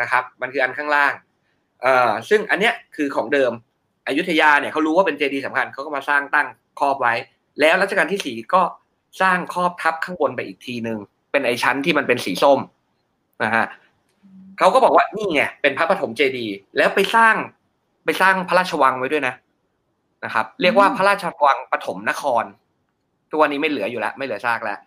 [0.00, 1.12] นะครับ มันคืออันข้างล่าง
[1.82, 3.52] เอ่อซึ่งอันเนี้ยคือของเดิม
[4.08, 6.48] อยุธยาเนี่ยเขารู้ว่าเป็นเจดีย์สำคัญเขาก็มาสร้างตั้ง
[6.80, 7.14] ครอบไว้
[7.60, 8.62] แล้วรัชกาลที่สี่ก็
[9.20, 10.98] สร้างครอบทับข้างบนไปอีกทีหนึ่ง
[11.32, 12.58] เป็นไอชั้นที่มันเป็นสีส้ม
[13.44, 13.66] นะฮะ
[14.58, 17.34] เขาก็บอกว่านี่ไงเป็นพระปฐมเจดีย์แล้วไปสร้าง
[18.04, 19.34] ไปสร้างพระราชวังไว้ด้วยนะ
[20.24, 22.44] นะครับ เรียกว่าพระราชวังปฐมนคร
[23.30, 24.78] ทุกวันนี้ไม่เหลืออยู่แล้ว ไม่เหลือซากแล้ว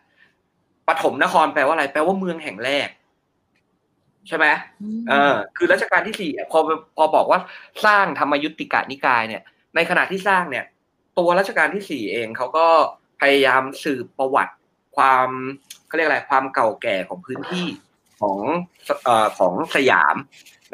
[0.88, 2.90] ปฐมนครแปลว่าอะไร แปลว่าเมืองแห่งแรก
[4.28, 4.46] ใช่ไหม
[5.10, 6.60] เออ คือรัชกาลที่สี่อะพอ
[6.98, 7.40] พอบอกว่า
[7.86, 9.42] สร้างธรรมยุติกานิกายเนี่ย
[9.76, 10.66] ในขณะที่สร้างเนี่ย
[11.18, 12.68] ตัวรัชกาลที่สี่เองเขาก็
[13.24, 14.54] พยายามสืบประวัติ
[14.96, 15.30] ความ
[15.88, 17.68] เขาเรียกอะไรความเก่าแก่ของพื้นที่
[18.22, 18.38] ของ
[19.04, 20.16] เอ่อของสยาม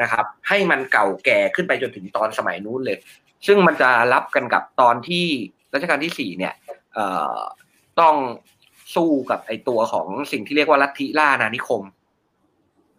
[0.01, 2.97] นะครับ ให้มันเก่าแก่ขึ้นไปจนถึงตอนสมัยนู้นเลย
[3.47, 5.25] ซึ่งมันจะรับกันกับตอนที่
[5.73, 6.53] รัชกาลที่สี่เนี่ย
[6.93, 7.39] เอ่อ
[7.99, 8.15] ต้อง
[8.95, 11.83] สู้กับไอตัวของสิ่งที่เรียกว่าลัทธิล่าอานิคม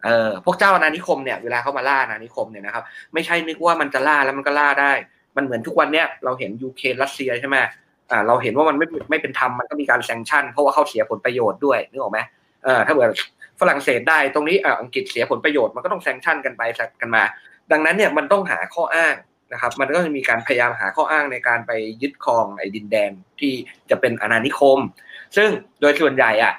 [0.03, 2.83] เอ่อพวกเจ้าอาณานิคมเนี่ยเวลาเขามาล่าอาณานิคมเนี่ยนะครับ
[3.13, 4.93] ไม่ใช่นึกว่ามันจะล่าแล้วมันก็ล่าได้
[5.35, 7.55] มันเหมือนทุกวันเนี้ยเราเห็นยูเครนรัสเซียใช่ไหม
[8.11, 12.19] อ่าเราเห็นว่ามันไม่ไม่เป็นธรรมมันก็มีการแซงชั่น เพราะว่าเขาเสียผลประโยชน์ด้วยนึกออกไหม
[12.63, 13.09] เออถ้าเกิด
[13.59, 16.61] ฝรั่งเศสได้ตรงนี้อ่าอังกฤษเสียผลประโยชน์มันก็ต้องแซงชั่นกันไป
[17.01, 17.23] กันมา
[17.71, 19.15] ดังนั้นเนี่ยมันต้องหาข้ออ้าง
[19.53, 23.53] นะครับ มันก็จะมีการพยายามหาข้ออ้างในการไปยึดครองไอ้ดินแดนที่
[23.89, 24.79] จะเป็นอาณานิคม
[25.37, 25.49] ซึ่ง
[25.81, 26.53] โดยส่วนใหญ่อะ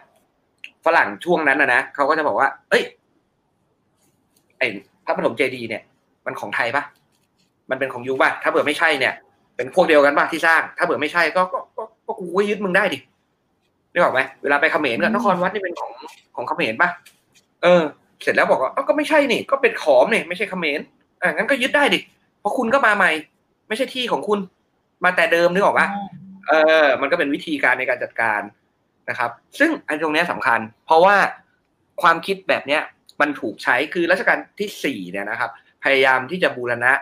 [0.87, 2.85] ฝรั่งช่วงนั้นนะนะเขาก็จะบอกว่า เอ้ย
[4.59, 4.67] ไอ้
[5.05, 5.83] พระปฐมเจดีย์เนี่ย
[6.27, 6.85] มันของไทยปะ
[7.71, 9.15] มันเป็นของยูป่ะ ถ้าเผื่อไม่ใช่เนี่ย
[9.57, 12.99] เป็นพวกเดียวกันป่ะที่สร้าง ถ้าเผื่อไม่ใช่ก็ก็ก็ก็กูก็ยึดมึงได้ดิ
[13.93, 15.91] นึกออกไหมเวลาไปเขมรก็นครวัดนี่เป็นของ
[16.37, 16.89] ของเขมรป่ะ
[17.63, 17.83] เออ
[18.23, 20.81] เสร็จแล้วบอกว่าเอ้าก็ไม่ใช่นี่ ก็เป็นขอมเนี่ยไม่ใช่เขมร
[21.23, 21.99] อะงั้นก็ยึดได้ดิ
[22.41, 23.11] เพราะคุณก็มาใหม่
[23.69, 24.39] ไม่ใช่ที่ของคุณ
[25.05, 25.87] มาแต่เดิมนึกออกปะ
[26.49, 26.53] เอ
[26.85, 28.41] อ มันก็เป็นวิธีการในการจัดการ
[29.09, 31.17] นะครับ ซึ่งอันตรงเนี้ยสำคัญ เพราะว่า
[32.03, 32.83] ความคิดแบบเนี้ย
[33.21, 35.51] มันถูกใช้คือรัชกาลที่สี่เนี่ยนะครับ
[35.85, 36.93] พยายามที่จะบูรณะ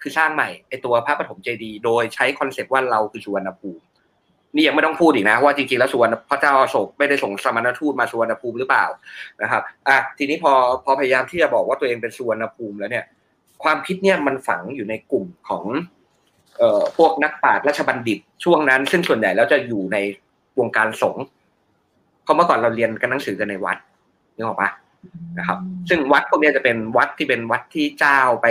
[0.00, 3.82] คือสร้างใหม่ไอตัวพระปฐมเจดีย์โดยใช้ concept ว่าเราคือสุวรรณภูมิ
[4.54, 8.86] นี่ยังไม่ต้องพูดอีกนะว่าจริงๆแล้วสุวรรณพระเจ้าอโศกไม่ได้ส่งสมณทูตมาสุวรรณภูมิหรือเปล่า
[9.42, 10.52] นะครับอะทีนี้พอ
[10.84, 13.04] พอพยายามที่จะบอกว่าตัวเองเป็นสุวรรณภูมิแล้วเนี่ย
[13.62, 15.64] ความคิดเนี่ยมันฝังอยู่ในกลุ่มของ
[16.58, 19.96] เอ่อพวกนักปราชญ์ราชบัณฑิต ช่วงนั้นซึ่งส่วนใหญ่แล้วจะอยู่ใน
[20.58, 21.24] วงการสงฆ์
[22.22, 23.78] เพราะเมื่อก่อนเราเรียนกันหนังสือกันในวัด
[24.36, 24.70] นึกออกปะ
[25.38, 28.46] นะครับ ซึ่งวัดพวกนี้จะเป็นวัดที่เป็นวัดที่เจ้าไป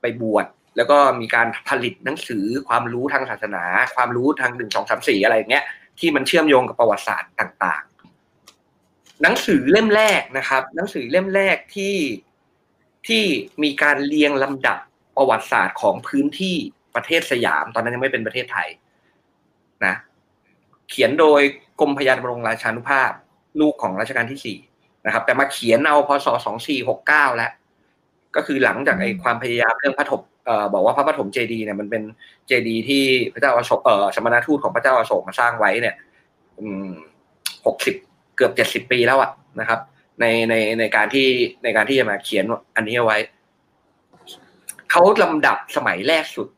[0.00, 0.46] ไปบวช
[0.76, 3.64] แล้วก็มีการผลิตหนังสือความรู้ทางศาสนา
[3.96, 5.64] ความรู้ทางหนึ่งสองสามสี่อะไรอย่างเงี้ย
[5.98, 7.84] ที่มันเชื่อมโยงกับประวัติศาสตร์ต่าง
[8.52, 11.96] ๆ หนังสือเล่มแรกนะครับ หนังสือเล่มแรกที่
[13.06, 13.24] ที่
[13.62, 14.78] มีการเรียงลำดับ
[15.16, 16.56] ประวัติศาสตร์ของพื้นที่
[16.94, 18.68] ประเทศสยาม ตอนนั้นยังไม่เป็นประเทศไทย
[19.84, 19.94] นะ
[20.90, 21.40] เขียนโดย
[21.80, 23.12] กรมพยาบาลราชานุภาพ
[23.60, 24.58] ลูกของรัชกาลที่สี่
[25.06, 27.50] นะครับ แต่มาเขียนเอาพศสองสี่หกเก้าแล้ว
[28.36, 30.22] ก็คือหลังจากไอ้ความพยายามเรื่องพระถม
[30.74, 32.02] บอกว่าพระปฐมเจดีย์เนี่ยมันเป็น
[32.46, 35.94] เจดีย์ที่พระเจ้าอโศกเอ่อสมณทูตของพระเจ้าอโศกมาสร้างไว้เนี่ย
[37.66, 37.94] หกสิบ
[38.36, 39.30] เกือบเจ็ดสิบปีแล้วอะ
[39.60, 39.80] นะครับ
[40.20, 41.28] ในในในการที่
[41.64, 42.44] ในการที่จะมาเขียน
[42.76, 43.18] อันนี้ไว้
[44.90, 46.48] เขาลำดับสมัยแรกสุด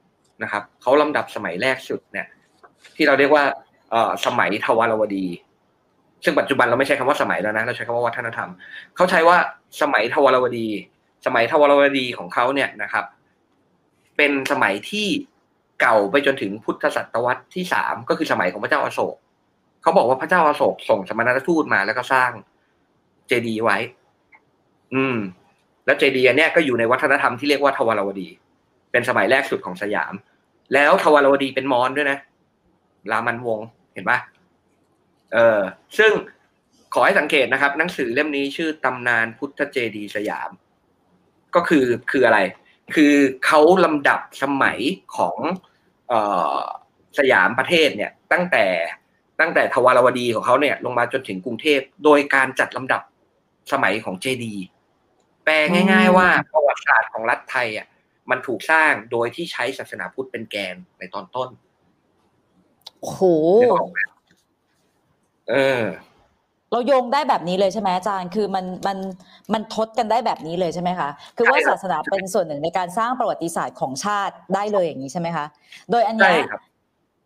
[0.43, 2.26] นะครับเขาลำดับสมัยแรกสุดเนี่ย
[2.97, 3.45] ที่เราเรียกว่า
[3.91, 3.95] เอ
[4.26, 5.26] สมัยทวารวดี
[6.24, 8.51] ซึ่งปัจจุบันเราไม่ใช้คำว่าสมัยแล้วนะเราใช้คำว่าวัฒนธรรม
[8.97, 9.36] เขาใช้ว่า
[9.82, 10.68] สมัยทวารวดี
[11.26, 13.05] สมัยทวารวดีของเขาเนี่ยนะครับ
[14.19, 15.07] เป็นสมัยที่
[15.81, 19.16] เก่าไปจนถึงพุทธศตวรรษที่สามก็คือสมัยของพระเจ้าอโศก
[19.83, 22.31] เขาบอกว่าพระเจ้าอโศกส่งสมณทูตมาแล้วก็สร้าง
[23.29, 23.79] เจดีย์ไว้
[24.95, 25.16] อืม
[25.87, 28.29] แล้วเจดีย์เนี้ยก็อยู่ในวัฒนธรรมที่เรียกว่าทวารวดี
[28.91, 30.14] เป็นสมัยแรกสุดของสยาม
[30.75, 32.19] แล้วทวารวดีเป็นมอญด้วยนะ
[33.11, 33.61] รามันวง
[33.93, 34.19] เห็นปะ
[35.35, 35.61] เออ
[35.99, 36.12] ซึ่ง
[36.95, 40.51] ขอให้สังเกตนะครับ หนังสือเล่มนี้ชื่อตำนานพุทธเจดีย์สยาม
[41.55, 42.39] ก็คือคืออะไร
[42.95, 43.14] คือ
[43.47, 44.78] เขาลำดับสมัย
[45.16, 45.36] ของ
[46.09, 46.20] เอ่
[46.55, 46.59] อ
[47.18, 48.66] สยามประเทศเนี่ยตั้งแต่
[49.41, 53.03] ตั้งแต่ทวารวดีของเขาเนี่ยลงมาจนถึงกรุงเทพโดยการจัดลำดับ
[53.72, 54.64] สมัยของเจดีย์
[55.45, 55.55] แปล
[55.93, 57.86] ง่าย ๆ ว่าประวัติศาสตร์ของรัฐไทยอะ
[58.30, 61.49] มันถูกสร้างโดยที่ใช้ศาสนาพุทธเป็นแกนในตอนต้น
[63.01, 63.20] โอ้โห
[63.61, 63.99] นึกออกไหม
[65.51, 65.82] เออ
[66.73, 68.99] เราโยงได้แบบนี้เลยใช่ไหมอาจารย์ คือมันมัน
[69.53, 75.47] มันทดกันได้แบบนี้เลยใช่ไหมคะ คือว่าใช่ครับศาสนาเป็นส่วนหนึ่งในการสร้างประวัติศาสตร์ของชาติได้เลยอย่างนี้ใช่ไหมคะ
[75.91, 76.61] โดยอันใช่เนี้ยครับ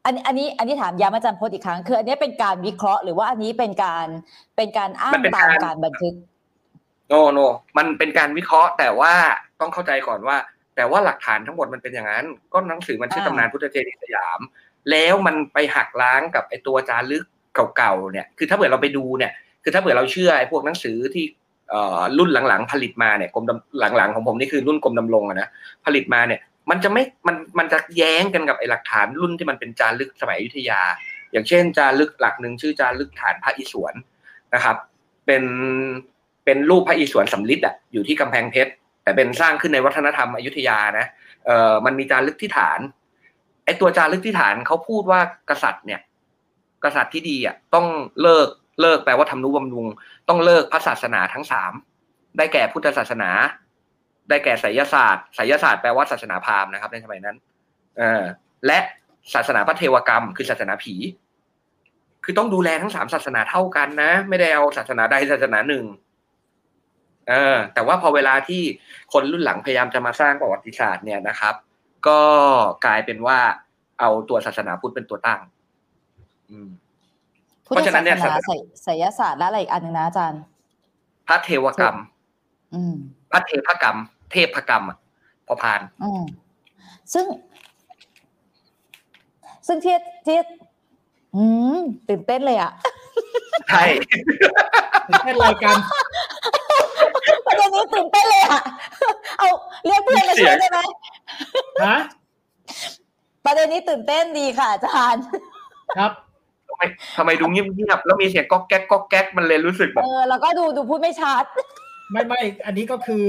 [0.05, 4.07] อันอันนี้อันนี้ถามย้ำอาจารย์พจน์อีกครั้ง คืออันนี้เป็นการวิเคราะห์หรือว่าอันนี้เป็นการ
[4.57, 6.15] เป็นการอ้างมันเป็นตามการการบันทึก
[7.09, 7.39] โนโน
[7.77, 9.15] มันเป็นการวิเคราะห์ แต่ว่า
[9.61, 10.37] ต้องเข้าใจก่อนว่า
[10.77, 14.41] แต่ว่าหลักฐานทั้งหมดมันเป็นอย่างนั้น ก็หนังสือมันชื่ออ่าตำนานพุทธเจดีย์สยาม
[14.91, 17.25] แล้วมันไปหักล้างกับไอตัวจารึก
[17.77, 19.33] เก่าๆเนี่ยคือถ้าเผื่อเราไปดูเนี่ย
[19.63, 21.25] คือถ้าเผื่อเราเชื่อไอ้พวกหนังสือที่
[21.73, 25.49] อ่อรุ่นหลังๆผลิตมาเนี่ยกรมดำหลังๆของผมนี่คือรุ่นกรมดำรงอะนะ
[25.87, 26.41] ผลิตมาเนี่ย
[26.71, 30.81] มันจะไม่มันมันจะแย้งกันกับไอ้หลักฐานรุ่นที่มันเป็นจารึกสมัยอยุธยา
[31.33, 33.95] อย่างเช่นจารึกหลักหนึ่งชื่อจารึกฐานพระอิศวร
[34.55, 34.77] นะครับ
[35.27, 35.45] เป็น
[36.45, 38.73] เป็นรูปพระอิศวรสำลิดอะอยู่ที่กำแพงเพชร
[39.03, 41.07] แต่เป็นสร้างขึ้นในวัฒนธรรมอยุธยานะ
[41.47, 42.81] เอ่อมันมีจารึกที่ฐาน
[43.65, 46.01] ไอตัวจารึกที่ฐานเขาพูดว่ากษัตริย์เนี่ย
[46.85, 47.87] กษัตริย์ที่ดีอะต้อง
[48.23, 48.49] เลิก
[48.81, 49.87] เลิกแปลว่าทำนุบำรุง
[50.29, 51.73] ต้องเลิกพระศาสนาทั้งสาม
[52.37, 53.31] ได้แก่พุทธศาสนา
[54.29, 57.37] ได้แก่ไสยศาสตร์ไสยศาสตร์แปลว่าศาสนาพราหมณ์นะครับในสมัยนั้น
[57.99, 58.23] เออ
[58.67, 58.79] และ
[59.35, 60.95] ศาสนาพระเทวกรรม คือศาสนาผี
[62.25, 65.85] คือต้องดูแลทั้งสามศาสนาเท่ากันนะ ไม่ได้เอาศาสนาใดศาสนาหนึ่ง
[67.29, 68.63] เออแต่ว่าพอเวลาที่
[69.13, 71.55] คนรุ่นหลังพยายามจะมาสร้างประวัติศาสตร์เนี่ยนะครับ
[72.09, 72.21] ก็
[72.85, 73.39] กลายเป็นว่า
[74.01, 75.41] เอาตัวศาสนาพุทธเป็นตัวตั้ง
[77.67, 78.51] พุทเพธราะฉะนั้ศานเนี่สยนาไส
[78.83, 80.43] ไสยศาสตร์และอะไรอีกอันหนึงนะอาจารย์
[81.27, 81.97] พระเทวกรรม
[82.75, 82.95] อืม
[83.31, 83.97] พระเทพกรรม
[84.33, 84.99] เทพกรรมอะ
[85.47, 86.23] พอพานอืม
[87.13, 87.27] ซึ่ง
[89.67, 90.41] ซึ่งเทียเทีย
[91.37, 91.45] อื
[91.77, 91.79] ม
[92.09, 92.73] ตื่นเต้นเลยอะ
[93.69, 93.85] ใช่
[95.25, 95.77] เป็นรายการ
[97.47, 98.61] ประเด็นนี้ตื่นเต้นเลยอะ
[99.39, 99.49] เอา
[99.87, 100.79] เรียกเพื่อนมาช่วยได้ไหม
[101.85, 101.99] ฮะ
[103.45, 105.23] ประเด็นนี้ตื่นเต้นดีค่ะอาจารย์
[105.99, 106.83] ครับทำไม
[107.17, 111.45] ทำไมดูเงียบๆแล้วมีเสียงก๊อกแก๊กก๊อกแก๊กมันเลยรู้สึกแบเอบอแล้วก็ดูดูพูดไม่ชัด
[112.11, 113.25] ไม่ไม่อันนี้ก็คือ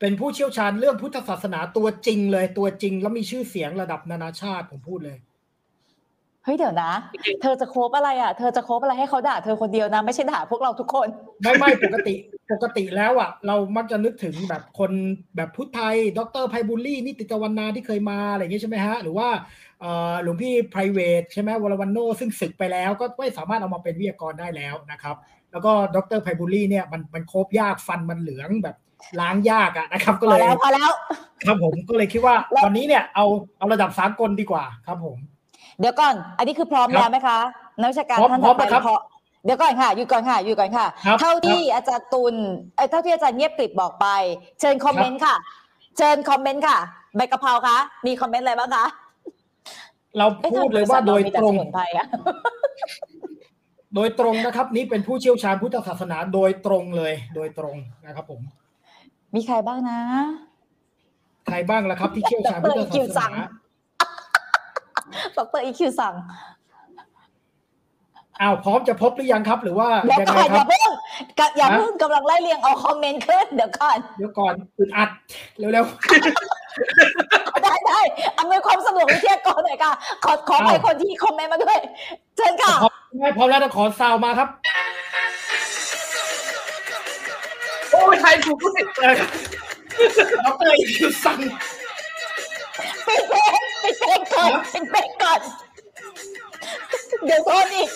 [0.00, 5.18] เป็นผู้เชี่ยวชาญเรื่องพุทธศาสนาตัวจริงเลยตัวจริงแล้วมีชื่อเสียงระดับนานาชาติผมพูดเลย
[6.44, 6.92] เฮ้ยเดี๋ยวนะ
[7.42, 11.08] เธอจะโคบอะไรอะ เธอจะโคบอะไรให้เขาด่าเธอคนเดียวนะ ไม่ใช่ด่าพวกเราทุกคน
[11.42, 12.14] ไม่ไม่ปกติ
[12.52, 14.90] ปกติแล้วอะ เรามักจะนึกถึงแบบคน
[15.36, 19.28] แบบพุทธไทย ดรไพบุลลี่นิติตะวันนาที่เคยมาอะไรอย่างงี้ใช่ไหมฮะ หรือว่า
[19.73, 19.73] เอ่อ
[20.22, 25.16] หลวงพี่ไพรเวทใช่ไหมวรวันโนซึ่งศึกไปแล้วก็ไม่สามารถเอามาเป็นวิทยากรได้แล้วนะครับ
[25.52, 28.76] แล้วก็ดรไพบุลลี่เนี่ยมันมันโคบยากฟันมันเหลืองแบบ
[29.20, 30.90] ล้างยากอะนะครับ ก็พเลอยแล้วพอแล้ว
[31.46, 33.26] ครับผมก็เลยคิดว่าแล้ววันนี้เนี่ยเอา
[33.58, 35.16] เอาระดับสากลดีกว่าครับผม
[35.80, 37.38] เดี๋ยวก่อน อันนี้คือพร้อมครับแล้วไหมคะ
[37.80, 38.96] นักวิชาการพร้อมท่านพร้ต่ออมไปนะครับพอ
[39.44, 42.34] เดี๋ยวก่อนค่ะหยุดก่อนค่ะหยุดก่อนค่ะครับเท่าที่อาจารย์ตุล
[42.76, 44.06] เอ้ยเท่าที่อาจารย์เงียบกริบบอกไป
[44.60, 45.34] เชิญคอมเมนต์ค่ะ
[45.98, 46.78] เชิญคอมเมนต์ค่ะ
[47.16, 47.76] ใบกะเพราคะ
[48.06, 48.84] มีคอมเมนต์อะไรบ้างคะ
[50.18, 52.06] เราอ๊ะพูดเลยว่าโดยมีแต่ตรงสมุนไพรอะ
[53.94, 58.40] โดยตรงนะครับ นี่เป็นผู้เชี่ยวชาญพุทธศาสนาโดยตรงเลย โดยตรงนะครับผม
[59.34, 60.00] มีใครบ้างนะ
[61.46, 63.44] ใครบ้างล่ะครับ ที่เชี่ยวชาญพุทธดรคิวศาสั่สงนา
[65.36, 66.14] ดรอีคิวสั่ง
[68.40, 70.90] อ้าวพร้อมจะพบหรือยังครับ หรือว่าเดี๋ยวยังก่ไงอนคอรัย่าบเพิ่ง
[71.38, 75.10] กะอย่าฮะเพิ่งกำลังไล่เรียงเอาคอมเมนต์ขึ้นเดี๋ยวก่อนเดี๋ยวก่อนอึดอัด
[75.58, 75.84] เร็ว
[77.62, 78.00] ได้ได้
[78.38, 79.92] อำนวยความสะดวกวิทยากรหน่อยค่ะ
[80.24, 81.78] ขอขอไปอ้าวคนที่คอมเมนต์มาด้วย
[82.36, 84.48] เชิญๆค่ะพร้อมไม่พร้อมแล้วต้องขอซาวมาครับ
[87.90, 89.14] โอ้ยไทยถูกด้วยเออ
[90.46, 91.38] ดรอีคิวสั่ง
[93.06, 95.40] ปิดเพลงปิดเพลงก่อนฮะปิดเพลงก่อน
[97.24, 97.90] เดี๋ยวโทษอีก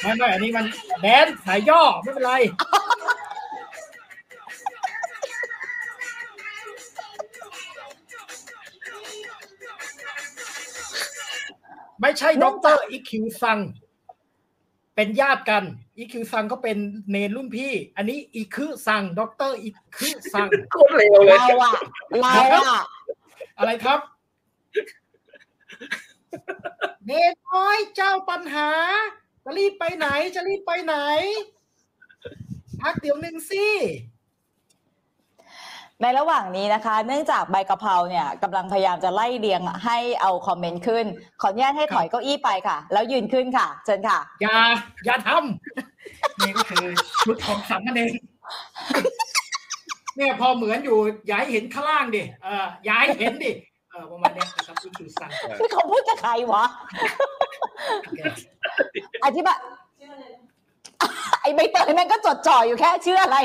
[0.00, 0.66] ไม่ไม่อันนี้มัน
[1.02, 2.32] แดนสายย่อไม่เป็นไร
[12.10, 13.58] ไม่ใช่ดรอีคิวซัง
[14.94, 15.64] เป็นญาติกัน
[15.96, 16.78] อีคิวซังเขาเป็น
[17.10, 21.72] เนรรุ่นพี่ อันนี้อีคือซังดรอีคือซังโคตรเร็วเลยเราอะ
[22.22, 22.82] เราอะ
[23.58, 24.00] อะไรครับ
[27.06, 28.70] เนรน้อยเจ้าปัญหา
[29.44, 30.96] จะรีบไปไหนจะรีบไปไหน
[32.80, 33.66] พักเดี๋ยวหนึ่งสิ
[36.02, 41.04] ในระหว่างนี้นะคะ เนื่องจากใบกะเพราเนี่ยกำลังพยายามจะไล่เรียงให้เอาคอมเมนต์ขึ้น
[41.40, 44.56] ขออนุญาตให้ถอยเก้าอี้ไปค่ะ แล้วยืนขึ้นค่ะ เชิญค่ะ อย่า
[45.04, 46.84] อย่าทำนี่ก็คือ
[47.24, 48.10] ชุดของสามเณร
[50.16, 53.52] เนี่ยพอเหมือนอยู่อย่าให้เห็นข้างล่างดิเอออย่าให้เห็นดิ
[53.90, 55.30] เออประมาณเนี้ยนะครับนี่คือสั่ง
[55.60, 56.64] นี่เขาพูดกับใครวะ
[59.24, 59.58] อธิบาย
[61.42, 63.36] ไอ้ใบเตยแม่งก็จดจ่ออยู่แค่ชื่ออะไร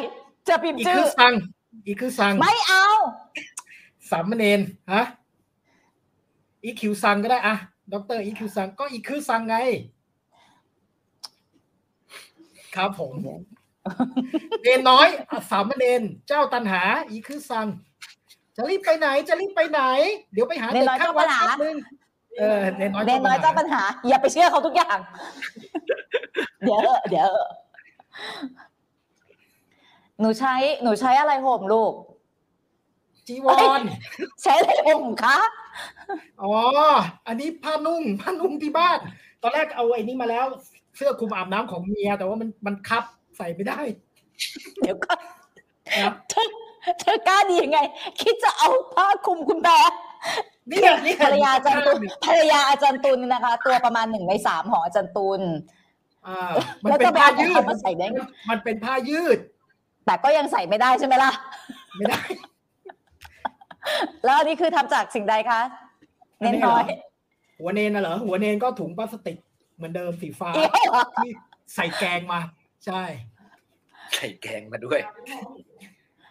[0.47, 1.33] จะพิมพ์อีกชื่คืออสั่ง
[1.85, 2.85] อีกคือสั่งไม่เอา
[4.09, 4.59] สามเณร
[4.93, 5.03] ฮะ
[6.63, 7.55] อีคิวซังก็ได้อะ
[7.93, 9.57] ด็อกเตอร์อีคิวซังก็อีคือซังไง
[12.75, 13.13] ครับผม
[14.63, 17.67] เนนน้อยอะสามเณรเจ้าตันหา อีคือซัง
[18.55, 19.81] จะรีบไปไหน จะรีบไปไหน
[20.33, 21.77] เดี๋ยวไปหาเนนน้อยข้างเจ้าปัญหาแป๊บนึง
[22.39, 24.97] เออเนนน้อยเนนน้อยเจ้าปัญหา อย่าไปเชื่อเขาทุกอย่าง
[26.65, 27.49] เดี๋ยวเถอะเดี๋ยวเถอะ
[30.19, 31.93] หนูใช้หนูใช้อะไรห่มลูก
[33.27, 33.47] จีว
[33.79, 33.81] ร
[34.43, 35.37] ใช้อะไรห่มคะ
[36.41, 36.51] อ๋อ
[37.27, 38.97] อันนี้ผ้านุ่งผ้านุ่งที่บ้าน
[39.41, 40.45] ตอนแรกเอาไอ้นี้มาแล้ว
[40.95, 43.03] เสื้อคลุมอาบน้ำของเมีย แต่ว่ามันมันคับ
[43.37, 43.79] ใส่ไม่ได้
[44.81, 45.13] เดี๋ยวก็
[45.97, 46.47] ครับเธอ
[46.99, 47.79] เธอกล้าดียังไง
[48.21, 49.77] คิดจะเอาผ้าคลุมคุณแม่
[50.71, 55.41] นี่นี่ภรรยาอาจารย์ตุลภรรยาอาจารย์ตุลนะคะ ตัวประมาณหนึ่งในสามของอาจารย์ตุล
[56.27, 56.51] อ่า
[56.81, 59.39] มันแล้วเป็นจะไปผ้าเอาของยืดเขามาใส่ได้ไงมันเป็นผ้ายืด
[60.05, 61.31] แต่ก็ยังใส่ไม่ได้ใช่ไหมล่ะ
[61.97, 62.19] ไม่ได้
[64.23, 65.59] แล้วอันนี้คือทำจากสิ่งใดคะ
[66.39, 66.83] เน้นน้อย
[67.59, 69.37] หัวเนนน่ะเหรอหัวเนนก็ถุงพลาสติก
[69.75, 71.31] เหมือนเดิมสีฟ้าเอี้ยวเหรอที่
[71.75, 72.39] ใส่แกงมา
[72.85, 73.01] ใช่
[74.15, 74.99] ใส่แกงมาด้วย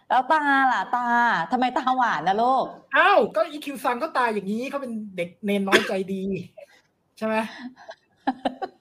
[0.09, 0.41] แล้วตา
[0.73, 1.05] ล่ะตา
[1.51, 2.65] ทำไมตาหวานนะลูก
[2.95, 6.21] อ้าวก็อีคิวซังก็ตายอย่างนี้เขาเป็นเด็กเนนน้อยใจดี
[7.17, 7.35] ใช่ไหม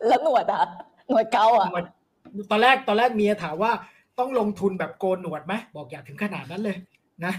[0.07, 0.63] แล้วหนวดอะ
[1.09, 1.85] หนวดเกาอะหนวด
[2.51, 3.73] ตอนแรกตอนแรกเมียถามว่า
[4.19, 6.77] ต้องลงทุนแบบโกนหนวดไหมบอกอย่าถึงขนาดนั้นเลย
[7.25, 7.33] นะ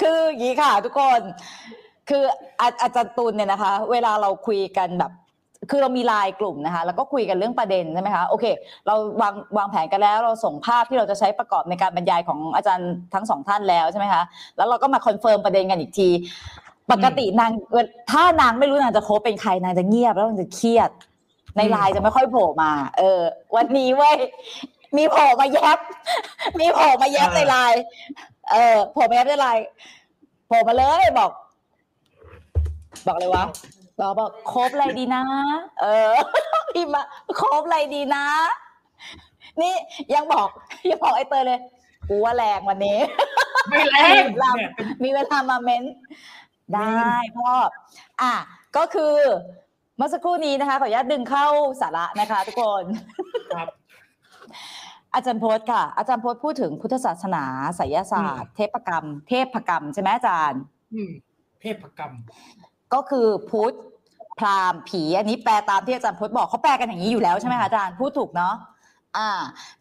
[0.00, 1.20] คืออย่างนี้ค่ะทุกคน
[2.10, 2.24] คือ
[2.60, 5.12] อาอาจารย์ตุลเนี่ยนะคะ เวลาเราคุยกันแบบ
[5.70, 8.44] คือเรามีไลน์กลุ่มนะคะ แล้วก็คุยกันเรื่องประเด็นใช่ไหมคะโอเค
[8.86, 14.22] เราวางวางแผนกันแล้วเราส่งภาพที่เราจะใช้ประกอบในการบรรยายของอาจารย์ทั้งสองท่านแล้วใช่ไหมคะ
[14.56, 16.08] แล้วเราก็มา confirm ประเด็นกันอีกที
[16.92, 17.50] ปกตินาง
[18.10, 20.90] ถ้านางไม่รู้นางจะ cos เป็นใครนางจะเงียบแล้วนางจะเครียด
[21.56, 23.20] ในไลน์จะไม่ค่อยโผล่มา เออ
[23.56, 24.18] วันนี้เว้ย
[24.96, 25.78] มีโผล่มาแยบ
[26.60, 27.82] มีโผล่มาแยบในไลน์
[28.50, 29.64] เออโผล่มาแยบในไลน์
[30.46, 31.30] โผล่มาเลยบอก
[33.06, 33.44] บอกเลยวะ
[34.00, 35.22] บอกบอก cos อะไรดีนะ
[35.80, 36.12] เออ
[36.72, 37.02] พิมพ์มา
[37.36, 38.26] cos อะไรดีนะ
[39.62, 39.74] นี่
[40.14, 40.48] ยังบอก
[40.90, 41.60] ยังบอกไอ้เตยเลย
[42.08, 42.98] กูว่าแรงวันนี้
[43.68, 45.84] ไม่แรงเราเนี่ยเป็นมีเวลามาเม้น
[46.74, 47.52] ได้พ่อ
[48.22, 48.34] อะ
[48.76, 51.46] ก็คือเมื่อสักครู่นี้นะคะขออนุญาตดึงเข้า
[51.80, 52.84] สาระนะคะ ทุกคน
[53.54, 53.68] ครับ
[55.14, 57.44] อาจารย์โพสค่ะ อาจารย์โพสพูดถึงพุทธศาสนา
[57.76, 60.60] ไสยศาสตร์ เทพกรรม เทพกรรม ใช่ไหมอาจารย์
[60.94, 61.12] อืม
[61.60, 62.12] เทพกรรม
[62.94, 63.74] ก็คือพุทธ
[64.38, 68.54] พราหมณ์ผีอันนี้แปลตามที่อาจารย์พจน์บอกเขาแปลกันอย่างนี้อยู่แล้วใช่ไหมคะอาจารย์พูดถูกเนาะ
[69.16, 69.30] อ่า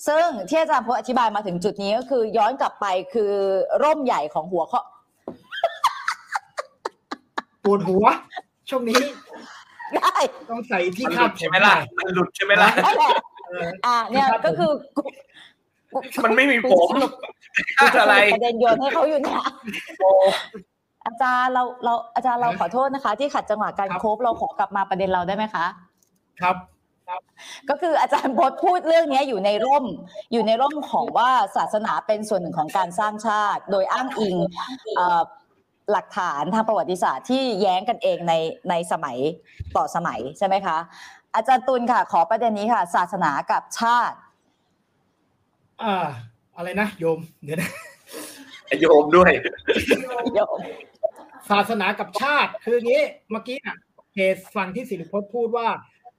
[0.08, 3.32] ซึ่งที่อาจารย์พจน์อธิบายมาถึงจุดนี้ก็คือย้อนกลับไปคือ
[3.84, 4.82] ร่มใหญ่ของหัวข้อ
[7.64, 8.06] ปวดหัว
[8.70, 9.02] ช่วงนี้
[9.96, 10.16] ได้
[10.50, 13.12] ต้องใส่ที่มันหคาลุดดใช่ไหมล่ะมันหลุดใช่ไหมล่ะนั่นแหละ
[13.48, 14.72] เอออ่าเนี่ยครับผมก็คือ
[15.94, 16.90] กูมันไม่มีผม
[17.80, 19.42] กูจะสรุปอะไรประเด็นโยนให้เขาอยู่เนี่ย
[20.00, 20.12] โอ้
[21.06, 25.66] อาจารย์เราเราอาจารย์เราฮะขอโทษนะคะ ที่ขัดจังหวะการครับโคบเราขอกลับมาประเด็นเราได้ไหมคะ
[26.42, 26.56] ครับ
[27.70, 29.86] ก็คืออาจารย์พจน์พูดเรื่องนี้อยู่ในร่ม
[30.32, 34.36] อยู่ในร่มของว่าศาสนาเป็นส่วนหนึ่งของการสร้างชาติ โดยอ้างอิง
[34.96, 35.22] เอ่อ
[35.92, 38.34] หลักฐานทางประวัติศาสตร์ที่แย้งกันเองใน
[38.70, 39.18] ในสมัย
[39.76, 40.78] ต่อสมัยใช่ไหมคะ
[41.36, 44.18] อาจารย์ตุลค่ะ ขอประเด็นนี้ค่ะ ศาสนากับชาติ
[45.84, 45.96] อ่า
[46.56, 47.70] อะไรนะโยมเดี๋ยวนะ
[48.82, 49.32] โยมด้วย
[50.36, 50.60] โยม
[51.50, 53.78] ศาสนากับชาติ คืออย่างนี้เมื่อกี้อะ
[54.16, 55.68] เหตุฟังที่สิริพจน์พูดว่า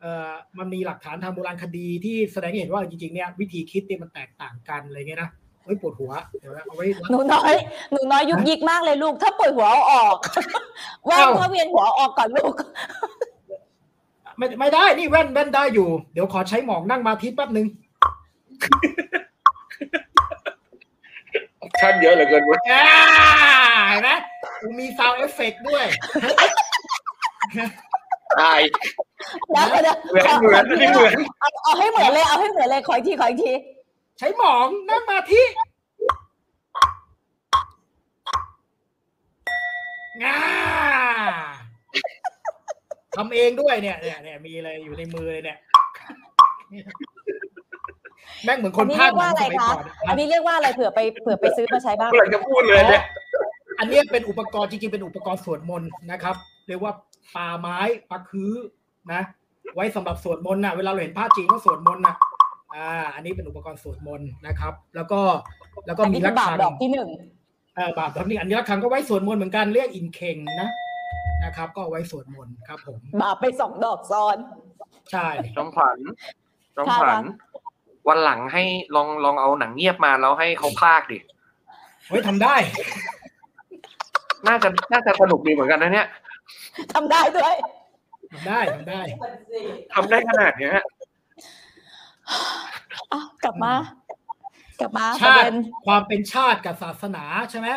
[0.01, 5.31] เอ่อมันมีหลักฐานทางโบราณคดีที่แสดงให้เห็นว่าจริงๆเนี่ยวิธีคิดเนี่ยมันแตกต่างกันอะไรเงี้ยนะ
[5.65, 7.55] เฮ้ยปวดหัวเดี๋ยวนะเอาไว้หนูน้อย
[7.93, 10.17] หนูน้อยยุกยิกมากเลยลูก ถ้าปวดหัวเอาออก
[11.07, 12.55] แว่นเอ้าถ้าเวียนหัวเอาออกก่อนลูก
[14.39, 17.67] ไม่ไม่ได้นี่แว่นแว่นได้อยู่ เดี๋ยวขอใช้หมองนั่งมาทิแป๊บหนึ่ง
[21.81, 22.85] ท่านเยอะเหลือเกินเว้ยอ่า
[23.89, 24.11] เห็นไหม
[24.61, 25.85] กูมีซาวเอฟเฟกด้วย
[28.41, 28.61] ตาย
[29.51, 35.47] เดี๋ยวเดี๋ยวเหมือนเหมือนไม่เหมือนเอาเอาให้เหมือนเลยเอาให้เหมือนเลยขออีกทีขออีกทีใช้หมองนั่งมาที่
[40.23, 40.39] ง่า
[43.17, 45.59] ทำเองด้วยเนี่ยเนี่ยเนี่ยมีอะไรอยู่ในมือเลยเนี่ย
[48.45, 53.03] แม่งเหมือนคอันนนี้ภาเรีคยกหนัว่างอะไรสมัยคะก่อนอันนี้เรียกว่าอะไรเผื่อไปเผื่อไปซื้อมาใช้บ้างเมื่อไหร่จะพูดเลยเนี่ย
[53.79, 56.37] อันนี้เป็นอุปกรณ์จริงๆเป็นอุปกรณ์สวดมนต์นะครับ
[56.69, 56.93] เรียกว่า
[57.35, 57.79] ปาไม้
[58.11, 58.53] ปาคือ
[59.13, 59.23] นะ
[59.75, 62.15] ไว้สำหรับสวดมนต์นะเวลาเราเห็นพระจีนก็สวดมนต์นะ
[62.77, 65.21] อ่า อันนี้เป็นอุปกรณ์สวดมนต์นะครับ แล้วก็
[65.87, 67.09] แล้วก็อันมีนี้คืระอบาปฆังดอกที่หนึ่ง
[67.77, 70.71] เออบาปครับนี่อันนี้ระฆังก็ไว้สวดมนต์เหมือนกันเรียกอินเคงนะ
[71.45, 74.37] นะครับ ก็เอาไว้สวดมนต์ครับ ผมบาปไปสองดอกซ้อน
[75.11, 75.99] ใช่น้องขวัญ
[76.77, 77.25] น้องค่ะขวัญ
[78.09, 78.63] วันหลังให้
[78.95, 81.19] ลองลองเอาหนังเงียบมาแล้วให้เขาพากย์ดิ
[82.09, 82.55] ไว้ทำได้
[84.47, 86.07] น่าจะน่าจะสนุกดีเหมือนกันนะเนี่ย
[86.95, 87.55] ทำได้ด้วย
[88.33, 89.01] ทำได้ทำได้
[89.95, 90.85] ทำได้ขนาดเนี้ยอะ
[93.45, 93.73] กลับมา
[94.81, 95.57] กลับมาปชาระติเด็น
[95.87, 97.69] ความเป็นชาติกับศาสนาใช่ไหม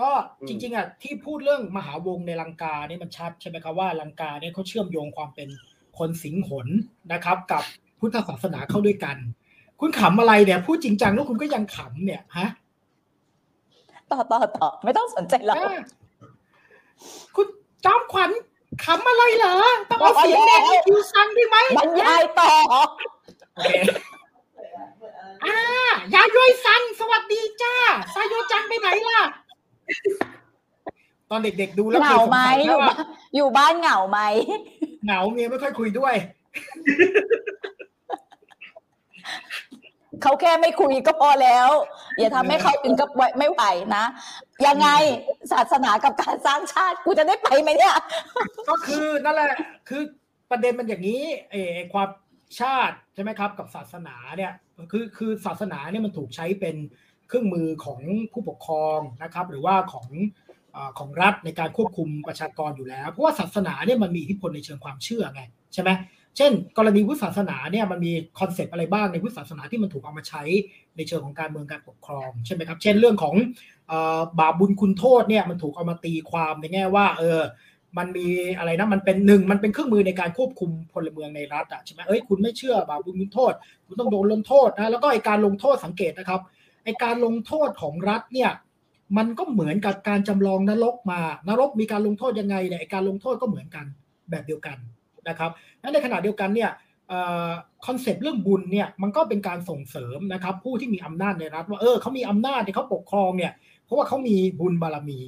[0.00, 0.10] ก็
[0.48, 5.48] จริง ๆอะที่พูดเรื่องมหาวงในลังกาเนี่ยมันชัดใช่ไหมครับว่าลังกาเนี่ยเขาเชื่อมโยงความเป็น
[5.98, 6.68] คนสิงหน
[7.12, 7.62] นะครับ กับ
[7.98, 9.16] พุทธศาสนาเข้าด้วยกัน
[9.80, 12.48] คุณขำอะไรเนี่ยพูดจริงจังแล้วคุณก็ยังขำเนี่ยฮะ
[14.10, 15.80] ต่อต่อต่อไม่ต้องสนใจเราอ่า
[17.36, 17.46] คุณ
[17.84, 18.30] จอมขวัญ
[18.84, 19.56] ขำอะไรเหรอ
[19.90, 22.50] ต้องเอาเสียงแดงให้คิวซังได้ไหมบรรยายต่อ
[23.54, 23.72] โอเค
[25.44, 25.56] อ่า
[26.14, 27.74] ยายวยซังสวัสดีจ้า
[28.14, 29.22] ซายโยจังไปไหนล่ะ
[31.30, 34.20] ตอนเด็กๆดูแล้วเหเคยงาสงไหมสัยอยู่ว่าบ้านอยู่บ้านเหงาไหม
[35.04, 36.14] เหงาเมียไม่ค่อยคุยด้วย
[40.22, 41.68] เขาแค่ไม่คุยก็พอแล้ว
[42.18, 43.62] อย่าทำให้เขาถึงกับไหวไม่ไหว
[43.96, 44.04] นะ
[44.66, 44.88] ยังไง
[45.52, 47.94] ศาสนากับการสร้างชาติกูจะได้ไปไหมเนี่ย
[48.68, 49.52] ก็คือนั่นแหละ
[49.88, 50.02] คือ
[50.50, 52.08] ประเด็นมันอย่างนี้เออไอ้ความ
[52.60, 54.52] ชาติใช่ไหมครับ กับศาสนาเนี่ย
[54.92, 56.76] คือคือศาสนาเนี่ยมันถูกใช้เป็น
[57.28, 58.00] เครื่องมือของ
[58.32, 60.08] ผู้ปกครองนะครับ หรือว่าของ
[60.76, 65.42] อของรัฐในการควบคุมประชากรอยู่แล้ว เพราะว่าศาสนาเนี่ยมันมีอิทธิพลในเชิงความเชื่อไง
[65.74, 65.90] ใช่ไหม
[66.36, 70.42] เช่น กรณีพุทธศาสนาเนี่ยมันมี concept อะไรบ้างในพุทธศาสนาที่มันถูกเอามาใช้
[70.96, 73.34] ในเชิงของการเมืองการปกครองใช่ไหมครับ เช่นเรื่องของ
[73.90, 73.92] อ
[74.38, 77.40] บาปบุญคุณโทษเนี่ยมันถูกเอามาตีความในแง่ว่าเออ
[77.98, 78.26] มันมี
[78.58, 83.52] อะไรนะมันเป็นหนึ่งมันเป็นเครื่องมือในการควบคุมพลเมืองในรัฐอะใช่ไหมเอ้ยคุณไม่เชื่อบาปบุญคุณโทษ
[83.86, 86.40] คุณต้องโดนลงโทษนะแล้วก็ไอการลงโทษสังเกตนะครับ
[86.84, 88.50] ไอการลงโทษของรัฐเนี่ย
[89.16, 93.86] มันก็เหมือนกับการจำลองนรกมา นรกมีการลงโทษยังไงเนี่ยไอการลงโทษก็เหมือนกัน
[94.30, 94.76] แบบเดียวกัน
[95.28, 96.70] นะครับและในขณะเดียวกันเนี่ย
[97.86, 103.52] คอนเซปต์เรื่องบุญเนี่ยมันก็เป็นการส่งเสริมนะครับผู้ที่มีอำนาจในรัฐว่าเออเขามีอำนาจเนี่ยเขาปกครองเนี่ย
[103.84, 105.20] เพราะว่าเขามีบุญบารมี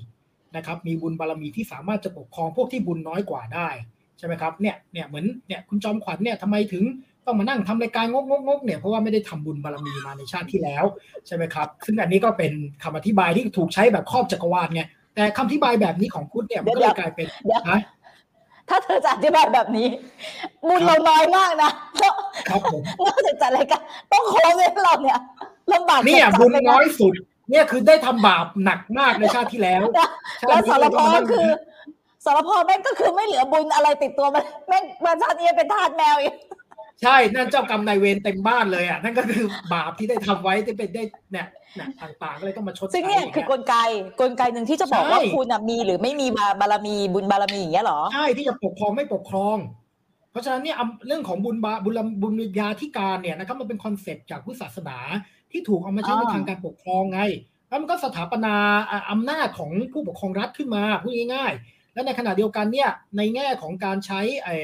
[0.57, 3.69] นะครับมีบุญบารมีที่สามารถจะปกครองพวกที่บุญน้อยกว่าได้
[4.19, 6.85] ใช่ไหมครับเนี่ยเนี่ยเหมือนเนี่ยคุณจอมขวัญเนี่ยทำไมถึง
[7.27, 10.85] ต้องมานั่งทำรายการงกงกงกเนี่ยเพราะว่าไม่ได้ทำบุญบารมีมาในชาติที่แล้ว
[11.27, 12.53] ใช่ไหมครับซึ่งอันนี้ก็เป็น
[12.83, 14.83] คำอธิบายที่ถูกใช้แบบครอบจักรวาลไง
[15.15, 17.81] แต่คำอธิบายแบบนี้ของพุทธเนี่ยมันก็เลยกลายเป็นเดี๋ยวฮะ
[18.69, 19.89] ถ้าเธอจะอธิบายแบบนี้
[20.69, 22.15] บุญเราน้อยมากนะแล้ว
[22.49, 23.83] ครับผมนอกจากจัดรายการ
[24.13, 25.19] ต้องโค้งให้เราเนี่ย
[25.73, 27.15] ลำบากเนี่ยจัดๆบุญเลยะน้อยสุด
[27.51, 29.83] เนี่ยคือได้ทำบาปหนักมากในชาติที่แล้ว
[30.49, 31.49] แล้วสารพชาตินี้คือ
[32.25, 36.35] สารพแม่งก็คือไม่เหลือบุญอะไรติดตัวมันแม่งมาชาตินี้เป็นทาสแมวอีก
[37.03, 43.75] ใช่ นั่นเจ้ากรรมนายเวรเต็มบ้านเลยอะ นั่นก็คือบาปที่ได้ทำไว้ที่เป็นได้เนี่ยเนี่ยต่างๆก็เลยต้องมาชดใช้ซึ่งเนี่ยางคืองี้กลไก
[44.21, 46.27] กลไกหนึ่งที่จะบอกว่าใช่คุณน่ะมีหรือไม่มี
[46.61, 49.57] บารมีบุญบารมีอย่างเงี้ยเหรอ ใช่ที่จะปกครองไม่ปกครอง
[50.31, 54.99] เพราะฉะนั้นเนี่ยอำเรื่องของบุญบาบุญลบุญญาธิการเนี่ยนะครับมันเป็น concept จากพุทธศาสนา
[55.57, 57.21] ที่ถูกเอามาใช้ในอ่าทางการปกครองไง
[57.69, 58.55] แล้วมันก็สถาปนา
[58.91, 64.57] อ่าอำนาจของผู้ปกครองรัฐขึ้นมาพูดง่ายๆ และในขณะเดียวกันเนี่ยในแง่ของการใช้ไอ้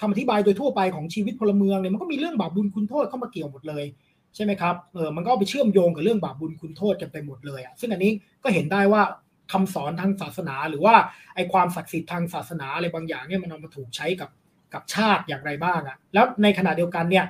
[0.00, 3.84] คำอธิบายโดยทั่วไปของชีวิตพลเมืองเนี่ยมันก็มีเรื่องบาปบุญคุณโทษเข้ามาเกี่ยวหมดเลย
[4.34, 8.12] ใช่ไหมครับเออมันก็เอาไปเชื่อมโยงกับเรื่องบาปบุญคุณโทษกันไปหมดเลยอะซึ่งอันนี้
[8.42, 9.02] ก็เห็นได้ว่า
[9.52, 10.94] คำสอนทางศาสนาหรือว่า
[11.34, 14.30] ไอความศักดิ์สิทธิ์ทางศาสนาอะไรบางอย่างเนี่ยมันเอามาถูกใช้กับ
[14.74, 17.24] กับชาติอย่างไรบ้างอะแล้วในขณะเดียวกันเนี่ย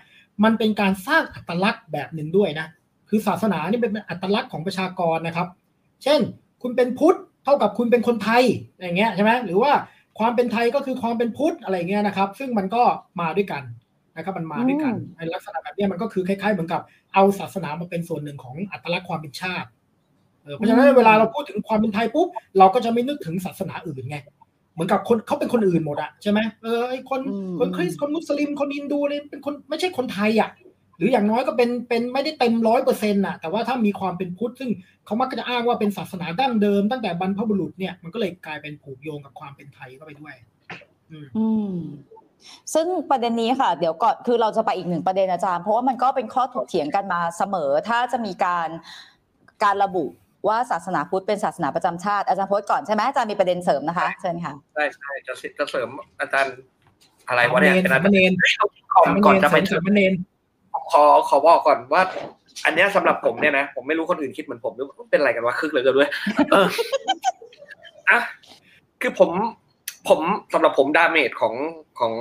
[0.44, 2.66] มันเป็นการสร้างอัตลักษณ์แบบหนึ่งด้วยนะ
[3.08, 5.48] คือศาสนานี่เป็นอัตลักษณ์ของประชากรนะครับ
[6.04, 6.20] เช่น
[6.62, 8.42] คุณเป็นพุทธเท่ากับคุณเป็นคนไทย
[8.80, 9.72] อย่างเงี้ยใช่ไหมหรือว่า
[10.18, 12.82] ความเป็นไทยก็คือความเป็นพุทธอะไรเงี้ยนะครับ ซึ่งมันก็
[13.20, 13.62] มาด้วยกัน
[14.16, 16.80] นะครับมันมาด้วยกันอืมในลักษณะแบบเนี้ยมันก็คือคล้ายๆเหมือนกับ
[17.14, 19.68] เอาศาสนามาเป็นส่วนหนึ่งของอัตลักษณ์ความเป็นชาติ
[20.42, 22.28] เออเพราะฉะนั้นเวลาเราพูดถึงความเป็นไทยปุ๊บ
[22.58, 24.18] เราก็จะไม่นึกถึงศาสนาอื่นไง
[24.74, 30.50] เหมือนกับคนเขาเป็นคนอื่นหมดอะใช่ไหมเออไอคนอืมคนคริสต์คนมุสลิมคนอินดูเลยเป็นคนไม่ใช่คนไทยอะ
[30.98, 34.70] หรืออย่างน้อยก็เป็นเป็นไม่ได้เต็มร้อยเปอร์เซ็นต์อะแต่ว่าถ้ามีความเป็นพุทธ ซึ่ง
[35.06, 40.34] เขามักจะอ้างว่าเป็นศาสนาดั้งเดิม ตั้งแต่บรรพบุรุษเนี่ยมันก็เลยกลายเป็นผูกโยงกับความเป็นไทยเข้าไปด้วย
[41.10, 41.74] อืมอืม
[42.74, 48.68] ซึ่งประเด็นนี้ค่ะ เดี๋ยวก่อนคือเราจะไปอีกหนึ่งประเด็นอาจารย์ เพราะว่ามันก็เป็นข้อถกเถียงกันมาเสมอ ถ้าจะมีการ
[49.64, 50.04] การระบุ
[50.48, 55.88] ว่าศาสนาพุทธเป็นศาสนาประจำชาติอาจารย์โพสก่อนใช่ไหมอาจารย์มีประเด็นเสริมนะคะเชิญค่ะใช่ใช่จะจะเสริม
[56.20, 56.56] อาจารย์
[57.28, 60.12] อะไรวะเนี่ยสามเณรเป็นอาจารย์ก่อนก่อนจะไปถึสามเณร
[60.90, 62.02] ขอขอบอกก่อนว่า
[62.64, 66.08] อันเนี้ยสำหรับผมเนี่ยนะ ผมไม่รู้คนอื่นคิดเหมือนผมหรือเป็นอะไรกันวะคึกเหลยกันด้วย
[66.50, 66.66] เออ
[68.10, 68.20] อะ
[69.00, 69.30] คือผม
[70.08, 70.20] ผม
[70.52, 71.54] สำหรับผม damage ของ
[72.00, 72.12] ของ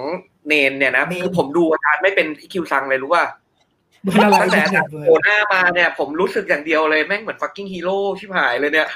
[0.48, 3.24] เณรเนี่ยนะเณรคือผมดูอาจารย์ไม่เป็นอีคิวซังเลยรู้ว่า
[4.04, 8.90] เบอร์อะไรตั้งแต่เนี่ยโผล่หน้ามาเนี่ย ผมรู้สึกอย่างเดียวเลยแม่งเหมือน Fucking Hero ชิบหายเลยเนี่ย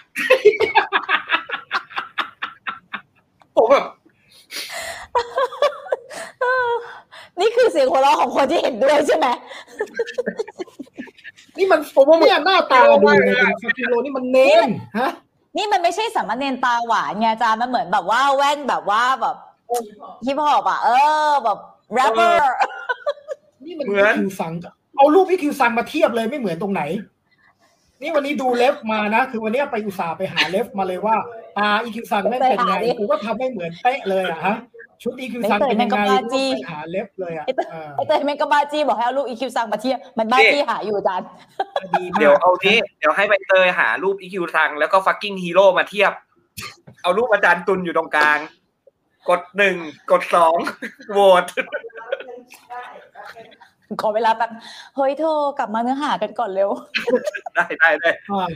[3.56, 3.86] ผมแบบ
[7.40, 9.28] นี่คือเสียงหัวเราะของคนที่เห็นด้วยใช่ไหม
[11.58, 14.70] นี่มันผมว่าเนี่ยหน้าตาดูเนี่ยฟากิโลนี่มันเน้น
[15.00, 15.12] ฮะ
[15.58, 19.36] นี่มันไม่ใช่สามเณรตาหวานไงอาจารย์มันเหมือนแบบว่าแว่นแบบว่าแบบ
[20.26, 20.90] ฮิปฮอปอะเอ
[21.30, 21.58] อแบบ
[21.94, 22.56] แรปเปอร์
[23.66, 24.54] นี่มันเหมือนคิวซัง
[24.98, 26.82] เอารูปพี่คิวซังมาเทียบเลยไม่เหมือนตรงไหน
[28.02, 31.16] นี่วันนี้ดูเล็บมานะ คือวันนี้ไปอุตส่าห์ไปหาเล็บมาเลยว่า
[31.58, 34.56] ต้าอีคิวซังแม่งเป็นไงกูก็ทำไม่เหมือนเป๊ะเลยอะฮะ
[35.04, 35.98] ชุดอีคิวซังเป็นยังไงกู
[36.32, 36.36] ไป
[36.72, 41.28] หาเล็บเลยอะเออไอเตยแมงก็บ้าจี้บอกให้เอาลูกอีคิวซังมาเทียบมันบ้าจี้หาอยู่อาจารย์
[41.94, 46.12] ดีมากเดี๋ยวเอานี้เดี๋ยวให้ใบเตยหารูปอีคิวซังแล้วก็ fucking hero มาเทียบ
[47.04, 48.40] เอารูปอาจารย์ตุลอยู่ตรงกลาง
[49.30, 49.76] กดหนึ่ง
[50.12, 50.58] กดสอง
[51.12, 51.44] โหวต
[54.02, 54.52] ขอเวลาแป๊บ
[54.96, 56.70] เฮ้ยเธอกลับมาเนื้อหากันก่อนเร็ว
[57.56, 58.48] ได้ได้ได้อ่า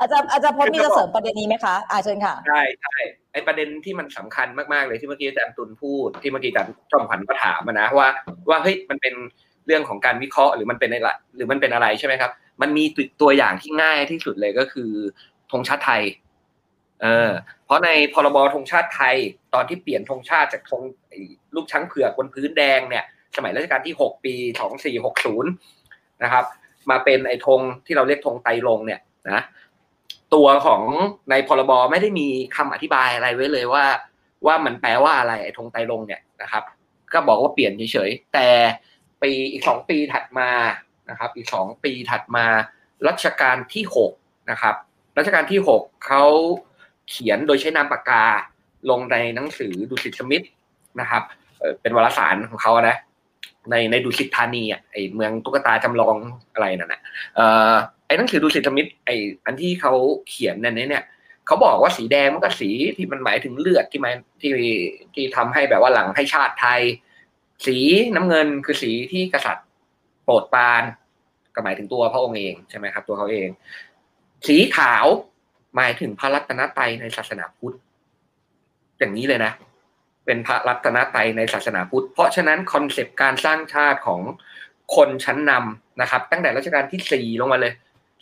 [0.00, 2.96] อาจารย์อาจารย์พจน์มีจะเสริมประเด็นนี้ไหมคะอาเชิญค่ะ ใช่ใช่
[3.36, 8.08] ไอประเด็นที่มันสำคัญมากๆเลยที่เมื่อกี้อาจารย์ตุลพูดที่เมื่อกี้อาจารย์จอมขวัญก็ถามนะว่า
[8.48, 9.14] ว่าเฮ้ยมันเป็น
[9.66, 12.30] เรื่องของการวิเคราะห์หรือมันเป็นอะไรหรือมันเป็นอะไรใช่ไหมครับ
[12.62, 12.84] มันมี
[13.20, 14.90] ตัวอย่างที่ง่ายที่สุดเลยก็คือ
[15.52, 16.02] ธงชาติไทย
[17.02, 17.30] เออ
[17.64, 19.16] เพราะในพรบธงชาติไทย
[19.54, 20.82] ตอนที่เปลี่ยนธงชาติจากธง
[21.54, 23.04] ลูกช้างเผือกบนพื้นแดงเนี่ย
[23.36, 25.50] สมัยรัชกาลที่หกปีสองสี่หกศูนย์
[26.22, 26.44] นะครับ
[26.90, 29.00] มาเป็นไอ้ธงที่เราเรียกธงไตรงเนี่ย
[29.30, 29.42] นะ
[30.34, 30.82] ตัวของ
[31.30, 33.84] ในพรบไม่ได้มีคำอธิบายอะไรไว้เลยว่า
[34.46, 36.64] ว่ามันแปลว่าอะไรไอ้ธงไตรงเนี่ยนะครับ
[37.12, 38.48] ก็บอกว่าเปลี่ยนเฉยๆแต่
[39.22, 40.50] ปีอีกสองปีถัดมา
[41.10, 42.46] นะครับ อีกสองปีถัดมา
[43.08, 44.12] รัชกาลที่หก
[44.50, 44.74] นะครับ
[45.18, 46.24] รัชกาลที่หกเขา
[47.10, 48.24] เขียนโดยใช้นามปากกา
[48.90, 50.46] ลงในหนังสือดุสิตสมิธ
[51.00, 51.22] นะครับ
[51.60, 52.96] เออเป็นวารสารของเขานะ
[53.70, 56.16] ในในดุสิตธานีอะไอเมืองตุ๊กตาจำลอง
[56.52, 57.00] อะไรนั่นน่ะ
[57.36, 57.40] เอ
[57.72, 57.74] อ
[58.06, 59.16] ไอ้หนังสือดุสิตมิธไอ้
[59.46, 59.92] อันที่เขา
[60.28, 61.04] เขียนในนี้เนี่ย
[61.46, 64.52] เขาบอกว่าสีแดงมันก็สีที่มันหมายถึงเลือดที่มันที่
[65.14, 66.80] ที่ทำให้แบบว่าหลังให้ชาติไทย
[67.66, 67.76] สี
[68.14, 69.66] น้ำเงินคือสีที่กษัตริย์
[70.24, 70.82] โปรดปราน
[71.54, 73.48] ก็หมายถึงตัวพระองค์เองใช่ไหมครับ ตัวเขาเอง
[74.46, 75.06] สีขาว
[75.76, 77.76] หมายถึงพระรัตนตรัยในศาสนาพุทธ
[78.98, 79.52] อย่างนี้เลยนะ
[80.26, 84.20] เป็นพระรัตนตรัยในศาสนาพุทธ เพราะฉะนั้นคอนเซปต์การสร้างชาติของ
[84.96, 87.72] คนชั้นนำนะครับ ตั้งแต่รัชกาลที่สี่ลงมาเลย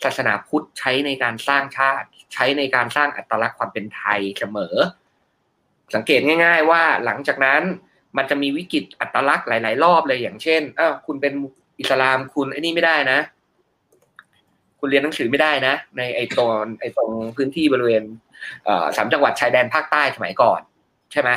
[0.03, 4.75] ศาสนาพุทธใช้ในการสร้างชาติใช้ในการสร้างอัตลักษณ์ความเป็นไทยเสมอ
[5.95, 7.61] สังเกตง่าย ๆ ว่าหลังจากนั้น
[8.17, 11.33] มันจะมีวิกฤตอัตลักษณ์หลาย ๆ รอบเลยอย่างเช่นอ้าวคุณเป็น
[11.79, 13.19] อิสลามคุณไอ้นี่ไม่ได้นะ
[14.79, 18.03] คุณเรียนหนังสือไม่ได้นะ ในไอตอนไอตรงพื้นที่บริเวณ
[18.65, 20.61] เออสามจังหวัดชายแดนภาคใต้สมัยก่อน
[21.11, 21.29] ใช่ไหม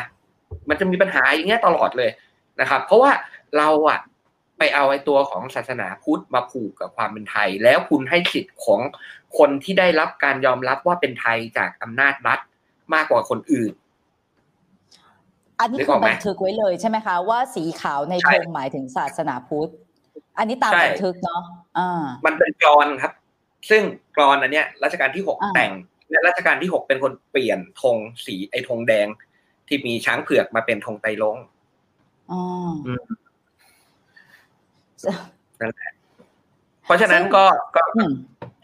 [0.68, 2.10] มันจะมีปัญหาอย่างเงี้ยตลอดเลย
[2.60, 3.12] นะครับ เพราะว่า
[3.59, 3.98] เราอะ
[4.59, 8.80] ไปเอาไอ้ตัวของศาสนาพุทธมาผูกกับความเป็นไทย แล้วคุณให้สิทธิ์ของ
[9.39, 12.40] คนที่ได้รับการยอมรับว่าเป็นไทยจากอำนาจรัฐ
[12.94, 13.72] มากกว่าคนอื่น
[15.60, 19.70] อันนี้นึกคือออกไหมบันทึกไว้เลยใช่ไหมคะ ว่าสีขาวในใช่ธงหมายถึงศาสนาพุทธ
[20.39, 21.43] อันนี้ตามใช่บันทึกเนาะ
[21.78, 23.12] อ่ามันเป็นกรอนครับ
[23.70, 23.82] ซึ่ง
[24.16, 25.72] กรอนอันเนี้ยรัชกาลที่หกอ่าแต่ง
[26.10, 29.06] และรัชกาลที่หกเป็นคนเปลี่ยนธงสีไอ้ธงแดง
[29.68, 31.44] ที่มีช้างเผือกมาเป็นธงไตรรงค์
[32.30, 32.39] อ๋
[35.07, 35.73] ออม
[36.85, 37.45] เพราะฉะนั้นก็
[37.77, 38.12] ก็อืม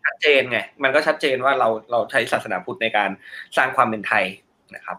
[0.05, 3.11] ชัดเจนไง มันก็ชัดเจนว่าเราเราใช้ศาสนาพุทธในการ
[3.56, 4.24] สร้างความเป็นไทย
[4.74, 4.97] นะครับ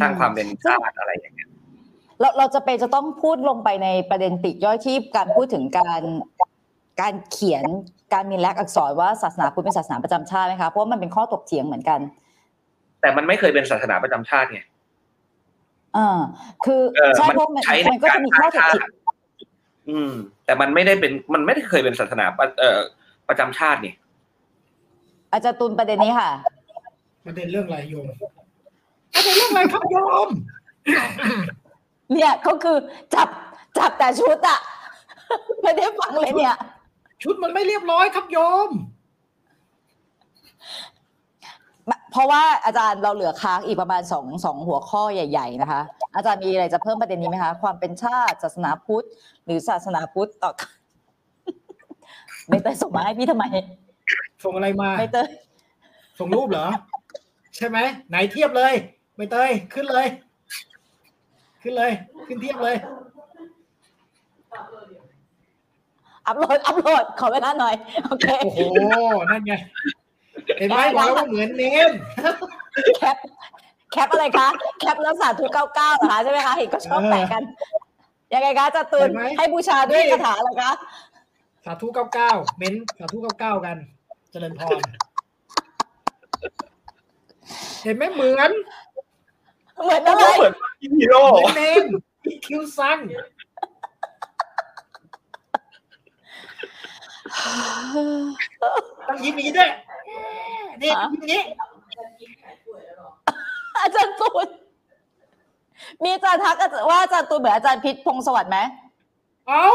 [0.00, 1.48] สร้างความเป็นชาติอะไรอย่างเงี้ย
[2.20, 6.02] เราเราจะเป็นจะต้องพูดลงไปในประเด็นปลีกย่อยที่การพูดถึงการ
[7.00, 7.64] การเขียน
[8.12, 12.00] การมีแลกอักษรว่าศาสนาพุทธเป็นศาสนาประจำชาติไหมคะเพราะว่ามันเป็นข้อถกเถียงเหมือนกัน
[13.00, 14.60] แต่มันไม่เคยเป็นศาสนาประจำชาติไง
[15.96, 16.20] อ่า
[16.64, 18.88] คือเออใช่มันเพราะมันใช้ในมันก็การจะมีข้อถกเถียง
[19.88, 20.12] อืม
[20.44, 22.80] แต่มันไม่ได้เป็นมันไม่ได้เคยเป็นศาสนาประเอ่อ
[23.28, 23.94] ประจำชาตินี่
[25.32, 26.30] อาจารย์ตุลประเด็นนี้ค่ะ
[27.26, 28.06] ประเด็นเรื่องอะไรโยม
[29.14, 29.96] ประเด็นเรื่องอะไรครับโย
[30.26, 30.28] ม
[32.12, 32.76] เนี่ยก็คือ
[33.14, 33.28] จับ
[33.78, 34.58] จับแต่ชุดอะ
[35.62, 36.56] ไม่ได้ฟังเลยเนี่ย
[37.22, 38.38] ชุดมันไม่เรียบร้อยครับโย
[38.68, 38.70] ม
[42.10, 45.80] เพราะว่าอาจารย์เราเหลือค้างอีกประมาณสองสองหัวข้อใหญ่ ๆ นะคะ
[46.16, 49.06] อาจารย์มีอะไรจะเพิ่มประเด็นนี้ไหมคะ ความเป็นชาติศาสนาพุทธ
[49.44, 50.70] หรือศาสนาพุทธต่อกัน
[52.48, 53.44] ไม่เตยส่งมาให้พี่ทำไม
[54.44, 55.28] ส่งอะไรมาไม่เตย
[56.18, 56.66] ส่งรูปเหรอ
[57.56, 57.78] ใช่ไหม
[58.08, 58.74] ไหนเทียบเลย
[59.16, 60.06] ใบเตยขึ้นเลย
[61.62, 61.92] ขึ้นเลย
[62.26, 62.76] ขึ้นเทียบเลย
[66.26, 67.74] อัพโหลดอัพโหลดขอเวลาหน่อย
[68.06, 68.60] โอเค โอ้โห
[69.30, 69.54] นั่นไง
[70.58, 71.90] เห็นไหมได้บอกแล้วได้ว่าเหมือนเนม
[72.98, 73.16] แคป
[73.92, 74.48] แคปอะไรคะ
[74.80, 77.42] แคปแล้วสาธุเก้าเก้าเหรอคะใช่ไหมคะเห็นก็ชอบแปะกัน
[78.32, 80.72] ยังไงคะอาจะตุนเห็นไหมให้บูชาด้วยนี่คาถาอะไรคะ
[81.64, 83.76] สาธุเก้าเก้าเม้นสาธุเก้าเก้ากัน
[84.30, 84.80] เจริญพร
[87.84, 88.50] เห็นไหมเหมือน
[89.82, 90.54] เหมือนอะไรเหมือน
[90.98, 91.84] ฮีโร่เหมือนเนม
[92.46, 92.98] คิวซัง
[99.08, 99.70] ต้องยิ้มอย่างนี้ด้วย
[100.80, 101.42] นี่ยิ้มอย่างนี้
[103.82, 104.48] อาจารย์ตูน
[106.02, 106.54] มีอาจารย์ทัก
[106.90, 108.58] ว่าอาจารย์ตูนเหมือนอาจารย์พิษพงศ์สวัสดิ์ไหม
[109.48, 109.66] เอา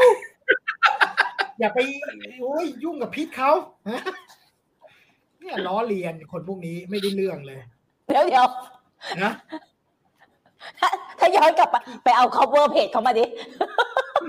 [1.59, 1.79] อย่าไป
[2.39, 3.51] โอ้ยยุ่งกับพิษเขา
[3.89, 4.01] ฮะ
[5.39, 7.59] เนี่ยล้อเลียนคนพวกนี้ไม่ได้เรื่องเลย
[8.07, 8.45] เดี๋ยวเดี๋ยว
[9.23, 9.31] นะ
[10.79, 13.25] ถ้าถ้าย้อนกลับไปไปเอา cover page เขามาดิ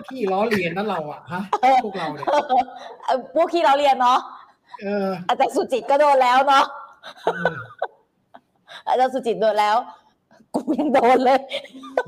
[0.09, 1.43] พี่ล้อเลียนนั่นเราอะฮะ
[1.85, 2.27] พวกเราเนี่ย
[3.07, 6.65] เออพวกที่เราเรียนเนาะเอออาจารย์สุจิตก็โดนแล้วเนาะ
[7.35, 7.55] อืม
[8.89, 9.77] อาจารย์สุจิตโดนแล้ว
[10.55, 11.41] กูยังโดนเลย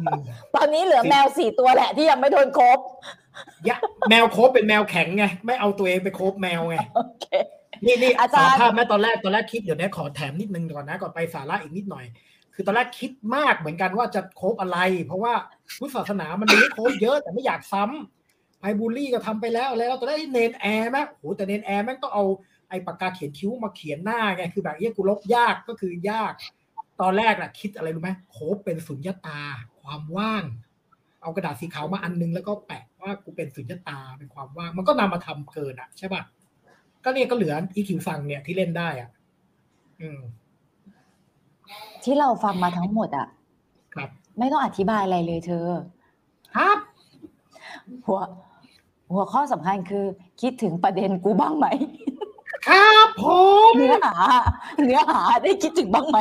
[0.01, 0.19] อืม
[0.55, 2.79] ตอนนี้เหลือแมวสี่ตัวแหละที่ยังไม่โดนครบ
[3.69, 3.79] ยะ
[4.09, 7.27] แมวโคบเป็นแมวแข็งไง ไม่เอาตัวเองไปโคบแมวไงโอเค
[7.85, 12.05] นี่นี่อาจารย์สภาพแม่ตอนแรกตอนแรกคิดเดี๋ยวนี้ขอแถมนิดนึงก่อนนะก่อนไปสาระอีกนิดหน่อย
[12.55, 15.35] คือตอนแรกคิดมากเหมือนกันว่าจะโคบอะไร เพราะว่า
[15.79, 22.25] พุทธศาสนามันมีให้โคบเยอะแต่ไม่อยากซ้ำไพบูลลี่ก็ทำไปแล้วแล้วตอนแรกเนนแอร์แม่โหแต่เนนแอร์แม่งต้องเอา
[22.71, 26.33] ไอ้ปากกาเขียนคิ้วมาเขียนหน้าไงคือแบบเนี้ยกูลบยากก็คือยาก
[27.01, 29.41] ตอนแรกน่ะคิดอะไรรู้ไหมโคบเป็นสุญญตา
[29.81, 30.45] ความว่าง
[31.23, 36.23] เอากระดาษสีขาวมาอันนึงแล้วก็แปะว่ากูเป็นสุญญตาเป็นความว่าง มันก็นำมาทำเกินอะใช่ป่ะ
[37.05, 39.11] ก็เนี่ยก็เหลืออีคิวฟังเนี่ยที่เล่นได้อะ
[40.01, 40.21] อืม
[42.05, 43.27] ที่เราฟังมาทั้งหมดอะ
[43.95, 45.69] ครับ ไม่ต้องอธิบายอะไรเลยเธอ
[46.57, 46.79] ครับ
[48.07, 48.21] หัว
[49.13, 50.05] หัวข้อสำคัญคือ
[50.41, 52.30] คิดถึงประเด็นกูบ้างไหมครับ
[53.21, 53.23] ผ
[53.71, 54.15] มเนื้อหา
[54.85, 56.19] เนื้อหาได้คิดถึงบ้างไหม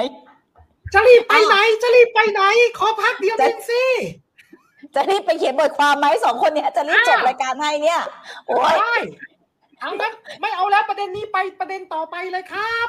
[0.94, 2.42] จะรีบไปไหนจะรีบไปไหน
[2.78, 3.84] ขอพักเดียวเองสิ
[4.96, 8.02] จะรีบไปเขียนบทความไหมสองคนเนี้ยจะรีบจบอะรายการให้เนี่ย
[8.48, 8.96] โอ้ยได้
[9.80, 12.88] เอางั้นไม่เอาแล้วประเด็นนี้ไปประเด็นต่อไปเลยครับ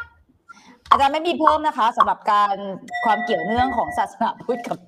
[0.90, 2.56] อาจารย์ไม่มีเพิ่มนะคะสำหรับการ
[3.04, 4.78] ความเกี่ยวเนื่องของศาสนาพุทธกับ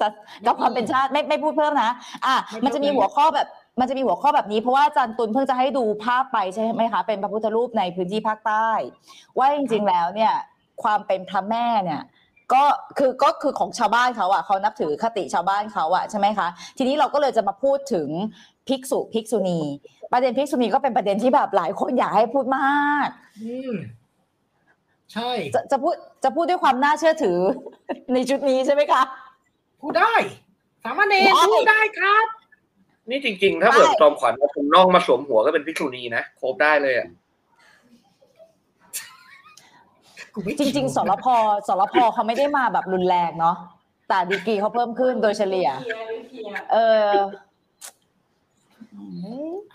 [0.00, 0.12] ศาส
[0.46, 1.90] กับความเป็นชาติไม่ไม่พูดเพิ่มนะ
[2.26, 3.46] อะไม่เพิ่มมันจะมีหัวข้อแบบ
[3.80, 8.70] มันจะมีหัวข้อแบบนี้เพราะว่าอาจารย์ตุลเพิ่งจะให้ดูภาพไปใช่ไหมคะ เป็นพระพุทธรูปในพื้นที่ภาคใต้
[9.38, 10.32] ว่าจริงๆแล้วเนี่ย
[10.82, 12.02] ความเป็นพระแม่เนี่ย
[12.52, 12.64] ก็
[12.98, 16.48] คือก็คือของชาวบ้านเขาอะเขานับถือคติชาวบ้านเขาอะใช่ไหมคะ
[16.78, 18.08] ทีนี้เราก็เลยจะมาพูดถึง
[18.68, 19.60] ภิกษุภิกษุณี
[20.12, 23.08] ประเด็นภิกษุณีก็เป็นประเด็นที่แบบหลายคนอยากให้พูดมาก
[23.42, 23.72] อืม
[25.12, 25.94] ใช่จะจะพูด
[26.24, 27.38] จะพูดด้วยความน่าเชื่อถือ
[28.12, 29.02] ในชุดนี้ใช่ไหมคะ
[29.82, 30.12] พูดได้
[30.84, 32.26] สามารถเนรได้พูดได้ครับ
[33.10, 37.08] นี่จริงๆ ถ้าเปิดจอมขวัญเอาถุงน่องมาสวมหัวก็เป็นพิกษุณีนะโครบได้เลยอะ
[40.34, 41.26] กูไม่จริง ๆสรพ
[41.68, 43.56] สรพเขาไม่ได้มาแบบรุนแรงเนาะ
[44.08, 45.68] แต่ดีกรีเขาเพิ่มขึ้นโดยเฉลี่ย
[46.72, 46.76] เอ
[47.08, 47.10] อ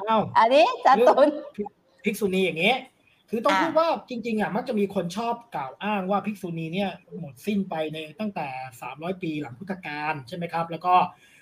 [0.02, 1.30] อ้าวอันนี้จัดตุน
[2.04, 2.78] ภิกษุณีอย่างเงี้ย
[3.30, 6.90] คือต้องอะพูดว่าจริง ๆอะมักจะมีคนชอบกล่าวอ้างว่าภิกษุณีเนี่ย
[7.20, 8.48] หมดสิ้นไปในตั้งแต่
[8.82, 11.34] 300 ปีหลังพุทธกาลใช่ไหมครับ แล้วก็เอ่อ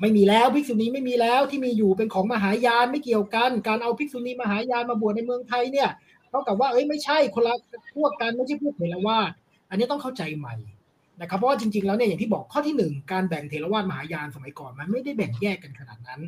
[0.00, 5.88] ไม่มีแล้วภิกษุณีไม่มีแล้วที่มีอยู่เป็นของมหายานไม่เกี่ยวกัน การเอาภิกษุณีมหายานมาบวชในเมืองไทยเนี่ย
[6.30, 7.54] เท่ากับว่าเอ้ยไม่ใช่คนละ
[7.96, 9.30] พวกกันไม่ใช่พวกเถรวาท
[9.70, 10.54] อันนี้ต้องเข้าใจใหม่
[11.20, 16.20] นะครับเพราะว่าจริงๆแล้วเนี่ยอย่างที่บอกข้อที่หนึ่งการแบ่งเถรวาทมหายานสมัยก่อนมันไม่ได้แบ่งแยกกันขนาดนั้น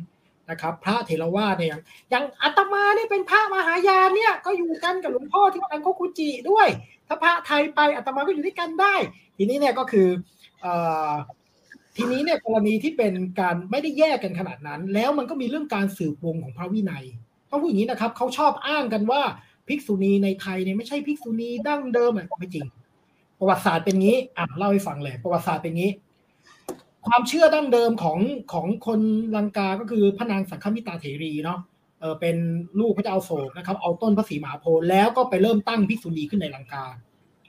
[0.49, 1.69] นะครับพระเถรวาทเนี่ย
[2.09, 6.67] อย่างอย่าตมาเนี่ยเป็นพระมหายานเนี่ยก็อยู่กันกับหลวงพ่อที่วัดอังโคกุจิด้วย
[7.07, 8.95] ถ้าพระไทยไปอาตมาก็อยู่ด้วยกันได้
[9.37, 10.07] ทีนี้เนี่ยก็คือ
[10.65, 10.67] อ
[11.97, 17.03] ทีนี้เนี่ยกรณีที่เป็นการไม่ได้แยกกันขนาดนั้น แล้วมันก็มีเรื่องการสืบวงของพระวินัย
[17.51, 19.21] ต้องพูดอย่างนี้นะครับเขาชอบอ้างกันว่า
[19.67, 22.65] ภิกษุณีในไทยเนี่ยไม่ใช่ภิกษุณีดั้งเดิมอะไม่จริง
[23.39, 25.91] ประวัติศาสตร์เป็นงี้อะเล่าให้ฟังเลยประวัติศาสตร์เป็นงี้
[27.07, 28.19] ความเชื่อดั้งเดิมของ
[28.53, 28.99] ของคน
[29.35, 31.59] ลังกาก็คือพระนางสังฆมิตาเถรีเนาะ
[31.99, 32.37] เออเป็น
[32.79, 36.85] ลูกพระเจ้าโศกนะครับ เอาต้นพระศรีมหาโพธิ์แล้วก็ไปเริ่มตั้งภิกษุณีขึ้นในลังกา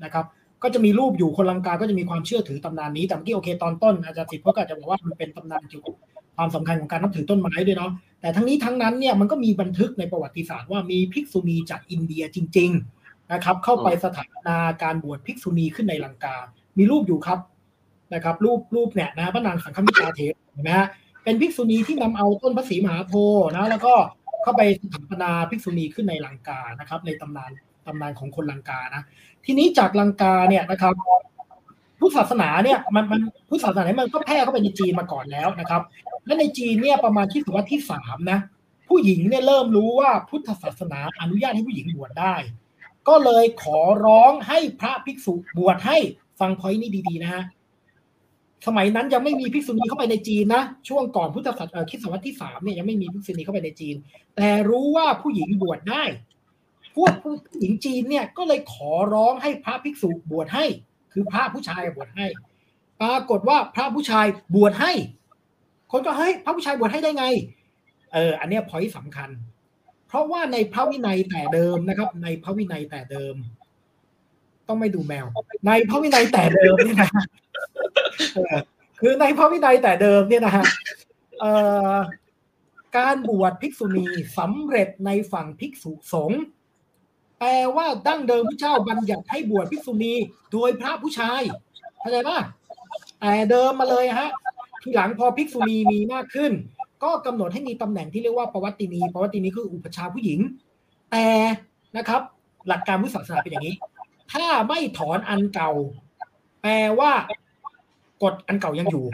[0.05, 0.25] นะครับ
[0.63, 5.95] ก็จะมีรูปอยู่คนลังกาก็จะมีความเชื่อถือตำนานนี้แต่เมื่อกี้โอเคตอนต้นอาจารย์สิทธิ์เขาก็จะบอกว่ามันเป็นตำนานเกี่ยวกับ
[6.37, 7.91] ความสำคัญของการนับถือต้นไม้ด้วยเนาะ
[8.21, 12.71] แต่ทั้งนี้ทั้งนั้นเนี่ยมันก็มีบันทึกในประวัติศาสตร์ว่ามีภิกษุณีจากอินเดียจริง
[13.03, 16.37] ๆนะครับ เข้าไปสถาปนาการบวชภิกษุณีขึ้นในลังกา
[16.79, 17.39] มีรูปอยู่ครับ
[18.15, 20.89] นะครับ รูปรูปเนี่ยนะพระนางสังฆมิตราเถรเห็นไหมฮะ
[21.25, 23.95] เป็นภิกษุณีที่นำเอาต้นพระศรีมหาโพธิ์นะแล้วก็
[24.43, 27.51] เข้าไปสถาปนาภิกษุณีขึ้นในลังกานะครับ ในตำนาน
[27.87, 29.03] ตำนานของคนลังกานะ
[29.45, 30.95] ทีนี้จากลังกาเนี่ยนะครับ
[32.01, 35.83] พุทธศาสนาเนี่ยมันมันพุทธศาสนาเนี่ยมันก็แพร่เข้าไปในจีนมาก่อนแล้วนะครับ
[36.27, 38.39] และในจีนเนี่ยประมาณที่ศตวรรษที่สามนะ
[38.89, 42.35] ผู้หญิงเนี่ยเริ่มรู้ว่าพุทธศาสนาอนุญาตให้ผู้หญิงบวชได้
[43.09, 45.97] ก็เลยขอร้องให้พระภิกษุบวชให้
[46.41, 47.43] ฟังพอยนี้ดีๆนะฮะ
[48.67, 53.95] สมัยนั้นยังไม่มีภิกษุณีเข้าไปในจีนนะช่วงก่อนพุทธศาสนาคริสตศตวรรษที่สามเนี่ยยังไม่มีภิกษุณีเข้าไปในจีน
[54.37, 56.03] แต่รู้ว่าผู้หญิงบวชได้
[56.97, 60.65] พวกผู้หญิงจีนเนี่ยก็เลยขอร้องให้พระภิกษุบวชให้
[61.13, 62.27] คือพระผู้ชายบวชให้
[63.03, 64.93] ปรากฏว่าพระผู้ชายบวชให้
[65.91, 67.25] คนก็เฮ้ยพระผู้ชายบวชให้ได้ไง
[68.13, 69.31] เออ อันเนี้ยพอยสำคัญ
[70.09, 73.35] เพราะว่าในพระวินัยแต่เดิมนะครับ ในพระวินัยแต่เดิม
[74.69, 75.27] ต้องไม่ดูแมว
[75.67, 77.11] ในพระวินัยแต่เดิมนี่นะ
[79.01, 80.65] คือในพระวินัยแต่เดิมเนี่ยนะฮะ
[81.41, 81.53] เอ่
[81.95, 81.97] อ
[82.99, 84.07] การบวชภิกษุณี
[84.39, 86.43] สำเร็จในฝั่งภิกษุสงฆ์
[87.45, 90.15] แปลว่าดั้งเดิมพระเจ้าบัญญัติให้บวชภิกษุณี
[90.53, 91.41] โดยพระผู้ชาย
[92.01, 92.39] เข้าใจป่ะ
[93.21, 94.31] แต่เดิมมาเลยฮะ
[94.83, 96.53] ทีหลังพอภิกษุณีมีมากขึ้น
[97.03, 100.39] ก็กำหนดให้มีตำแหน่งที่เรียกว่าปวัตินีปวัตินีคืออุปชาผู้หญิง
[101.11, 101.27] แต่
[101.97, 102.23] นะครับ
[102.69, 103.75] หลักการพุทธศาสนาเป็นอย่างนี้
[104.33, 105.71] ถ้าไม่ถอนอันเก่า
[106.63, 107.13] แปลว่า
[108.23, 109.05] กฎอันเก่ายังอยู่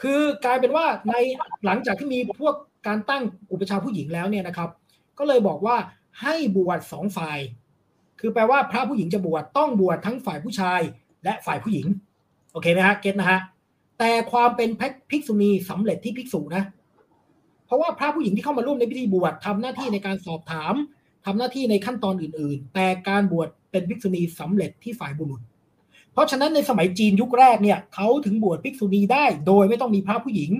[0.00, 1.14] คือกลายเป็นว่าใน
[1.64, 2.54] หลังจากที่มีพวก
[2.86, 3.22] การตั้ง
[3.52, 4.68] อุปชาผู้หญิงแล้วเนี่ยนะครับ
[5.18, 5.76] ก็เลยบอกว่า
[6.22, 7.38] ให้บวชสองฝ่าย
[8.20, 10.80] คือแปลว่าพระผู้หญิงจะบวชต้องบวชทั้งฝ่ายผู้ชาย
[11.24, 11.86] และฝ่ายผู้หญิง
[12.52, 13.40] โอเคไหมฮะเก็ตนะฮะ
[13.98, 14.68] แต่ความเป็น
[15.10, 16.64] ภิกษุณีสำเร็จที่ภิกษุนะ
[17.66, 20.74] เพราะว่าพระผู้หญิงที่เข้ามาร่วมในพิธีบวชทำหน้าที่ในการสอบถาม
[21.26, 25.40] ทำหน้าที่ในขั้นตอนอื่น ๆ แต่การบวชเป็นภิกษุณีสำเร็จที่ฝ่ายบุรุษ
[26.12, 30.50] เพราะฉะนั้นในสมัยจีนยุคแรกเนี่ยเขาถึงบวชภิกษุณีได้ โดยไม่ต้องมีพระผู้หญิง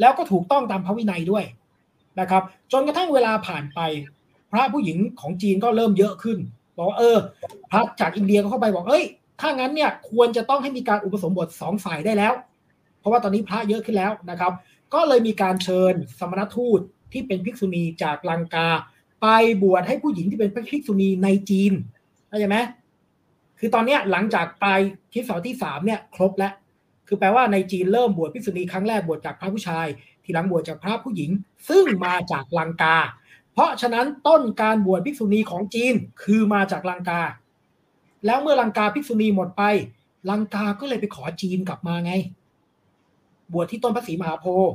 [0.00, 1.44] แล้วก็ถูกต้องตามพระวินัยด้วย
[2.20, 2.42] นะครับ
[2.72, 3.80] จนกระทั่งเวลาผ่านไป
[4.52, 6.38] พระผู้หญิงของจีนก็เริ่มเยอะขึ้น
[6.76, 7.18] บอกว่าเออ
[7.70, 9.04] พระจากอินเดียก็เข้าไปบอกเอ้ย
[9.40, 12.32] ถ้างั้นเนี่ยควรจะต้องให้มีการอุปสมบทสองฝ่ายได้แล้ว
[12.98, 14.52] เพราะว่าตอนนี้พระเยอะขึ้นแล้วนะครับ
[14.94, 16.80] ก็เลยมีการเชิญสมณทูต
[17.12, 18.68] ที่เป็นภิกษุณีจากลังกา
[19.22, 19.26] ไป
[19.62, 21.72] บวชให้ผู้หญิงที่เป็นภิกษุณีในจีน
[22.28, 22.58] เข้าใจไหม
[23.58, 24.80] คือตอนนี้หลังจากปลาย
[25.12, 26.52] คริสตศตวรรษที่สามเนี่ยครบแล้ว
[27.08, 29.86] คือแปลว่าในจีนเริ่มบวชภิกษุณีครั้งแรกบวชจากพระผู้ชาย
[30.24, 31.30] ทีหลังบวชจากพระผู้หญิง
[31.68, 32.96] ซึ่งมาจากลังกา
[33.52, 37.20] เพราะฉะนั้นต้นการบวชภิกษุณีของจีนคือมาจากลังกา
[38.26, 39.62] แล้วเมื่อลังกาภิกษุณีหมดไป
[40.30, 42.12] ลังกาก็เลยไปขอจีนกลับมาไง
[43.52, 44.74] บวชที่ต้นพระศรีมหาโพธิ์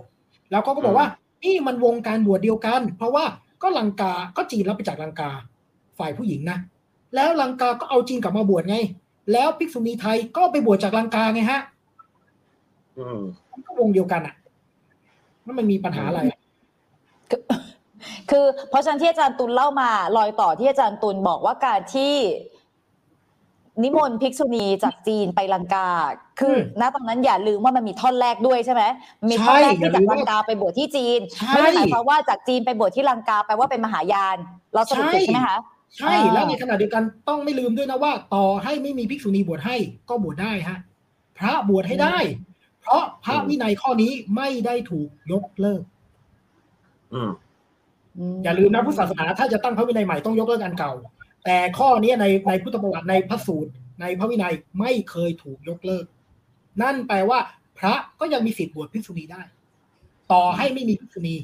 [0.52, 1.08] แล้วก็ก็บอกว่า
[1.44, 3.26] นี่มันวงการบวชเดียวกัน เพราะว่า
[3.62, 5.32] ก็ลังกาก็จีนรับไปจากลังกา
[5.98, 6.58] ฝ่ายผู้หญิงนะ
[7.16, 8.76] แล้วลังกาก็เอาจีนกลับมาบวชไง
[9.32, 11.62] แล้วภิกษุณีไทยก็ไปบวชจากลังกาไงฮะ
[12.98, 13.20] อืม
[13.52, 14.36] มันก็วงเดียวกันอะ
[15.46, 16.38] มันมันมีปัญหาอะไรอะ
[18.30, 22.16] คือเพราะฉะนั้นที่อาจารย์ตุลเล่ามารอยต่อที่อาจารย์ตุลบอกว่าการที่
[23.84, 25.90] นิมนต์ภิกษุณีจากจีนไปลังกา
[26.40, 28.84] คือ ณ ตอนนั้นอย่าลืมว่ามันมีท่อนแรกด้วยใช่ไหม
[29.30, 34.38] มีท่อนแรกที่จากลังกาไปบวชที่จีนใช่ไม่ได้หมายความว่าจากจีนไปบวชที่ลังกาแปลว่าเป็นมหายาน
[34.74, 35.58] เราสรุปถูกใช่ไหมคะ
[35.98, 39.76] ใช่อ่าแล้วในขณะเดียวกันต้องไม่ลืมด้วยนะว่า ต่อให้ไม่มีภิกษุณีบวชให้
[40.10, 40.78] ก็บวชได้ฮะ
[41.38, 42.18] พระบวชให้ได้
[42.82, 45.84] เพราะพระวินัยข้อนี้ไม่ได้ถูกยกเลิก
[47.14, 47.32] อืม
[48.44, 50.94] อย่าลืมนะพุทธศาสนาถ้าจะตั้งพระวินัยใหม่ต้องยกเลิกอันเก่า
[51.46, 53.72] แต่ข้อนี้ในในพุทธประวัติในพระสูตร
[54.02, 56.06] ในพระวินัยไม่เคยถูกยกเลิก
[56.82, 57.40] นั่นแปลว่า
[57.80, 59.42] พระก็ยังมีสิทธิบวชพิกษุณีได้
[60.32, 61.36] ต่อให้ไม่มีพิกษุณี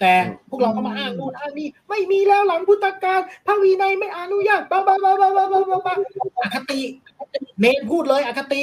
[0.00, 0.14] แต่
[0.48, 5.94] พวกเราก็มาอ้างน่นอ้างนี่ไม่มีแล้วหลังพุทธกาลพระวินัยไม่อนุญาตบ้าบ้าบ้าบ้าบ้าบ้าบ้า
[6.42, 6.80] อคติ
[7.60, 8.62] เนนพูดเลยอคติ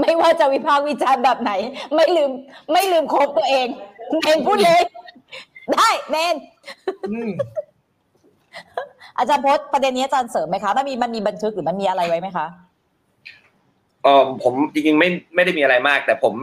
[0.00, 1.52] ไม่ว่าจะวิพากษ์วิจารณ์แบบไหน
[1.94, 2.30] ไม่ลืม
[2.72, 3.66] ไม่ลืมโคบตัวเอง
[4.22, 4.80] เนนพูดเลย
[5.74, 6.36] ได้เนน
[7.10, 7.30] อืม
[9.18, 12.46] อาจารย์พจน์ประเด็นนี้อาจารย์เสริมไหมคะมันมีมันมีบันทึกหรือมันมีอะไรไว้ไหมคะ
[14.02, 16.34] เออผมจริงๆไม่ไม่ได้มีอะไรมาก แต่ผม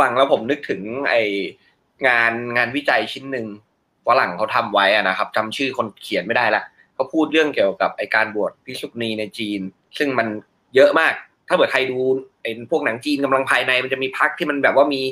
[0.00, 0.80] ฟังแล้วผมนึกถึง
[1.10, 1.14] ไอ
[2.06, 3.46] งานงานวิจัยชิ้นหนึ่ง
[4.06, 6.62] ฝรั่งเขาทำไว้อะนะครับจำชื่อคนเขียนไม่ได้ละ
[6.94, 9.60] เขาพูดเรื่องเกี่ยวกับไอการบวชพิสุณีในจีน
[9.98, 10.28] ซึ่งมัน
[10.74, 11.14] เยอะมาก
[11.52, 11.98] ถ้าเกิดใครดู
[12.42, 15.02] ไอพวกหนังจีนกำลังภายในมันจะมีพักที่มันแบบว่ามี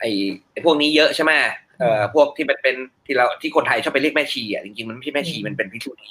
[0.00, 0.04] ไอ
[0.52, 1.32] ไอพวกนี้เยอะใช่ไหม
[1.78, 2.74] เอ่อพวกที่มันเป็น
[3.06, 6.10] ที่เราที่คนไทยชอบไปเรียกแม่ชีอะจริงๆมันไม่ใช่แม่ชีมันเป็นพิสุณี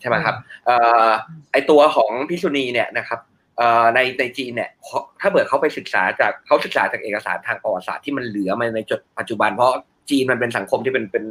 [0.00, 0.36] ใช่ไหมครับ
[0.66, 0.76] เอ่
[1.06, 1.10] อ
[1.52, 3.20] ไอตัวของพิษุณีเนี่ยนะครับ
[3.58, 9.72] เอ่อในในจีนเนี่ยเขาถ้าเกิดเขาไปศึกษาจากเขาศึกษาจากเอกสารทางประวัติศาสตร์ที่มันเหลือมาในจุดปัจจุบัน เพราะ
[10.10, 11.24] จีนมันเป็นสังคมที่เป็นเป็น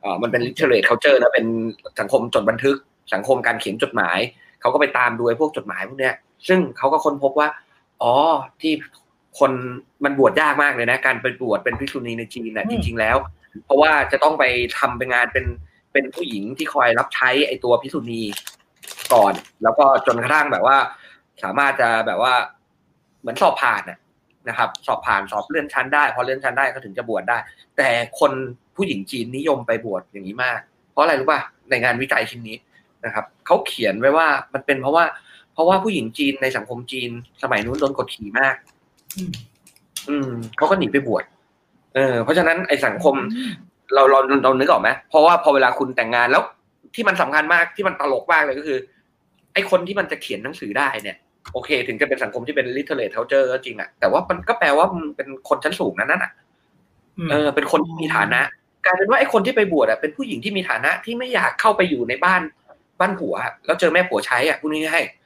[0.00, 1.46] เอ่อมันเป็น literate culture นะเป็น
[2.00, 2.76] สังคมจดบันทึก
[3.14, 4.18] สังคมการเขียนจดหมาย
[4.60, 6.14] เขาก็ไปตามดูไอ้พวกจดหมายพวกเนี้ย
[6.48, 7.48] ซึ่งเขาก็ค้นพบว่า
[8.02, 8.12] อ๋อ
[8.60, 8.72] ที่
[9.38, 9.52] คน
[10.04, 13.16] มันบวชยากมากเลยนะ การไปบวชเป็นภิกษุณีในจีนน่ะอืจมริง ๆ แล้ว
[13.64, 14.44] เพราะว่าจะต้องไป
[14.78, 15.46] ทำเป็นงานเป็น
[15.92, 18.22] เป็นผู้หญิงที่คอยรับใช้ไอ้ตัวภิกษุณี
[19.14, 19.32] ก่อน
[19.62, 20.76] แล้วก็จนกระทั่งแบบว่า
[21.42, 22.34] สามารถจะแบบว่า
[23.20, 23.98] เหมือนสอบผ่านน่ะ
[24.48, 27.38] นะครับ สอบผ่านสอบเลื่อนชั้นได้พอเลื่อนชั้นได้ก็ถึงจะบวชได้
[27.76, 27.88] แต่
[28.20, 28.32] คน
[28.76, 30.58] ผู้หญิงจีนนิยมไปบวชอย่างนี้มาก
[30.92, 31.40] เพราะอะไรรู้ป่ะ
[31.70, 32.56] ในงานวิจัยชิ้นนี้
[33.04, 35.04] นะครับเขาเขียนไว้ว่ามันเป็นเพราะว่า
[35.56, 37.10] เพราะว่าผู้หญิงจีนในสังคมจีน
[37.42, 38.54] สมัยนู้นโดนกดขี่มาก
[39.16, 39.30] อืม
[40.08, 41.24] อืมเขาก็หนีไปบวช
[41.94, 43.14] เออ เพราะฉะนั้นไอ้สังคม
[43.94, 46.42] เราเราเรานึกออกไหมเพราะว่าพอเวลาคุณแต่งงานแล้ว
[46.94, 48.78] ที่มันสำคัญมากที่มันตลกมากเลยก็คือ
[49.54, 51.16] ไอ้คนที่มันจะเขียนหนังสือได้เนี่ย
[51.52, 56.32] โอเค ถึงจะเป็นสังคมที่เป็น literate culture ก็จริงอะแต่ว่ามันก็แปลว่ามันเป็นคนชั้นสูงนั้นน่ะ
[57.18, 58.40] อืมเออ เป็นคนที่มีฐานะ
[58.84, 62.42] กลายเป็นว่าไอ้คนที่ไปบวชอะเป็นผู้หญิงที่มีฐานะที่ไม่อยากเข้าไปอยู่ในบ้าน
[63.00, 65.25] บ้านผัวอะแล้วเจอแม่ผัวใช้อะพูดง่ายๆอ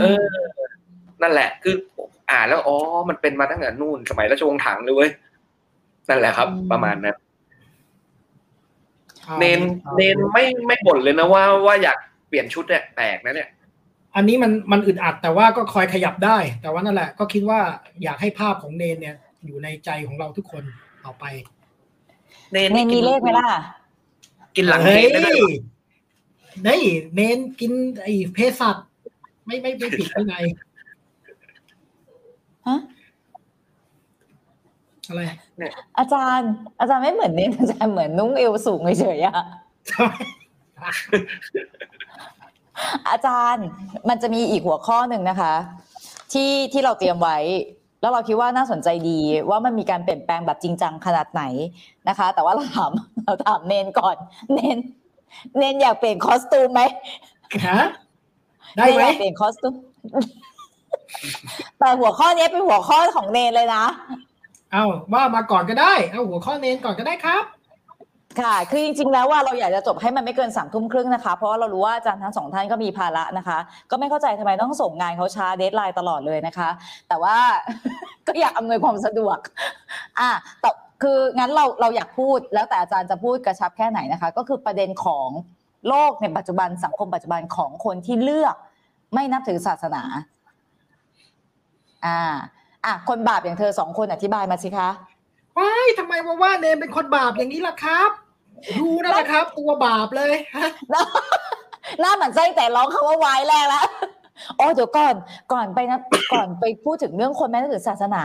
[0.00, 0.22] เอมอ
[1.22, 1.74] นั่นแหละ คือ
[2.30, 2.76] อ่านแล้วอ๋อ
[3.08, 5.10] มันเป็นมาตั้งแต่นู่นสมัยราชวงศ์ถังเลยเว้ย
[6.08, 7.16] นั่นแหละครับ ประมาณนั้น
[9.38, 9.60] เนน
[9.96, 11.98] เนนไม่ไม่บ่นเลยนะว่าว่าอยาก
[12.28, 13.50] เปลี่ยนชุดเนี่ยแปลกนะเนี่ย
[14.16, 17.60] อันนี้มันมันอึดอัดแต่ว่าก็คอยขยับได้ แต่ว่านั่นแหละ ก็คิดว่า
[18.02, 19.16] อยากให้ภาพของเนนเนี่ย
[19.46, 20.64] อยู่ในใจของเราทุกคน
[21.04, 21.24] ต่อไป
[22.52, 23.48] เนนเนนมีเลขไหมล่ะ
[24.56, 25.50] กินหลังเฮ้เนยนได้ด้วยเหรอ
[26.66, 26.82] นี่
[27.14, 27.72] เนนกิน
[28.02, 28.76] ไอ้เภสัช
[29.50, 30.36] ไม่ไม่ไม่ผิดที่ไหน
[32.68, 32.78] ฮะ
[35.08, 35.22] อะไร
[35.98, 36.50] อาจารย์
[36.80, 39.34] อาจารย์ไม่เหมือนเนนอาจารย์เหมือนนุ่งเอวสูงเฉยๆอะ
[43.10, 43.66] อาจารย์
[44.08, 45.54] มันจะมีอีกหัวข้อหนึ่งนะคะ
[46.32, 47.38] ที่ที่เราเตรียมไว้
[48.00, 49.18] แล้วเราคิดว่าน่าสนใจดี
[49.50, 51.42] ว่ามันมีการเปลี่ยนแปลงแบบจริงจังขนาดไหน
[52.08, 52.92] นะคะ แต่ว่าเราถาม
[53.24, 54.16] เราถามเนนก่อน
[54.54, 54.78] เนน
[55.58, 56.82] เนนอยากเปลี่ยน costume ไหม
[57.68, 57.80] ฮะ
[58.76, 59.74] ได้ไหมเนนอยากเปลี่ยน costume
[61.78, 63.84] แต่หัวข้อนี้เป็นหัวข้อของเนนเลยนะ
[64.72, 67.44] เอาว่ามาก่อนก็ได้ เอาหัวข้อเนนก่อนก็ได้ครับ
[68.40, 73.58] ค่ะ คือจริงๆแล้วว่าเราอยากจะจบให้มันไม่เกินสามทุ่มครึ่งนะคะ เพราะว่าเรารู้ว่าอาจารย์ทั้งสองท่านก็มีภาระนะคะ
[73.90, 76.68] ก็ไม่เข้าใจทำไมต้องส่งงานเขาช้า deadline ตลอดเลยนะคะ
[77.08, 77.36] แต่ว่า
[78.26, 79.38] ก็อยากอำนวยความสะดวก
[80.20, 80.30] อะ
[80.60, 80.70] แต่
[81.02, 85.28] คืองั้นเราเราอยากพูดแล้วแต่อาจารย์จะพูดกระชับแค่ไหนนะคะ ก็คือประเด็นของ
[85.88, 88.56] โลกในปัจจุบันสังคมปัจจุบันของคนที่เลือก
[89.14, 90.02] ไม่นับถือศาสนา
[92.06, 92.18] อ่า
[92.84, 94.88] อะคนบาปอย่างเธอสองคนอธิบายมาสิคะ
[95.58, 98.10] ว้ายทำไมว่าว่าเนนเป็นคนบาปอย่างนี้ล่ะครับ
[98.78, 100.68] ดูนั่นแหละครับ ตัวบาปเลยฮะ
[102.00, 103.86] หน้าหมันไส้แต่ร้องคำว่าวายแรกแล้ว
[104.56, 105.14] โอ้เดี๋ยวก่อน
[105.52, 105.98] ก่อนไปนะ
[106.32, 108.24] ก่อนไปพูดถึงเรื่องคนแม้แต่ถือศาสนา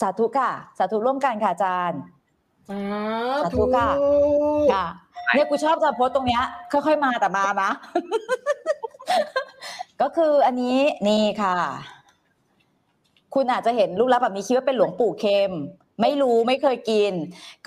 [0.00, 2.00] สาธุค่ะ สาธุร่วมกันค่ะอาจารย์
[2.70, 2.80] สา
[3.44, 3.88] สาธุธุค่ะ
[4.72, 4.86] ค่ะ
[5.34, 6.42] เนี่ยกูชอบจะโพสต์ตรงเนี้ย
[6.72, 7.70] ค่อยๆมาแต่มานะ
[10.00, 10.78] ก็คืออันนี้
[11.08, 11.54] นี่ค่ะ
[13.34, 15.52] คุณอาจจะเห็นรูปลักษณ์แบบนี้คิดว่าเป็นหลวงปู่เค็ม
[16.02, 17.12] ไม่รู้ไม่เคยกิน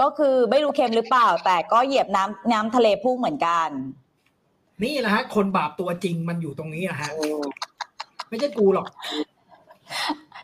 [0.01, 3.69] ก็คือไม่รู้เค็มหรือเปล่า แต่ก็เหยียบน้ำน้ำทะเลพุ่งเหมือนกัน
[4.83, 7.09] นี่แหละฮะ คนบาปตัวจริงมันอยู่ตรงนี้อะฮะ
[8.29, 8.87] ไม่ใช่กูหรอก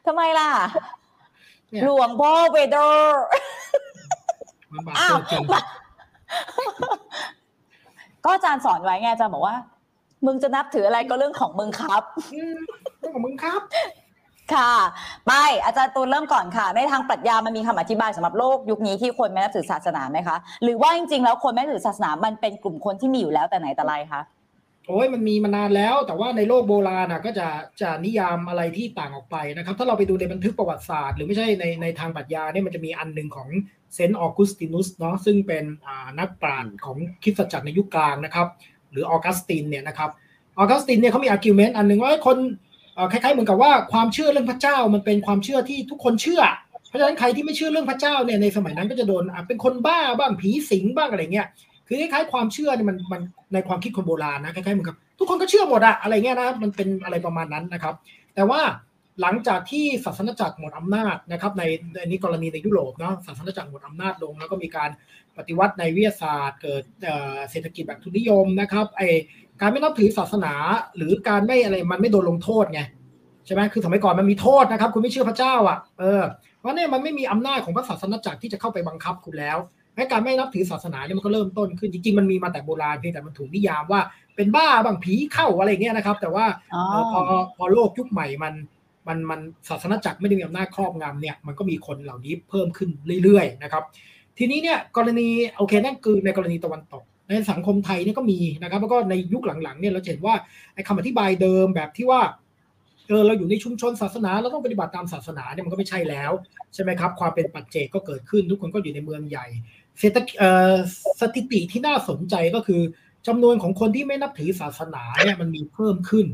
[0.06, 0.50] ทำไมล่ะ
[1.70, 3.22] เนี่ยหลวงพ่อเวเดอร์
[4.72, 5.44] มันบาปอ้าวตัวจริง
[8.24, 9.56] ก็อาจารย์สอนไว้ไงอาจารย์บอกว่า
[10.26, 12.04] มึงจะนับถืออะไรก็เรื่องของมึงครับ
[12.34, 12.60] อืม
[13.00, 13.62] เรื่องของมึงครับ
[14.54, 14.74] ค่ะ
[15.28, 15.34] ไป
[15.66, 24.22] อาจารย์ตูนเริ่มก่อนค่ะ ในทางปรัชญามันมีคำอธิบายสำหรับโลกยุคนี้ที่คนไม่นับถือศาสนาไหมคะ หรือว่าจริงๆแล้วคนไม่นับถือศาสนามันเป็นกลุ่มคนที่มีอยู่แล้วแต่ไหนแต่ไรคะ
[24.88, 27.48] โอ้ยมันมีมานานแล้ว แต่ว่าในโลกโบราณนะก็จะ
[27.82, 33.48] จะนิยามอะไรที่ต่างออกไปนะครับ ถ้าเราไปดูในบันทึกประวัติศาสตร์ หรือไม่ใช่ในในทางปรัชญาเนี่ยมันจะมีอันหนึ่งของ
[33.94, 38.48] เซนต์ออกุสตินุสเนาะซึ่งเป็นอ่านักปราชญ์ของคริสตจักรในยุคกลางนะครับ
[38.92, 40.10] หรือออกัสตินเนี่ยนะครับ
[40.58, 42.38] ออกัสตินเนี่ยเขามี argument อันหนึ่งว่าคน
[42.96, 46.42] เอ่อคล้ายๆเหมือนกับว่าความเชื่อเรื่องพระเจ้ามันเป็นความเชื่อที่ทุกคนเชื่อ
[46.88, 51.48] เพราะฉะนั้นใครที่ไม่เชื่อเรื่องพระเจ้าเนี่ยในสมัยนั้นก็จะโดนอะเป็นคนบ้าบ้างผีสิงบ้างอะไรเงี้ย
[51.88, 53.22] คือคล้ายๆความเชื่อเนี่ยมันมัน
[53.54, 57.96] ในความคิดคนโบราณนะคล้ายๆเหมือนกับทุกคนก็เชื่อหมดอะอะไรเงี้ยนะมันเป็นอะไรประมาณนั้นนะครับ
[58.36, 58.62] แต่ว่า
[59.22, 61.64] หลังจากที่ศาสนจักรหมดอำนาจนะครับใน
[61.94, 64.90] ในนี้กรณีในยุโรปเนาะศาสนจักรหมดอำนาจลง แล้วก็มีการ
[65.38, 66.84] ปฏิวัติในวิทยาศาสตร์ เกิด
[67.52, 69.02] เศรษฐกิจแบบทุนนิยมนะครับไอ
[69.62, 70.54] การไม่นับถือศาสนา
[70.98, 72.82] หรือการไม่อะไรมันไม่โดนลงโทษไง
[73.46, 76.24] ใช่ไหมคือสมัยก่อนมันมีโทษนะครับ คุณไม่เชื่อพระเจ้าอะเออ
[76.60, 79.58] เพราะเนี่ยมันไม่มีอำนาจของพระศาสนจักรที่จะเข้าไปบังคับคุณแล้ว
[79.96, 84.02] และการไม่นับถือศาสนาเนี่ยมันก็เริ่มต้นขึ้นจริงๆมันมีมาแต่โบราณเพียงแต่มันถูกนิยามว่า
[84.36, 87.22] เป็นบ้าบางผีเข้าอะไรเงี้ยนะครับ แต่ว่าออพอ
[87.58, 88.54] พอโลกยุคใหม่มัน
[89.10, 92.90] มันมันศาสนาจักรไม่ได้มีอำนาจครอบงำเนี่ยมันก็มีคนเหล่านี้เพิ่มขึ้น
[93.24, 93.84] เรื่อยๆนะครับ
[94.38, 95.28] ทีนี้เนี่ยกรณี
[95.58, 100.36] โอเคนั่นคือในกรณีตะวันตก ในสังคมไทยเนี่ยก็มีนะครับแล้วก็ในยุคหลังๆเนี่ยเราเห็นว่า
[100.74, 102.22] ไอ้คำอธิบายเดิมแบบที่ว่า
[103.08, 106.32] เออเราอยู่ในชุมชนศาสนาเราต้องปฏิบัติตามศาสนาเนี่ยมันก็ไม่ใช่แล้ว
[106.74, 109.48] ใช่ไหมครับ ความเป็นปัจเจกก็เกิดขึ้นทุกคนก็อยู่ในเมืองใหญ่
[110.00, 110.74] เศรษฐเออ
[111.22, 112.82] สถิติที่น่าสนใจก็คือ
[113.28, 116.28] จำนวนของคนที่ไม่นับถือศาสนาเนี่ยมันมีเพิ่มขึ้น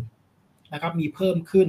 [0.73, 1.67] นะครับ มีเพิ่มขึ้น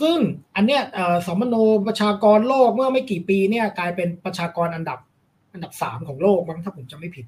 [0.00, 0.18] ซึ่ง
[0.56, 0.82] อันเนี้ย
[1.26, 1.54] สมโน
[1.88, 4.98] ประชากรโลกเมื่อไม่กี่ปีเนี่ยกลายเป็นประชากรอันดับ
[5.52, 7.26] อันดับสามของโลกบ้างถ้าผมจำไม่ผิด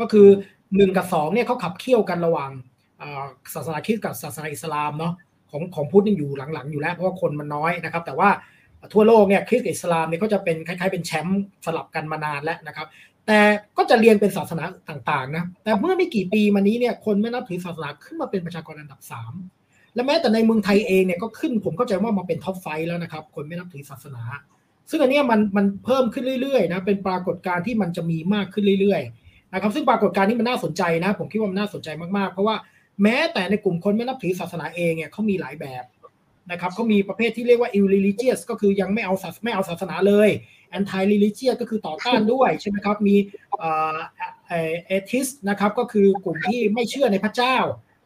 [0.00, 0.28] ก็คือ
[0.76, 2.50] หนึ่งกับสองเนี่ยเขาขับเคี่ยวกันระหว่าง
[3.54, 5.12] ศาสนาคริสต์กับศาสนาอิสลามเนาะ
[5.50, 8.30] ของของพุทธนี่อยู่หลังๆอยู่แล้วเพราะว่าคนมันน้อยนะครับ แต่ว่า
[8.92, 12.86] ทั่วโลกเนี่ยคริสต์กับอิสลามเนี่ยเขาจะเป็นคล้ายๆเป็นแชมป์สลับกันมานานแล้วนะครับ
[13.26, 13.38] แต่
[13.76, 19.32] ก็จะเรียนเป็นศาสนาต่างๆนะแต่เมื่อไม่กี่ปีมานี้เนี่ยคนไม่นับถือศาสนาขึ้นมาเป็นประชากรอันดับสาม
[19.94, 24.22] และแม้แต่ในเมืองไทยเองเนี่ยก็ขึ้นผมเข้าใจว่ามาเป็น top five แล้วนะครับ คนไม่นับถือศาสนา
[24.90, 32.56] ซึ่งอันนี้มันมันเพิ่มขึ้นเรื่อยๆนะเป็นปรากฏการณ์ที่มันจะมีมากขึ้นเรื่อยๆนะครับซึ่งปรากฏการณ์นี้มันน่าสนใจนะ ผมคิดว่ามันน่าสนใจมากๆ เพราะว่า
[33.02, 35.84] แม้แต่ในกลุ่มคนไม่นับถือศาสนาเองเนี่ยเขามีหลายแบบ
[36.50, 40.28] นะครับเขามีประเภทที่เรียกว่า irreligious ก็คือยังไม่เอาศาสไม่เอาศาสนาเลย
[40.76, 43.16] anti religious ก็คือต่อต้านด้วยใช่ไหมครับมี
[43.58, 47.56] เอทิสนะครับก็คือกลุ่มที่ไม่เชื่อในพระเจ้า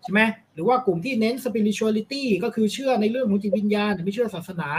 [0.07, 0.23] ใช่ไหม
[0.55, 4.71] หรือว่ากลุ่มที่เน้น spirituality ก็คือเชื่อในเรื่องของจิตวิญญาณแต่ไม่เชื่อศาสนา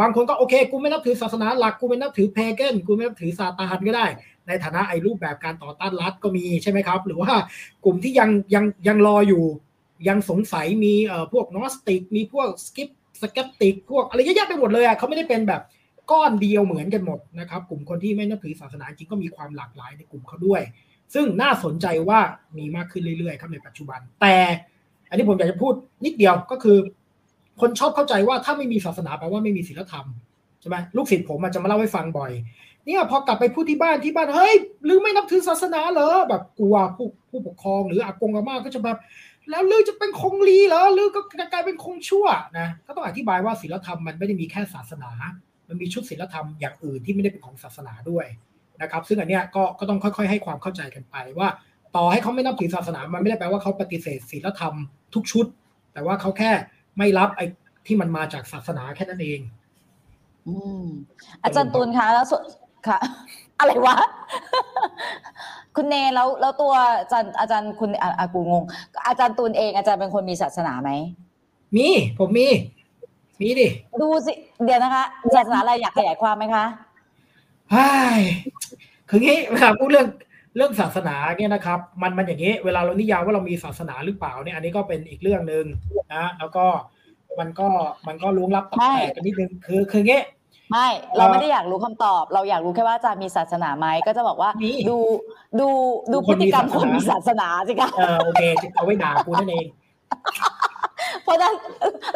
[0.00, 4.06] บางคนก็โอเค กูไม่นับถือศาสนาหลัก กูไม่นับถือเพเกนกูไม่นับถือซาตานก็ได้
[4.46, 7.32] ในฐานะไอ้รูปแบบการต่อต้านรัฐก็มีใช่ไหมครับ หรือว่า
[7.84, 9.44] กลุ่มที่ยังยังยังรออยู่
[10.08, 12.88] ยังสงสัยมีเอ่อพวกนอสติก มีพวกสกิป
[13.22, 15.62] สเกปติกพวกอะไรเยอะแยะไปหมดเลยอะเขาไม่ได้เป็นแบบ
[16.10, 20.60] ก้อนเดียวเหมือนกันหมดนะครับ กลุ่มคนที่ไม่นับถือศาสนาจริงก็มีความหลากหลายในกลุ่มเขาด้วย
[21.14, 22.20] ซึ่งน่าสนใจว่า
[22.58, 24.36] มีมากขึ้นเรื่อยๆครับในปัจจุบัน แต่
[25.08, 25.74] อันนี้ผมอยากจะพูด
[26.04, 26.78] นิดเดียวก็คือ
[27.60, 30.06] คนชอบเข้าใจว่าถ้าไม่มีศาสนาแปลว่าไม่มีศีลธรรม
[30.60, 32.32] ใช่ไหมลูกศิษย์ผมจะมาเล่าให้ฟังบ่อย
[32.84, 34.54] เนี่ยพอกลับไปพูดที่บ้านที่บ้านเฮ้ย
[34.84, 38.98] หรือไม่นับถือศาสนาเหรอแบบกลัวผู้ผู้ปกครองหรืออากงอาม่าก็จะแบบ
[39.50, 41.20] แล้วลือจะเป็นคงลีเหรอลือก็
[41.52, 42.26] กลายเป็นคงชั่ว
[42.58, 45.10] นะก็ต้องอธิบายว่าศีลธรรมมันไม่ได้มีแค่ศาสนา
[45.68, 48.26] มันมีชุดศีลธรรมอย่างอื่นที่ไม่ได้เป็นของศาสนาด้วย
[48.82, 51.48] นะครับ ซึ่งอันเนี้ยก็ก็ต้องค่อย ๆ ให้ความเข้าใจกันไปว่า
[51.96, 54.74] ต่อให้เขาไม่นับถือศาสนา มันไม่ได้แปลว่าเขาปฏิเสธศีลธรรม
[55.14, 55.46] ทุกชุด
[55.92, 56.50] แต่ว่าเขาแค่
[56.98, 57.44] ไม่รับไอ้
[57.86, 59.40] ที่มันมาจากศาสนาแค่นั้นเอง
[60.46, 60.84] อืม
[61.42, 62.42] อาจารย์ตุลคะแล้วส่วน
[62.88, 62.98] ค่ะ
[63.58, 63.96] อะไรวะ
[65.76, 68.64] คุณเนแล้วแล้วตัวอาจารย์อาจารย์คุณอากูงง
[69.08, 70.90] อาจารย์ตูนเองอาจารย์เป็นคนมีศาสนาไหม
[71.76, 71.88] มี
[72.18, 72.48] ผมมี
[73.40, 73.68] มีดิ
[74.00, 74.32] ดูสิ
[74.64, 75.04] เดี๋ยวนะคะ
[75.36, 76.64] ศาสนาอะไรอยากขยายความไหมคะ
[77.72, 77.92] ใช่
[79.10, 80.08] คืองี้เวลาพูดเรื่อง
[80.56, 85.64] เรื่องศาสนาเนี่ยนะครับ มันมันอย่างนี้ เวลาเรานิยามว่าเรามีศาสนาหรือเปล่าเนี่ยอันนี้ก็เป็นอีกเรื่องหนึ่ง
[86.14, 86.64] นะแล้วก็
[87.38, 87.68] มันก็
[88.06, 90.20] มันก็ล้วงลับตับแตกกันนิดนึงคือคืองี้
[90.70, 94.98] ไม่ เราไม่ได้อยากรู้คำตอบ เราอยากรู้แค่ว่าอาจารย์มีศาสนาไหมก็จะบอกว่ามีดู
[95.60, 95.68] ดู
[96.12, 98.42] ดูดูพคฤนมีติกรรมศาสนาคนมีศาสนาสิคะเออโอเค
[98.74, 99.66] เอาไว้ด่ากูนั่นเอง
[101.22, 101.54] เพราะฉะนั้น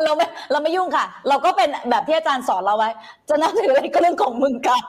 [0.04, 2.90] เราไม่เราไม่ยุ่งค่ะ เราก็เป็นแบบที่อาจารย์สอนเราไว้
[3.28, 4.82] จะนับถืออะไรก็เรื่องของมึงกัน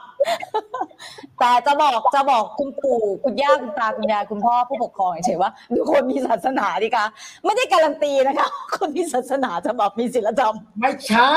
[1.38, 7.06] แต่จะบอกจะบอกคุณปู่คุณย่าคุณตาคุณยายคุณพ่อผู้ปกครองเฉยว่าดูคนมีศาสนาดิคะ
[7.44, 11.34] ไม่ได้การันตีนะคะ คนมีศาสนาจะแบบมีศีลธรรมไม่ใช่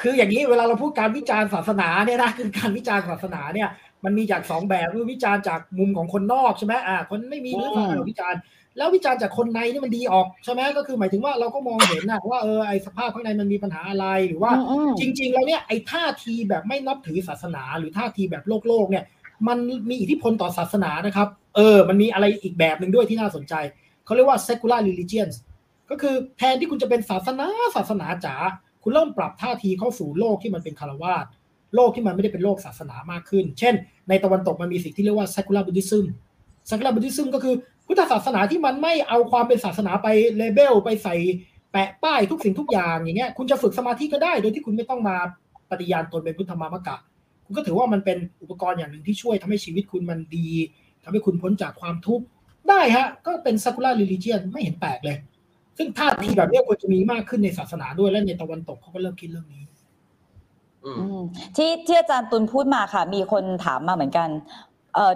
[0.00, 3.68] คืออย่างนี้เวลาเราพูดการวิจารณ์ศาสนาเนี่ยนะคือการวิจารณ์ศาสนาเนี่ย
[4.04, 8.40] มันมีจากสองแบบคือวิจารณ์จากมุมของคนนอกใช่ไหมอ่าคนไม่มีเรื่องศาสนาวิจารณ์
[8.76, 19.04] แล้ววิจารณ์จากคนในนี่มันดีออกใช่ไหมก็คือหมายถึงว่าเราก็มองเห็นนะว่าเออไอสภาพข้างในมันมีปัญหาอะไรหรือว่าอืมจริง ๆ แล้วเนี่ยไอท่าทีแบบไม่นับถือศาสนา หรือท่าทีแบบโลกโลกเนี่ย
[19.48, 19.58] มัน
[19.90, 23.54] มีอิทธิพลต่อศาสนานะครับ เออ มันมีอะไรอีกแบบหนึ่งด้วยที่น่าสนใจ
[24.04, 25.34] เขาเรียกว่า secular religions
[25.90, 28.34] ก็คือแทนที่คุณจะเป็นศาสนาศาสนาจ๋า
[28.82, 31.26] คุณเริ่มปรับท่าทีเข้าสู่โลกที่มันเป็นคารวาส
[31.74, 33.74] โลกที่มันไม่ได้เป็นโลกศาสนามากขึ้น เช่น
[34.08, 36.04] ในตะวันตกมันมีสิ่งที่เรียกว่า secular Buddhism
[36.68, 37.54] secular Buddhism ก็คือ
[37.86, 41.14] พุทธศาสนาที่มันไม่เอาความเป็นศาสนาไปเลเบลไปใส่
[41.72, 45.16] แปะป้ายทุกสิ่งทุกอย่างอย่างเงี้ยคุณจะฝึกสมาธิก็ได้ โดยที่คุณไม่ต้องมา
[45.70, 46.96] ปฏิญาณตนเป็นพุทธมามกะ
[47.44, 50.48] คุณก็ถือว่ามันเป็นอุปกรณ์อย่างหนึ่งที่ช่วยทำให้ชีวิตคุณมันดี
[51.04, 52.24] ทำให้คุณพ้นจากความทุกข์
[52.68, 55.18] ได้ฮะ ก็เป็น secular religion ไม่เห็นแปลกเลย
[55.78, 59.64] ซึ่งท่าทีแบบนี้ควรจะมีมากขึ้นในศาสนาด้วยและในตะวันตกเขาก็เริ่มคิดเรื่องนี้
[61.56, 64.28] ที่ที่อาจารย์ตุลพูดมาค่ะ มีคนถามมาเหมือนกัน
[64.94, 65.12] เออ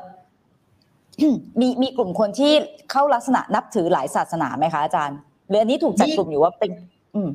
[1.60, 2.52] มีมีกลุ่มคนที่
[2.90, 5.18] เข้าลักษณะนับถือหลายศาสนาไหมคะอาจารย์
[5.48, 6.70] หรืออันนี้ถูกจัดกลุ่มอยู่ว่าเป็น
[7.14, 7.28] อืม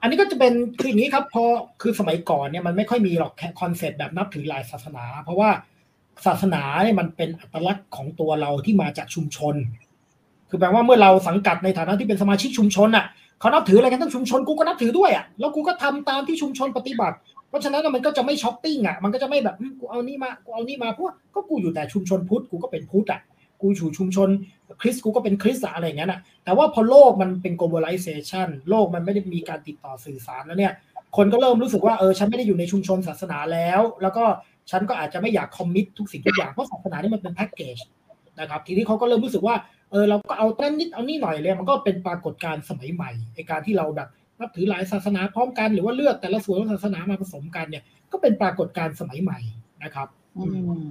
[0.00, 1.44] อันนี้ก็จะเป็นคืออย่างนี้ครับพอ
[1.82, 5.50] คือสมัยก่อนเนี่ยมันไม่ค่อยมีหรอกแค่ concept แบบนับถือหลายศาสนา เพราะว่า
[6.26, 9.54] ศาสนาเนี่ยมันเป็นอัตลักษณ์ของตัวเราที่มาจากชุมชน
[10.48, 13.06] คือแปลว่าเมื่อเราสังกัดในฐานะที่เป็นสมาชิกชุมชนอะ
[13.40, 17.16] เขานับถืออะไรกันทั้งชุมชนกูก็นับถือด้วยอะแล้วกูก็ทำตามที่ชุมชนปฏิบัติ
[17.48, 23.20] เพราะฉะนั้นมันก็จะไม่ช้อปปิ้งอะมันก็จะไม่แบบกูเอานี่มากูเอานี่มาเพราะก็กูอยู่แต่ชุมชนพุทธกูก็เป็นพุทธอะ
[23.60, 24.28] กูอยู่ชุมชน
[24.80, 30.72] คริสกูก็เป็นคริสต์อะอะไรอย่างเงี้ยนะแต่ว่าพอโลกมันเป็น globalization โลกมันไม่ได้มีการติดต่อสื่อสารแล้วเนี่ย
[31.16, 34.24] คนก็เริ่มรู้สึกว่าเออฉันไม่ได้อยู่ในชุมชนศาสนาแล้ว แล้วก็
[34.70, 37.78] ฉันก็อาจจะไม่อยากคอมมิตทุกสิ่งทุกอย่างเพราะศาสนานี่มันเป็นแพ็กเกจ
[38.40, 39.56] นะครับทีนี้เขาก็เริ่มรู้สึกว่า
[39.90, 44.08] เออเราก็เอานั่นนิดเอานี่หน่อยเลยมันก็เป็นปรากฏการณ์สมัยใหม่ในการที่เราแบบ
[44.40, 47.82] นับถือหลายศาสนาพร้อมกันหรือว่าเลือกแต่ละส่วนของศาสนามาผสมกันเนี่ย
[48.12, 49.38] ก็เป็นปรากฏการณ์สมัยใหม่
[49.82, 50.42] นะครับอื
[50.88, 50.90] ม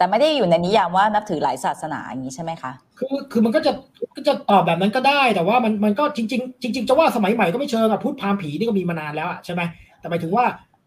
[0.00, 3.72] แต่ไม่ได้อยู่ในนิยามว่านับถือหลายศาสนาอย่างนี้ใช่ไหมคะคือคือมันก็จะ
[4.16, 9.62] ก็จะตอบแบบนั้นก็ได้ แต่ว่ามันมันก็จริง ๆ จริง ๆ จะว่าสมัยใหม่ก็ไม่เชิงอะพุทธพราหมณ์ผีนี่ก็มีมานานแล้วอะใช่ไหม
[10.00, 10.44] แต่หมายถึงว่า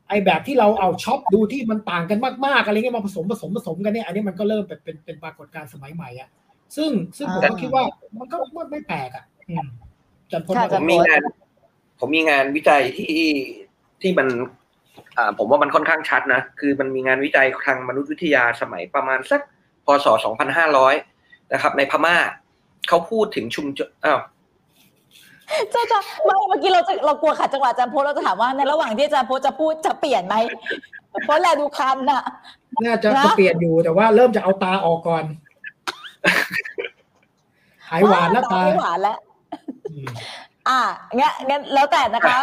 [0.09, 6.29] ไอ้แบบที่เราเอาช็อปดูที่มันต่างกันมากๆอะไรเงี้ยมาผสมผสมผสมกันเนี่ยอันนี้มันก็เริ่มเป็นเป็นเป็นปรากฏการณ์สมัยใหม่อะ
[6.75, 7.83] ซึ่งซึ่งผมก็อ่าคิดว่า
[8.19, 9.67] มันก็ไม่ไม่แปลกอะอืม
[10.31, 11.19] จันพลค่ะว่าจัผนมพลมีงาน
[12.05, 13.17] ผมมีงานวิจัยที่
[14.01, 14.27] ที่มัน
[15.17, 19.41] อ่าผมว่ามันค่อนข้างชัดนะ คือมันมีงานวิจัยทางมนุษยวิทยาสมัยประมาณสัก
[19.85, 20.07] พศ
[20.79, 22.15] 2500 นะครับ ในพม่า
[22.87, 24.19] เขาพูดถึงชุมชนอ้าว
[25.71, 30.35] เจ้าจะไม่เมื่อกี้เราจะเรากลัวขัดจังหวะอาจารย์โพสเราจะถามว่าในระหว่างที่อาจารย์โพสจะพูดจะเปลี่ยนไหม
[31.23, 32.23] เพราะแลดูคันน่ะ
[32.85, 35.25] น่าจะนะจะเปลี่ยนอยู่แต่ว่าเริ่มจะเอาตาออกก่อน
[37.89, 39.17] หายหวานแล้วตาไม่หวานแล้ว
[40.67, 40.79] อะ
[41.19, 42.37] งั้นงั้นแล้วแต่นะคะ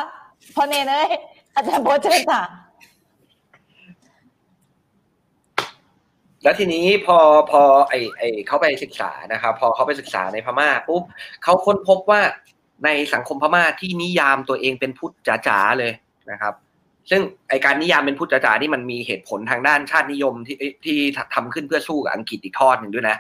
[0.55, 1.11] พอเนเอ้ย
[1.55, 2.43] อาจารย์โพสเชิญค่ะ
[6.43, 7.19] แล้วทีนี้พอ
[7.51, 11.03] พอไอไอเขาไปศึกษานะครับ พอเขาไปศึกษาในพม่าปุ๊บ
[11.45, 12.21] เขาค้นพบว่า
[12.85, 15.15] ในสังคมพม่าที่นิยามตัวเองเป็นพุทธ
[15.49, 15.93] จ๋าๆเลย
[16.31, 16.55] นะครับ
[17.11, 20.99] ซึ่งไอการนิยามเป็นพุทธจ๋าๆนี่มันมีเหตุผลทางด้านชาตินิยมที่ที่
[21.35, 23.17] ทำขึ้นเพื่อสู้กับอังกฤษอีกทอดหนึ่งด้วยนะ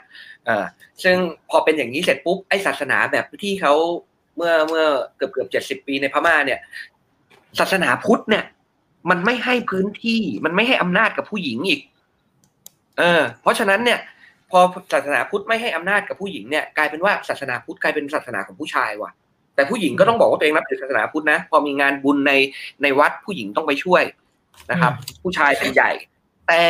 [0.47, 0.64] เออ
[1.05, 1.16] ซึ่ง
[1.51, 3.74] พอเป็นอย่างนี้เสร็จปุ๊บไอศาสนาแบบที่เขา
[4.36, 4.86] เมื่อเมื่อ
[5.16, 6.59] เกือบเกือบเจ็ดสิบปีในพม่าเนี่ย
[7.59, 8.44] ศาสนาพุทธเนี่ย
[9.11, 11.81] มันไม่ให้พื้นที่ มันไม่ให้อำนาจกับผู้หญิงอีก
[12.98, 13.98] เออ เพราะฉะนั้นเนี่ย
[14.51, 14.61] พอ
[14.93, 19.11] ศาสนาพุทธไม่ให้อำนาจกับผู้หญิงเนี่ยกลายเป็นว่าศาสนาพุทธกลายเป็นศาสนาของผู้ชายว่ะ
[19.55, 22.32] แต่ผู้หญิงก็ต้องบอกว่าตัวเองนับถือศาสนาพุทธนะ พอมีงานบุญใน
[22.82, 24.02] ในวัดผู้หญิงต้องไปช่วย
[24.70, 24.93] นะครับ
[25.23, 25.90] ผู้ชายเป็นใหญ่
[26.48, 26.62] แต่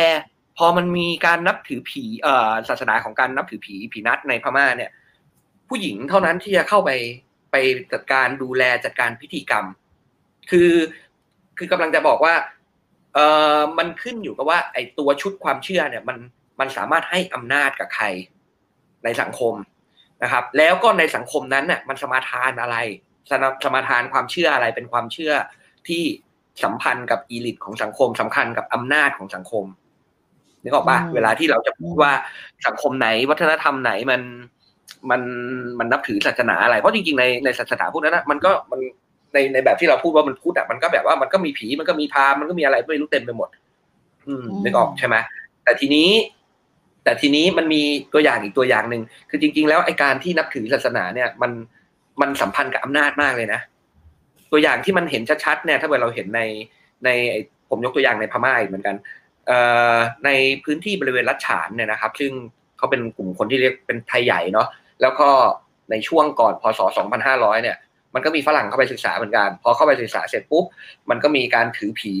[0.57, 4.91] พอมันมีการนับถือผีเอ่อศาสนาของการนับถือผีผีนัดในพม่าเนี่ย
[5.69, 6.89] ผู้หญิงเท่านั้นที่จะเข้าไป
[7.51, 7.55] ไป
[7.93, 9.65] จัดการดูแลจัดการพิธีกรรม
[10.49, 10.71] คือ
[11.57, 12.33] คือกำลังจะบอกว่า
[13.13, 13.25] เอ่
[13.57, 16.17] อมันขึ้นอยู่กับว่า ไอ้ตัวชุดความเชื่อเนี่ย มัน
[16.59, 18.05] มันสามารถให้อำนาจกับใคร
[19.03, 19.53] ในสังคม
[20.23, 22.77] นะครับ แล้วก็ในสังคมนั้นน่ะมันสมาทานอะไร
[23.29, 25.33] สมาสมาทานความเชื่ออะไรเป็นความเชื่อ
[25.87, 26.03] ที่
[26.63, 29.65] สัมพันธ์กับอีลิทของสังคมสำคัญกับอำนาจของสังคม
[30.63, 32.13] นึกออกปะอืมเวลาที่เราจะพูดว่า
[32.67, 34.21] สังคมไหน วัฒนธรรมไหนมัน
[35.09, 35.21] มัน
[35.79, 38.79] มันนับถือศาสนาอะไร เพราะจริงๆในในศาสนาพวกนั้นนะมันก็มัน
[39.33, 43.49] ในในแบบที่เราพูดว่ามันพูดอะมันก็แบบว่ามันก็มีผีมันก็มีพราหมณ์มันก็มีอะไรไม่รู้เต็มไปหมด
[44.27, 45.15] อืมอืมนึกออกใช่ไหม
[45.63, 46.09] แต่ทีนี้
[47.03, 47.81] แต่ทีนี้มันมี
[48.13, 51.51] ตัวอย่างอีกตัวอย่างหนึ่งคือจริง ๆ แล้วไอการที่นับถือศาสนาเนี่ย มัน
[52.21, 53.61] มันสัมพันธ์กับอำนาจมากเลยนะ
[54.51, 56.41] ตัวอย่างที่มันเห็นชัดๆเนี่ย ถ้าเกิดเราเห็นใน
[57.05, 58.95] ในไอ้ผมยกตัวอย่างในพม่าอีกเหมือนกัน
[59.47, 59.59] เอ่
[59.93, 59.95] อ
[60.25, 60.29] ใน
[60.63, 62.31] พื้นที่บริเวณรัชฉานเนี่ยนะครับ ซึ่ง
[62.77, 64.67] เขาเป็นกลุ่มคนที่เรียกเป็นไทยใหญ่เนาะ
[65.01, 65.29] แล้วก็
[65.91, 66.79] ในช่วงก่อนพศ
[67.21, 67.77] 2500 เนี่ย
[68.13, 70.65] มันก็มีฝรั่งเข้าไปศึกษาเหมือนกัน พอเข้าไปศึกษาเสร็จปุ๊บ
[71.09, 72.13] มันก็มีการถือผี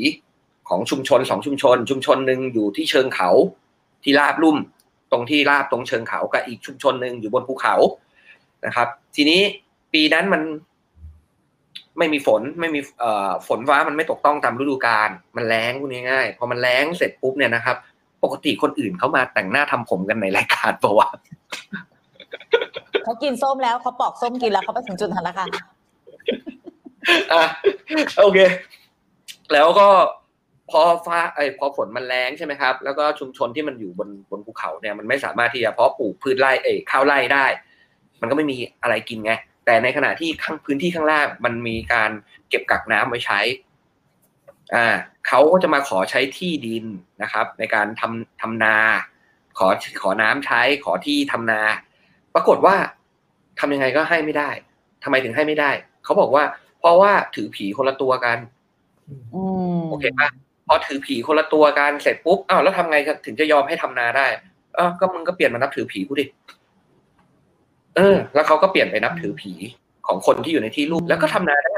[0.69, 3.29] ของชุมชนสองชุมชน ชุมชนหนึ่งอยู่ที่เชิงเขา
[4.03, 4.57] ที่ราบลุ่ม
[5.11, 7.75] ตรงที่ราบตรงเชิงเขากับอีกชุมชนหนึ่งอยู่บนภูเขา
[8.65, 9.41] นะครับ ทีนี้
[9.93, 10.41] ปีนั้นมัน
[11.97, 17.77] ไม่มีฝนไม่มีเอ่อฝนฟ้ามันไม่ตกต้องตามฤดูกาลมันแล้งพูดง่ายๆพอมันแล้งเสร็จปุ๊บเนี่ยนะครับ
[18.23, 21.09] ปกติคนอื่นเขามาแต่งหน้าทำผมกันในรายการปะวะ
[23.03, 25.47] เขากินส้มแล้วเขาปอกส้มกินแล้วเขาไปถึงจุดนั้นแล้วค่ะ
[27.31, 27.43] อะ
[28.19, 28.39] โอเค
[29.53, 29.87] แล้วก็
[30.71, 37.45] พอฟ้าไอยพอฝนมันแรงใช่ไหมครับ แล้วก็ชุมชนที่มันอยู่บนบนภูเขาเนี่ยมันไม่สามารถที่จะเพาะปลูกพืชไร่เอยข้าวไร่ได้
[38.21, 39.31] มันก็ไม่มีอะไรกินไง
[39.65, 42.11] แต่ในขณะที่ข้างพื้นที่ข้างล่างมันมีการ
[42.49, 43.39] เก็บกักน้ำไว้ใช้
[44.75, 44.85] อ่า
[45.27, 46.85] เขาก็จะมาขอใช้ที่ดิน
[47.21, 48.75] นะครับ ในการทำทำนา
[49.57, 49.67] ขอ
[50.01, 51.61] ขอน้ำใช้ขอที่ทำนา
[52.35, 52.75] ปรากฏว่า
[53.59, 54.49] ทำยังไงก็ให้ไม่ได้
[55.03, 55.71] ทำไมถึงให้ไม่ได้
[56.03, 56.43] เขาบอกว่า
[56.79, 58.37] เพราะว่าถือผีคนละตัวกัน
[59.33, 59.41] อื
[59.79, 60.29] มโอเคปะ
[60.67, 64.27] พอถือผีคนละตัวกันเสร็จปุ๊บอ้าวแล้วทำไงถึงจะยอมให้ทำนาได้
[64.75, 66.25] เออก็มึงก็เปลี่ยนมานับถือผีกูดิ
[67.95, 69.51] เออ แล้วเขาก็เปลี่ยนไปนับถือผี
[70.07, 71.77] ของคนที่อยู่ในที่รูปแล้วก็ทำนาได้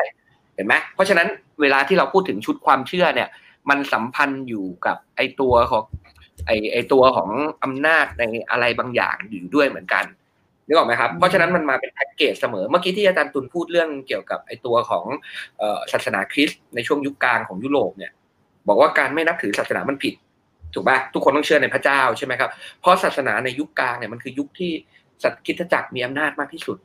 [0.55, 1.27] เห็นไหมเพราะฉะนั้น
[1.61, 3.29] เวลาที่เราพูดถึงชุดความเชื่อเนี่ย
[3.69, 5.83] มันสัมพันธ์อยู่กับไอตัวของ
[6.45, 7.29] ไอไอตัวของ
[7.63, 10.05] อำนาจในอะไรบางอย่างอยู่ด้วยเหมือนกัน
[10.67, 15.05] นึกออกไหมครับ เพราะฉะนั้นมันมาเป็นแพ็กเกจเสมอ เมื่อกี้ที่อาจารย์ตุลพูดเรื่องเกี่ยวกับไอตัวของ
[15.59, 18.11] เอ่อศาสนาคริสต์ในช่วงยุคกลางของยุโรปเนี่ย
[18.67, 20.13] บอกว่าการไม่นับถือศาสนามันผิด
[20.73, 22.49] ถูกป่ะทุกคนต้องเชื่อในพระเจ้าใช่ไหมครับ
[22.79, 24.71] เพราะศาสนาในยุคกลางเนี่ยมันคือยุคที่
[25.23, 26.77] สัตว์คริดจักรมีอำนาจมากที่สุด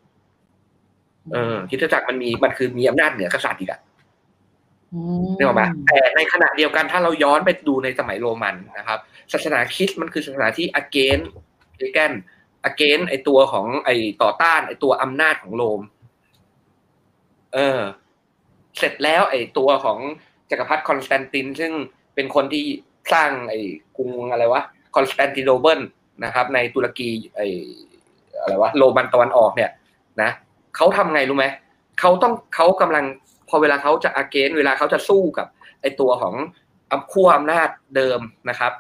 [1.33, 3.81] เออคริดจักรมันมีมันคือมีอำนาจเหนือกษัตริย์อีกอะ
[4.95, 8.99] อืมนึกออกไหมแต่ในขณะเดียวกันถ้าเราย้อนไปดูในสมัยโรมันนะครับ
[9.33, 11.27] ศาสนาคริสต์มันคือศาสนาที่ against
[11.79, 12.13] pagan
[12.69, 13.91] against ไอตัวของไอ
[14.23, 15.81] ต่อต้านไอตัวอำนาจของโรม
[17.55, 17.81] เออ
[18.79, 19.99] เสร็จแล้ว ไอตัวของ
[20.51, 21.73] จักรพรรดิคอนสแตนติน ซึ่ง
[22.15, 22.65] เป็นคนที่
[23.13, 23.55] สร้างไอ
[23.97, 24.63] กรุงอะไรวะ
[24.97, 25.81] คอนสแตนติโนเปิล
[26.25, 27.41] นะครับ ในตุรกีไอ
[28.41, 29.71] อะไรวะโรมันตะวันออกเนี่ย
[30.23, 30.31] นะ
[30.77, 31.47] เขาทำไงรู้ไหม
[32.01, 33.05] เขาต้องเขากำลัง
[33.49, 35.47] พอเวลาเขาจะ against เวลาเขาจะสู้กับ
[35.81, 36.35] ไอตัวของ
[36.91, 38.73] อำขั้วอำนาจเดิมนะครับ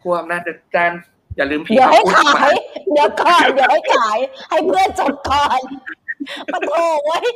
[0.00, 0.42] ขั้วอำนาจ
[0.74, 0.92] จาน
[1.36, 2.54] อย่าลืมผีเดี๋ยวให้มาพูดขาย
[2.92, 4.18] เดี๋ยวก่อนเดี๋ยวให้ขาย
[4.50, 5.60] ให้เพื่อนจบก่อน
[6.52, 7.26] มันโอ้ไว้ย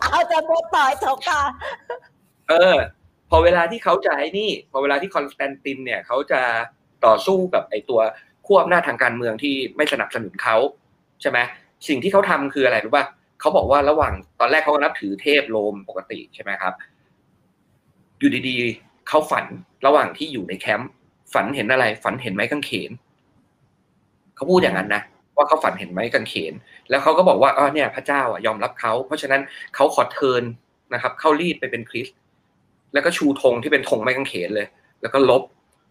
[0.00, 1.50] เอาจะพูดต่อยจบก่อน
[2.48, 2.76] เออ
[3.30, 6.40] พอเวลาที่เขาจะไอ้นี่ พอเวลาที่คอนสแตนตินเนี่ยเขาจะ
[7.06, 8.00] ต่อสู้กับไอ้ตัว
[8.46, 10.56] ขั้วอำนาจทางการเมืองที่ไม่สนับสนุนเขา
[11.20, 11.38] ใช่ไหม
[11.88, 13.04] สิ่งที่เขาทำคืออะไรรู้ป่ะ
[13.40, 16.74] เขาบอกว่าระหว่างตอนแรกเขาก็นับถือเทพโรมปกติใช่ไหมครับ
[18.18, 19.44] อยู่ดีๆเขาฝัน
[19.86, 20.90] ระหว่างที่อยู่ในแคมป์
[21.32, 22.90] ฝันเห็นอะไร ฝันเห็นไม้กางเขน
[24.34, 25.02] เขาพูดอย่างนั้นนะ
[25.36, 26.52] ว่าเขาฝันเห็นไม้กางเขน
[26.90, 29.40] แล้วเขาก็บอกว่าอ๋อเนี่ย พระเจ้าอะยอมรับเขาเพราะฉะนั้น
[29.74, 30.42] เขาขอ turn
[30.94, 32.08] นะครับ เข้ารีดไปเป็นคริสต์
[32.92, 34.66] แล้วก็ชูธงที่เป็นธงไม้กางเขนเลย
[35.02, 35.42] แล้วก็รบ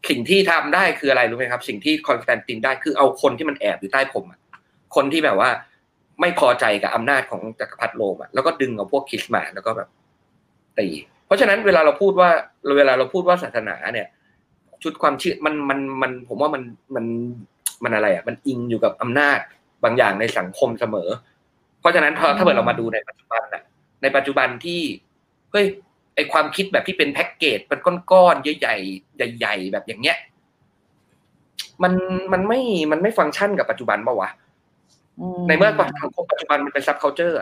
[0.09, 4.39] สิ่งที่ทำได้คืออะไรรู้ไหมครับ สิ่งที่คอนสแตนตินได้คือเอาคนที่มันแอบอยู่ใต้พรมอะ
[4.95, 5.49] คนที่แบบว่า
[6.21, 9.89] ไม่พอใจกับอำนาจของจักรพรรดิโรมอะแล้วก็ดึงเอาพวกคริสต์มาแล้วก็แบบ
[10.79, 10.87] ตี
[11.25, 12.29] เพราะฉะนั้นเวลาเราพูดว่า
[12.77, 14.07] เวลาเราพูดว่าศาสนาเนี่ย
[14.83, 16.63] ชุดความเชื่อมันมันมันผมว่ามัน
[16.95, 17.05] มัน
[17.83, 19.39] มันอะไรอะมันอิงอยู่กับอำนาจ
[19.83, 21.09] บางอย่างในสังคมเสมอ
[21.79, 23.63] เพราะฉะนั้นพอถ้าเกิดเรามาดูในปัจจุบันอะ
[24.01, 24.81] ในปัจจุบันที่
[25.51, 25.65] เฮ้ย
[26.15, 27.79] ไอความคิดแบบที่เป็นแพ็กเกจเป็น
[28.11, 30.17] ก้อนๆใหญ่ๆใหญ่ ๆ แบบอย่างเงี้ย
[31.83, 31.93] มัน
[32.33, 34.29] มันไม่มันไม่ฟังก์ชันกับปัจจุบันปะวะ
[35.47, 35.71] ในเมื่อ
[36.01, 37.39] สังคมปัจจุบันมันเป็น subculture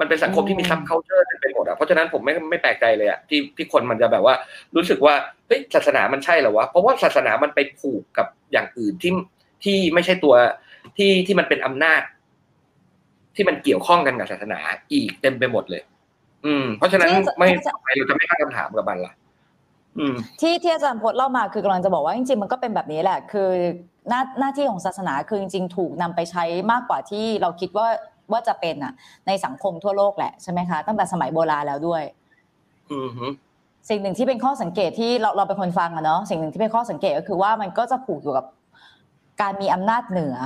[0.00, 4.34] มันเป็นสังคมที่มี subculture เป็นหมดอะเพราะฉะนั้นผมไม่ไม่แปลกใจเลยอะที่ที่คนมันจะแบบว่า
[4.76, 5.14] รู้สึกว่า
[5.46, 9.12] เฮ้ยศาสนามันใช่เหรอวะเพราะว่าศาสนามันไปผูกกับอย่างอื่นที่
[9.64, 10.34] ที่ไม่ใช่ตัว
[10.96, 12.00] ที่ที่มันเป็นอำนาจ
[13.36, 14.58] ที่มันเกี่ยวข้องกันกับศาสนา
[14.92, 15.82] อีกเต็มไปหมดเลย
[16.46, 19.12] อืม เพราะฉะนั้นไม่ทำไมเราจะไม่ตั้งคำถามกับมันล่ะ
[19.98, 23.50] อืมที่ที่อาจารย์พจน์เล่ามาคือกำลังจะบอกว่าจริงๆมันก็เป็นแบบนี้แหละ คือ
[24.08, 27.88] หน้าหน้าที่ของศาสนาคือจริงๆ ถูกนำไปใช้มากกว่าที่เราคิดว่า
[28.32, 28.92] ว่าจะเป็นอะ
[29.26, 32.02] ในสังคมทั่วโลกแหละใช่ไหมคะตั้งแต่สมัยโบราณแล้วด้วย
[32.92, 33.26] อืมฮึ
[33.88, 38.46] สิ่งหนึ่งที่เป็นข้อสังเกตที่เราเราเป็นคนฟังอะเนาะสิ่งหนึ่งที่เป็นข้อสังเกตก็คือว่ามันก็จะผูกอยู่กับ
[39.42, 40.36] การมีอำนาจเหนือ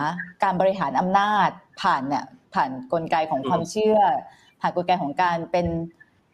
[0.44, 1.48] การบริหารอำนาจ
[1.82, 2.24] ผ่านเนี่ย
[2.54, 3.98] ผ่านกลไกของความเชื่อ
[4.60, 5.66] ผ่านกลไกของการเป็น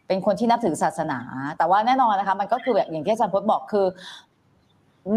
[0.06, 1.20] เป็นคนที่นับถือศาสนา
[1.58, 3.86] แต่ว่าแน่นอนนะคะ มันก็คือแบบอย่างที่อาจารย์พจน์บอกคือ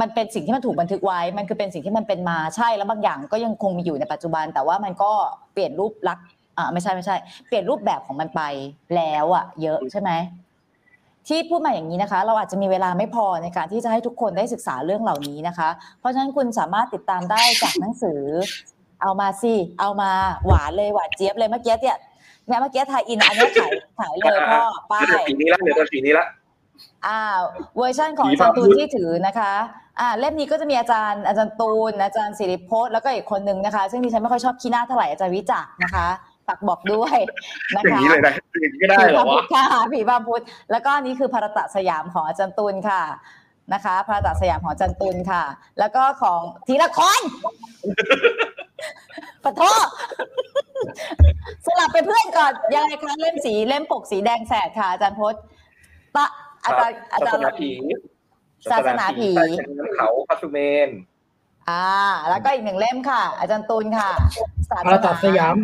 [0.02, 5.12] มันเป็นสิ่งที่มันถูกบันทึกไว้ มันคือเป็นสิ่งที่มันเป็นมาใช่แล้วบางอย่างก็ยังคงมีอยู่ในปัจจุบัน แต่ว่ามันก็
[5.54, 6.26] เปลี่ยนรูปลักษณ์
[6.58, 7.16] อ่าไม่ใช่ไม่ใช่
[7.48, 8.42] เปลี่ยนรูปแบบของมันไป
[8.96, 10.12] แล้วอะเยอะใช่ไหม
[11.28, 18.22] ที่พูดมาอย่างนี้นะคะ เราอาจจะมีเวลาไม่พอในการที่จะให้ทุกคนได้ศึกษาเรื่องเหล่านี้นะคะ เพราะฉะนั้นคุณสามารถติดตามได้จากหนังสือ
[19.02, 20.12] เอามาสิเอามา
[20.46, 21.98] หวานเลยหวานเจี๊ยบเลยเมื่อกี้เนี่ย
[22.48, 26.26] เนี่ยเมื่อกี้ไทยอินอันนี้ขายขายเลยพ่อป้าเดี๋ยวยสีนี้ละเดี๋ยวตัวสีนี้ละ
[27.08, 27.20] อ่า
[27.78, 29.54] เวอร์ชันของอาจารย์ตูนที่ถือนะคะ
[30.00, 36.08] อ่าเล่มนี้ก็จะมีอาจารย์อาจารย์ตูน อาจารย์สิริพจน์แล้วก็อีกคนนึงนะคะ ซึ่งดิฉันไม่ค่อยชอบขี้หน้าเท่าไหร่อาจารย์วิจักรนะคะ
[36.48, 37.18] ฝากบอกด้วย
[37.76, 39.64] นะอย่างคะนี้เลยนะอย่างนี้ก็ได้ผีเหรพาอพุวะทธค่ะ
[39.94, 43.02] ผีพาพุทธแล้วก็อันนี้คือภารตะสยามของอาจารย์ตูนค่ะ
[43.74, 45.44] นะคะภารตะสยามของอาจารย์ตูนค่ะ
[45.80, 47.22] แล้วก็ของทีละคร
[49.44, 49.88] ปะโทษ
[51.66, 55.42] สลับไปเพื่อนก่อนยังไงคะเล่มสีเล่มปกสีแดงแสดค่ะ อาจารย์พจน์
[56.16, 56.26] ตะ
[56.66, 57.72] อาจารย์อาศาจารสย์นาผี
[58.72, 60.58] ศาสนาผีใต้เชิงเขาพัสุเม
[60.88, 60.90] น
[61.70, 61.86] อ่า
[62.30, 64.10] แล้วก็อีกหนึ่งเล่มค่ะ อาจารย์ตูนค่ะ
[64.70, 65.56] ศาพระตัดสยาม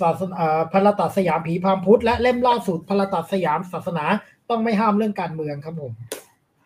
[0.00, 4.04] ศาสนาอ่าพระตัดสยามผีพรามพุทธและเล่มล่าสุดพระตัดสยามศาสนา
[4.50, 5.92] ต้องไม่ห้ามเรื่องการเมืองครับผม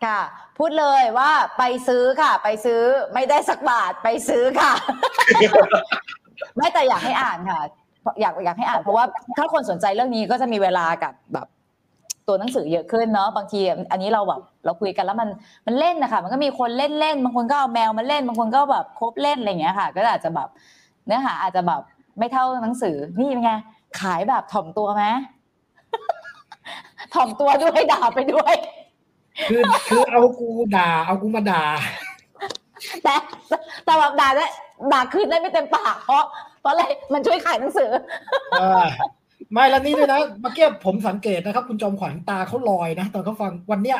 [0.05, 0.19] ค่ะ
[0.57, 2.81] พูดเลยว่าไปซื้อค่ะ ไปซื้อ
[3.13, 4.73] ไม่ได้สักบาทไปซื้อค่ะ
[6.55, 7.61] ไม่แต่อยากให้อ่านค่ะ
[8.21, 9.05] อยากอยากให้อ่านเพราะว่า
[9.37, 11.47] ถ้าคนสนใจเรื่องนี้ก็จะมีเวลากับแบบ
[12.27, 13.59] ตัวหนังสือเยอะขึ้นเนาะบางที
[13.91, 15.29] อันนี้เราแบบเราคุยกันแล้วมัน
[15.67, 20.49] มันเล่นนะคะมันก็มีคนเล่นเล่นบางคนก็เอาแมวมาเล่นบางคนก็แบบครบเล่นอะไรอย่างเงี้ยค่ะ ก็อาจจะแบบ
[21.05, 21.81] เนื้อหาอาจจะแบบ
[22.17, 23.51] ไม่เท่าหนังสือนี่เป็นไง
[23.99, 25.05] ขายแบบถ่อมตัวไหม
[27.13, 28.55] ถ่อมตัวด้วยด่าไปด้วย
[29.49, 31.63] คือคือเอากูด่า เอากูมาด่า
[33.03, 33.15] แต่
[33.85, 34.45] แต่แบบด่าได้
[34.93, 36.23] ด่าคืนได้ไม่เต็มปากเพราะ
[36.61, 36.83] เพราะอะไร
[37.13, 37.89] มันช่วยขายหนังสือ
[38.59, 38.83] เออ
[39.53, 43.99] ไม่แล้วนี่ด้วยนะเมื่อกี้ผมสังเกตนะครับ คุณจอมขวัญตาเขาลอยนะตอนเขาฟังวันเนี้ย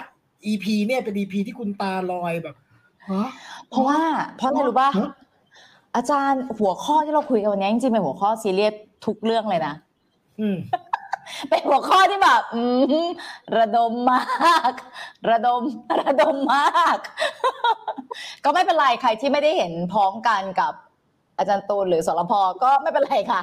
[0.51, 2.55] EP เนี่ยเป็น EP ที่คุณตาลอยแบบ
[3.09, 3.27] ฮะ
[3.69, 3.99] เพราะว่า
[4.37, 5.09] เพราะอะไรรู้ป่ะฮะ
[5.95, 8.73] อาจารย์หัวข้อที่เราคุยกันวันนี้จริงๆเป็นหัวข้อซีเรียส
[9.05, 9.73] ทุกเรื่องเลยนะ
[10.39, 10.57] อืม
[11.49, 12.63] เป็นหัวข้อที่แบบอื
[13.03, 13.07] ม
[13.57, 14.21] ระดมมา
[14.71, 14.73] ก
[15.29, 15.61] ระดม
[16.01, 16.97] ระดมมาก
[18.43, 20.73] ก็ไม่เป็นไรใครที่ไม่ได้เห็นพ้องกันกับ
[21.37, 23.41] อาจารย์ตูนหรือสรพก็ไม่เป็นไรค่ะ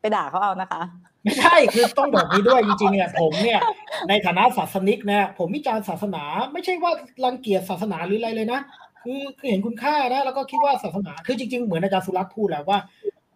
[0.00, 0.82] ไปด่าเขาเอานะคะ
[1.24, 3.60] ไม่ใช่คือต้องบอกนี้ด้วยจริงๆเนี่ยผมเนี่ย
[4.08, 6.22] ในฐานะศาสนิกเนี่ยผมวิจารณ์ศาสนา
[6.52, 6.92] ไม่ใช่ว่า
[7.24, 8.60] รังเกียจศาสนาหรืออะไรเลยนะ
[9.02, 12.78] คือคือเห็นคุณค่านะแล้วก็คิดว่าศาสนาคือจริง ๆ เหมือนอาจารย์สุรัตน์พูดแหละว่า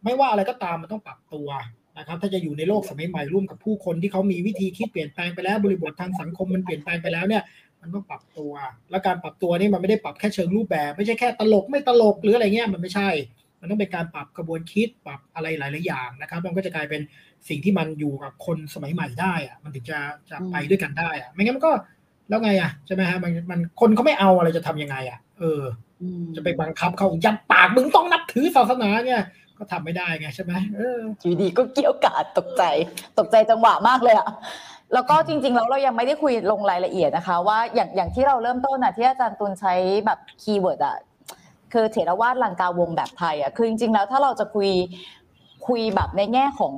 [0.04, 1.48] ไม่ว่าอะไรก็ตามมันต้องปรับตัว
[1.98, 7.42] นะครับถ้าจะอยู่ในโลกสมัยใหม่ร่วมกับผู้คนที่เขามีวิธีคิดเปลี่ยนแปลงไปแล้วบริบททางสังคมมันเปลี่ยนแปลงไปแล้วเนี่ย
[7.80, 8.52] มันต้องปรับตัว
[8.90, 13.08] แล้วการปรับตัวนี่มันไม่ได้ปรับแค่เชิงรูปแบบ ไม่ใช่แค่ตลกไม่ตลกหรืออะไรเงี้ยมันไม่ใช่
[13.64, 17.00] มันต้องเป็นการปรับกระบวนคิดปรับอะไรหลายๆอย่างนะครับ มันก็จะกลายเป็น
[17.48, 19.98] สิ่งที่มันอยู่กับคนสมัยใหม่ได้อะมันถึงจะ
[20.30, 21.72] จะไปด้วยกันได้อะไม่งั้นมันก็
[22.28, 25.62] แล้วไงอะใช่ไหมฮะมันมันคนเขาไม่เอาอะไรจะทำยังไงอะเออ
[26.36, 29.22] จะไปบังคับเขายัดปากมึงต้องนับถือศาสนาเนี่ย
[29.58, 32.62] ก็ทำไม่ได้ไงใช่ไหมเอออยู่ดีก็เกรี้ยวกราดตกใจ
[33.18, 34.28] ตกใจจังหวะมากเลยอะ
[34.92, 39.74] แล้วก็จริงๆแล้วเรายังไม่ได้คุยลงรายละเอียดนะคะ ว่าอย่างอย่างที่เราเริ่มต้นอะที่อาจารย์ตุลใช้
[40.06, 40.96] แบบ keyword อะ
[41.74, 44.70] คือเถรวาทลังกาวงแบบไทยอะคือจริงๆแล้วถ้าเราจะคุย
[45.66, 46.74] คุยแบบในแง่ของ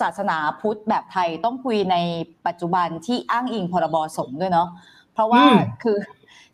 [0.00, 1.96] ศาสนาพุทธแบบไทยต้องคุยใน
[2.46, 4.68] ปัจจุบันที่อ้างอิงพรบสงฆ์ด้วยเนาะ
[5.14, 5.96] เพราะว่าอืมคือ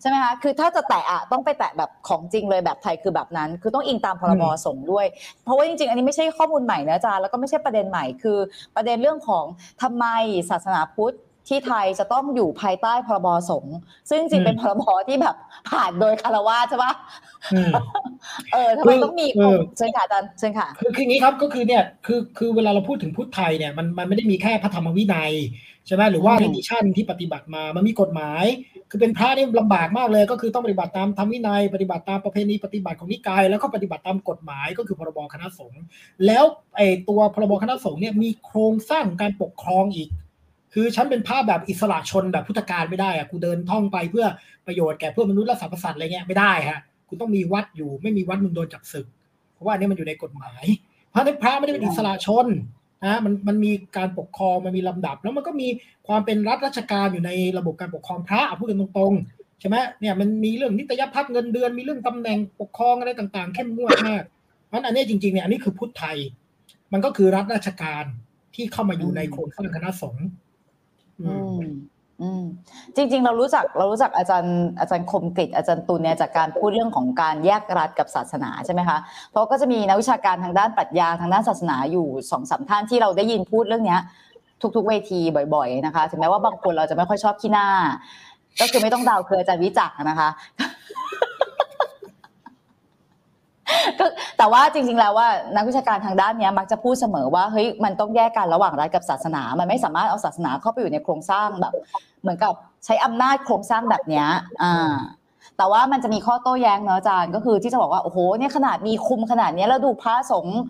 [0.00, 5.06] ใช่ไหมคะคือถ้าจะแตะอะต้องไปแตะแบบของจริงเลยแบบไทยคือแบบนั้น คือต้องอิงตามพรบสงฆ์ด้วย
[5.44, 8.38] เพราะว่าจริงๆ อันนี้ไม่ใช่ข้อมูลใหม่นะอาจารย์แล้วก็ไม่ใช่ประเด็นใหม่คือ
[8.76, 9.44] ประเด็นเรื่องของ
[9.82, 10.06] ทำไม
[10.50, 11.16] ศาสนาพุทธ
[11.48, 13.76] ที่ไทยจะต้องอยู่ภายใต้พรบสงฆ์
[14.08, 15.36] ซึ่งจริงๆเป็นพรบที่แบบ
[15.70, 16.92] ผ่านโดยคารวะใช่ปะ
[17.54, 17.72] อืม
[18.52, 25.32] เออทำไมคือต้องมีเออเชิญค่ะอาจารย์เชิญค่ะคือคืออย่างนี้ครับก็คือเนี่ยคือคือเวลาเราพูดถึงพุทธไทยเนี่ยมันมันไม่ได้มีแค่พระธรรมวินัย
[25.86, 28.44] ใช่ไหมหรือว่าอืมริดิชันที่ปฏิบัติมามันมีกฎหมาย
[28.90, 35.82] คือเป็นพระนี่ลำบากมากเลย ก็คือต้องปฏิบัติตามธรรมวินัย ปฏิบัติตามประเพณีปฏิบัติของนิกาย แล้วก็ปฏิบัติตามกฎหมายก็คือพรบคณะสงฆ์
[36.26, 36.44] แล้ว
[36.76, 40.08] ไอ้ตัวพรบคณะสงฆ์เนี่ยมีโครงสร้างการปกครองอีก
[40.74, 44.26] คือฉันเป็นพระแบบอิสระชนแบบพุทธการไม่ได้อะกูเดินท่องไปเพื่อ
[44.66, 49.06] ประโยชน์แก่เพื่อมนุษย์และสรรพสัตว์อะไรเงี้ยไม่ได้ฮะคุณต้องมีวัดอยู่ ไม่มีวัดมึงโดนจับศึก
[49.54, 50.64] เพราะว่าอันนี้มันอยู่ในกฎหมาย
[51.12, 52.46] พระในพระไม่ได้เป็นอิสระชน
[53.04, 55.68] นะมันมันมีการปกครองมันมีลำดับ แล้วมันก็มี
[56.06, 64.22] ความเป็นรัฐราชการอยู่ในระบบการปกครองพระอะพูดกันตรงๆใช่ไหมเนี่ยมันมีเรื่องนิตยพัฒน์เงินเดือนมีเรื่องตำแหน่งปกครองอะไรต่างๆ เข้มงวดมาก
[64.68, 66.16] เพราะฉะนั้นอันนี้จริงๆเนี่ยอันนี้คือพุทธไทย
[66.92, 68.04] มันก็คือรัฐราชการ
[68.54, 70.26] ที่เข้ามาอยู่ในโครงสร้างคณะสงฆ์
[71.20, 71.60] อืม
[72.22, 72.42] อืม
[72.96, 78.98] จริง ๆ เรารู้จักเรารู้จักอาจารย์อาจารย์คมกริตอาจารย์ตุลเนี่ยจากการพูดเรื่องของการแยกรัฐกับศาสนาใช่ไหมคะ
[79.30, 84.00] เพราะก็จะมีนักวิชาการทางด้านปรัชญาทางด้านศาสนาอยู่สองสามท่านที่เราได้ยินพูดเรื่องเนี้ย
[84.76, 85.20] ทุก ๆ เวที
[85.54, 87.68] บ่อย ๆ นะคะถึงแม้ว่าบางคนเราจะไม่ค่อยชอบขี้หน้า
[88.60, 90.28] ก็คือไม่ต้องเดาคืออาจารย์วิจักนะคะ
[93.98, 94.06] ก็
[94.38, 101.74] แต่ว่าจริงๆแล้วว่านักวิชาการทางด้านนี้มักจะพูดเสมอว่าเฮ้ยมันต้องแยกกันระหว่างรัฐกับศาสนา มันไม่สามารถเอาศาสนาเข้าไปอยู่ในโครงสร้างแบบ
[102.22, 102.52] เหมือนกับ
[102.84, 104.24] ใช้อำนาจโครงสร้างแบบนี้
[104.62, 104.94] อ่า
[105.56, 110.60] แต่ว่ามันจะมีข้อโต้แย้งเนอะอาจารย์ก็คือที่จะบอกว่าโอ้โหเนี่ยขนาดมีคุมขนาดนี้แล้วดูพระสงฆ์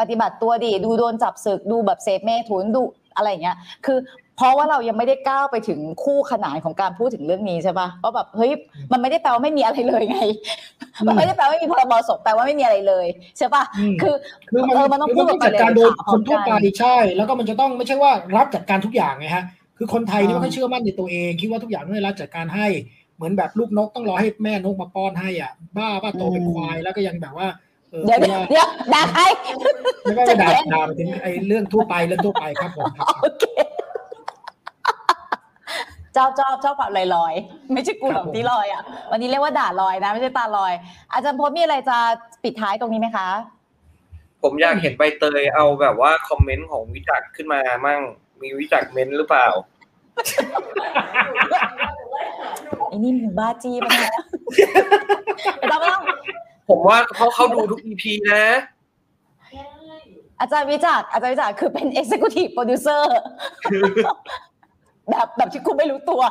[0.00, 2.82] ปฏิบัติตัวดี ดูโดนจับศึกดูแบบเสพเมถุนดู
[3.16, 3.98] อะไรอย่างเงี้ย คือ
[4.42, 8.50] ราะว่าเรายังไม่ได้ก้าวไปถึงคู่ขนานของการพูดถึงเรื่องนี้ใช่ปะว่าแบบเฮ้ย
[8.92, 10.18] มันไม่ได้แปลว่าไม่มีอะไรเลยไง
[11.06, 13.06] มันไม่ได้แปลว่าไม่มีพรบสงฆ์แปลว่าไม่มีอะไรเลย
[13.38, 14.14] ใช่ปะอืมคือ
[14.50, 19.44] คือมันเออมันต้องคือพูดมันต้องออกไปจัดการโดยเลยค่ะคนทั่วไปพร้อมกันใช่ แล้วก็มันจะต้องไม่ใช่ว่ารัฐจัดการทุกอย่างไงฮะ
[19.78, 22.68] คือคนไทยนี่อ่าไม่ค่อยเชื่อมั่นในตัวเอง คิดว่าทุกอย่างต้องให้รัฐจัดการให้
[23.16, 27.48] เหมือนแบบลูกนกต้องรอให้แม่นกมาป้อนให้อะ บ้าบ้าโตเป็นควายแล้วก็ยังแบบว่า
[27.90, 29.22] เออเดี๋ยวคิดว่าเดี๋ยวด่าใคร
[30.04, 33.44] ไม่ไม่ไม่ด่าด่าไปถึงไอ้เรื่องทั่วไปเรื่องทั่วไปครับผมครับโอเค
[36.16, 40.72] ชอบชอบชอบแบบลอยๆไม่ใช่กูคแบรับบผมที่ลอยอะวันนี้เรียกว่าด่าลอยนะ ไม่ใช่ตาลอย
[41.12, 41.96] อาจารย์พจน์มีอะไรจะ
[42.44, 43.28] ปิดท้ายตรงนี้ไหมคะ
[44.42, 48.00] ผมอยากเห็นใบเตยเอาแบบว่าคอมเมนต์ของวิจักรขึ้นมามั่ง
[48.42, 49.46] มีวิจักรเมนต์หรือเปล่า
[52.88, 54.14] ไอ้นี่มึงบ้าจี้ปะเนี่ย
[55.58, 56.02] ไม่ต้องไม่ต้อง
[56.68, 58.44] ผมว่าเขาเขาดูทุก EP นะ
[60.40, 63.04] อาจารย์วิจักรอาจารย์วิจักรคือเป็น executive producer
[65.10, 66.22] แบบแบบที่คุณไม่รู้ตัว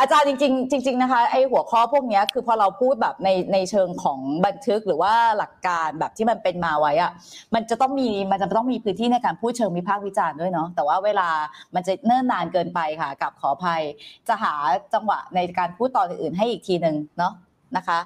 [0.00, 7.12] อาจารย์จริง ๆ จริง ๆ นะคะไอหัวข้อพวกเนี้ยคือพอเราพูดแบบในในเชิงของบันทึกหรือว่าหลักการแบบที่มันเป็นมาไว้อะ
[7.54, 11.28] มันจะต้องมีมันจะต้องมีพื้นที่ในการพูดเชิงวิพากษ์วิจารณ์ด้วยเนาะแต่ว่าเวลา
[11.74, 13.82] มันจะเนิ่นนานเกินไปค่ะกับขออภัย
[14.28, 14.54] จะหา
[14.94, 17.32] จังหวะในการพูดตอนอื่นๆให้อีกทีหนึ่งเนาะ
[17.76, 17.98] นะคะ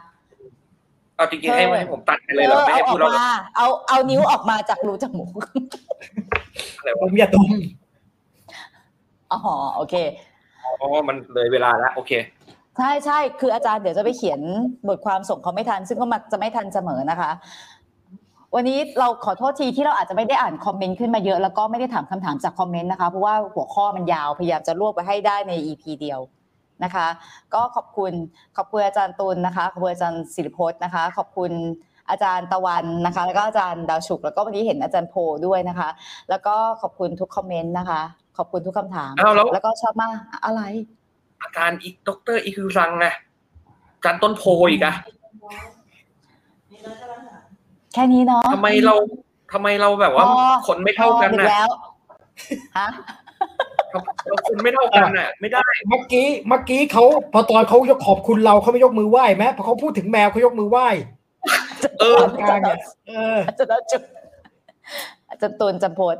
[1.16, 5.32] เอาจริงๆให้ให้ผมตัดไปเลยเหรอไม่ให้เอาอพูอดกแล้วเหรอมาเอาเอานิ้วออกมาจากรูจมูก
[6.78, 7.50] อะไรผวะมอย่าดม
[9.32, 9.38] อ๋อ
[9.76, 9.94] โอเค
[10.64, 12.12] อ๋อมันเลยเวลาแล้วโอเค
[12.78, 14.40] ใช่ใช่คืออาจารย์เดี๋ยวจะไปเขียน
[14.88, 17.30] บทความส่งเขาไม่ทัน ซึ่งก็มักจะไม่ทันเสมอนะคะ
[18.54, 26.20] วันนี้เราขอโทษทีที่เราอาจจะไม่ได้อ่านคอมเมนต์ขึ้นมาเยอะแล้วก็ไม่ได้ถามคำถามจากคอมเมนต์นะคะเพราะว่าหัวข้อมันยาวพยายามจะรวบไปให้ได้ใน EP เดียว
[26.84, 27.06] นะคะ
[27.54, 28.12] ก็ขอบคุณ
[28.56, 31.52] ขอบคุณอาจารย์ตุลนะคะขอบคุณอาจารย์ศิริพจน์นะคะ ขอบคุณ
[32.10, 35.14] อาจารย์ตะวันนะคะ แล้วก็อาจารย์ดาวฉุก แล้วก็วันนี้เห็นอาจารย์โพ
[35.46, 35.88] ด้วยนะคะ
[36.30, 38.00] แล้วก็ขอบคุณทุกคอมเมนต์นะคะ
[38.36, 40.62] ขอบคุณทุกคำถามอ้าวแล้วแล้วก็ชอบมากอะไร
[41.42, 43.06] อาจารย์อีกดรอีคิวซังไง
[43.96, 44.94] อาจารย์ต้นโพอีกอะ
[47.94, 48.94] แค่นี้เนาะทำไมเรา
[49.52, 50.36] ทำไมเราแบบว่าอ๋อ
[50.66, 51.68] คนไม่เท่ากันพอดึนะแล้ว
[52.78, 52.88] ฮะ
[54.26, 60.88] เราคนไม่เท่ากันน่ะ ไม่ได้ เมื่อกี้เมื่อกี้เขาพอตอนเขายกขอบคุณเราเขาไม่ยกมือไหว้ไหมพอเขาพูดถึงแมวเขายกมือไหว้
[62.00, 62.78] เออกลางเนี่ย
[63.08, 64.02] เอออาจารย์ดาวฉุก
[65.30, 66.16] อาจารย์ตูนจำโพด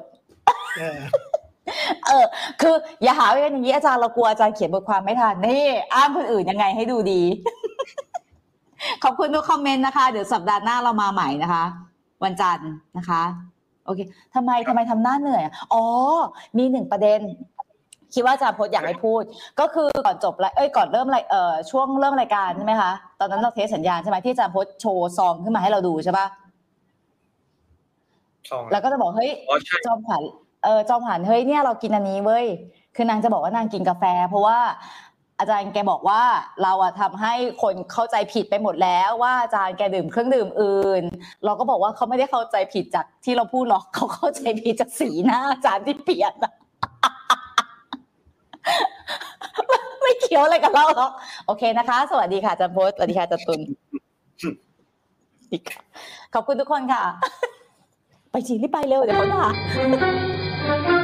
[2.07, 2.25] เออเออ
[2.61, 5.65] คืออย่าหาว่าเป็นอย่างนี้อาจารย์เรากลัวอาจารย์เขียนบทความไม่ทันนี่
[5.95, 7.23] อ้างคนอื่นยังไงให้ดูดี
[9.05, 11.65] ขอบคุณทุกคอมเมนต์นะคะ เดี๋ยวสัปดาห์หน้าเรามาใหม่นะคะ
[12.25, 13.23] วันจันทร์นะคะ
[13.85, 14.01] โอเค
[14.35, 15.85] ทำไมทำไมทำหน้าเหนื่อยอะอ๋อ
[16.59, 17.21] มีหนึ่งประเด็น
[18.15, 19.23] คิดว่าอาจารย์พจน์อยากให้พูด
[19.61, 26.27] ก็คือก่อนจบรายเอ้ยก่อนเริ่มรายเอ่อช่วงเริ่มรายการใช่ไหมคะตอนนั้นเราเทสสัญญาณใช่ไหมที่อาจารย์พจน์โชว์ซองขึ้นมาให้เราดูใช่ปะ
[28.51, 30.23] สองแล้วก็จะบอกเฮ้ยอ๋อใช่จอมขวัญ
[30.65, 32.47] เออจอมขวัญเฮ้ยเนี่ยเรากินอันนี้เว้ย
[32.97, 34.59] คือนางจะบอกว่านางกินกาแฟ เพราะว่า
[35.39, 36.23] อาจารย์แกบอกว่า
[36.63, 41.03] เราอะทำให้คนเข้าใจผิดไปหมดแล้วว่าอาจารย์แกดื่มเครื่องดื่มอื่น
[41.45, 46.53] เราก็บอกว่าเขาไม่ได้เข้าใจผิดจากที่เราพูดหรอกเขาเข้าใจผิดจากสีหน้าอาจารย์ที่เปลี่ยนอะ
[50.03, 51.11] ไม่เกี่ยวอะไรกับเราหรอก
[51.47, 53.61] โอเคนะคะ สวัสดีค่ะอาจารย์โพสสวัสดีค่ะอาจารย์ตุล
[56.35, 57.03] ขอบคุณทุกคนค่ะ
[58.31, 59.45] ไปจีรีบไปเร็วเดี๋ยวเขาด่า
[60.63, 61.00] Thank you.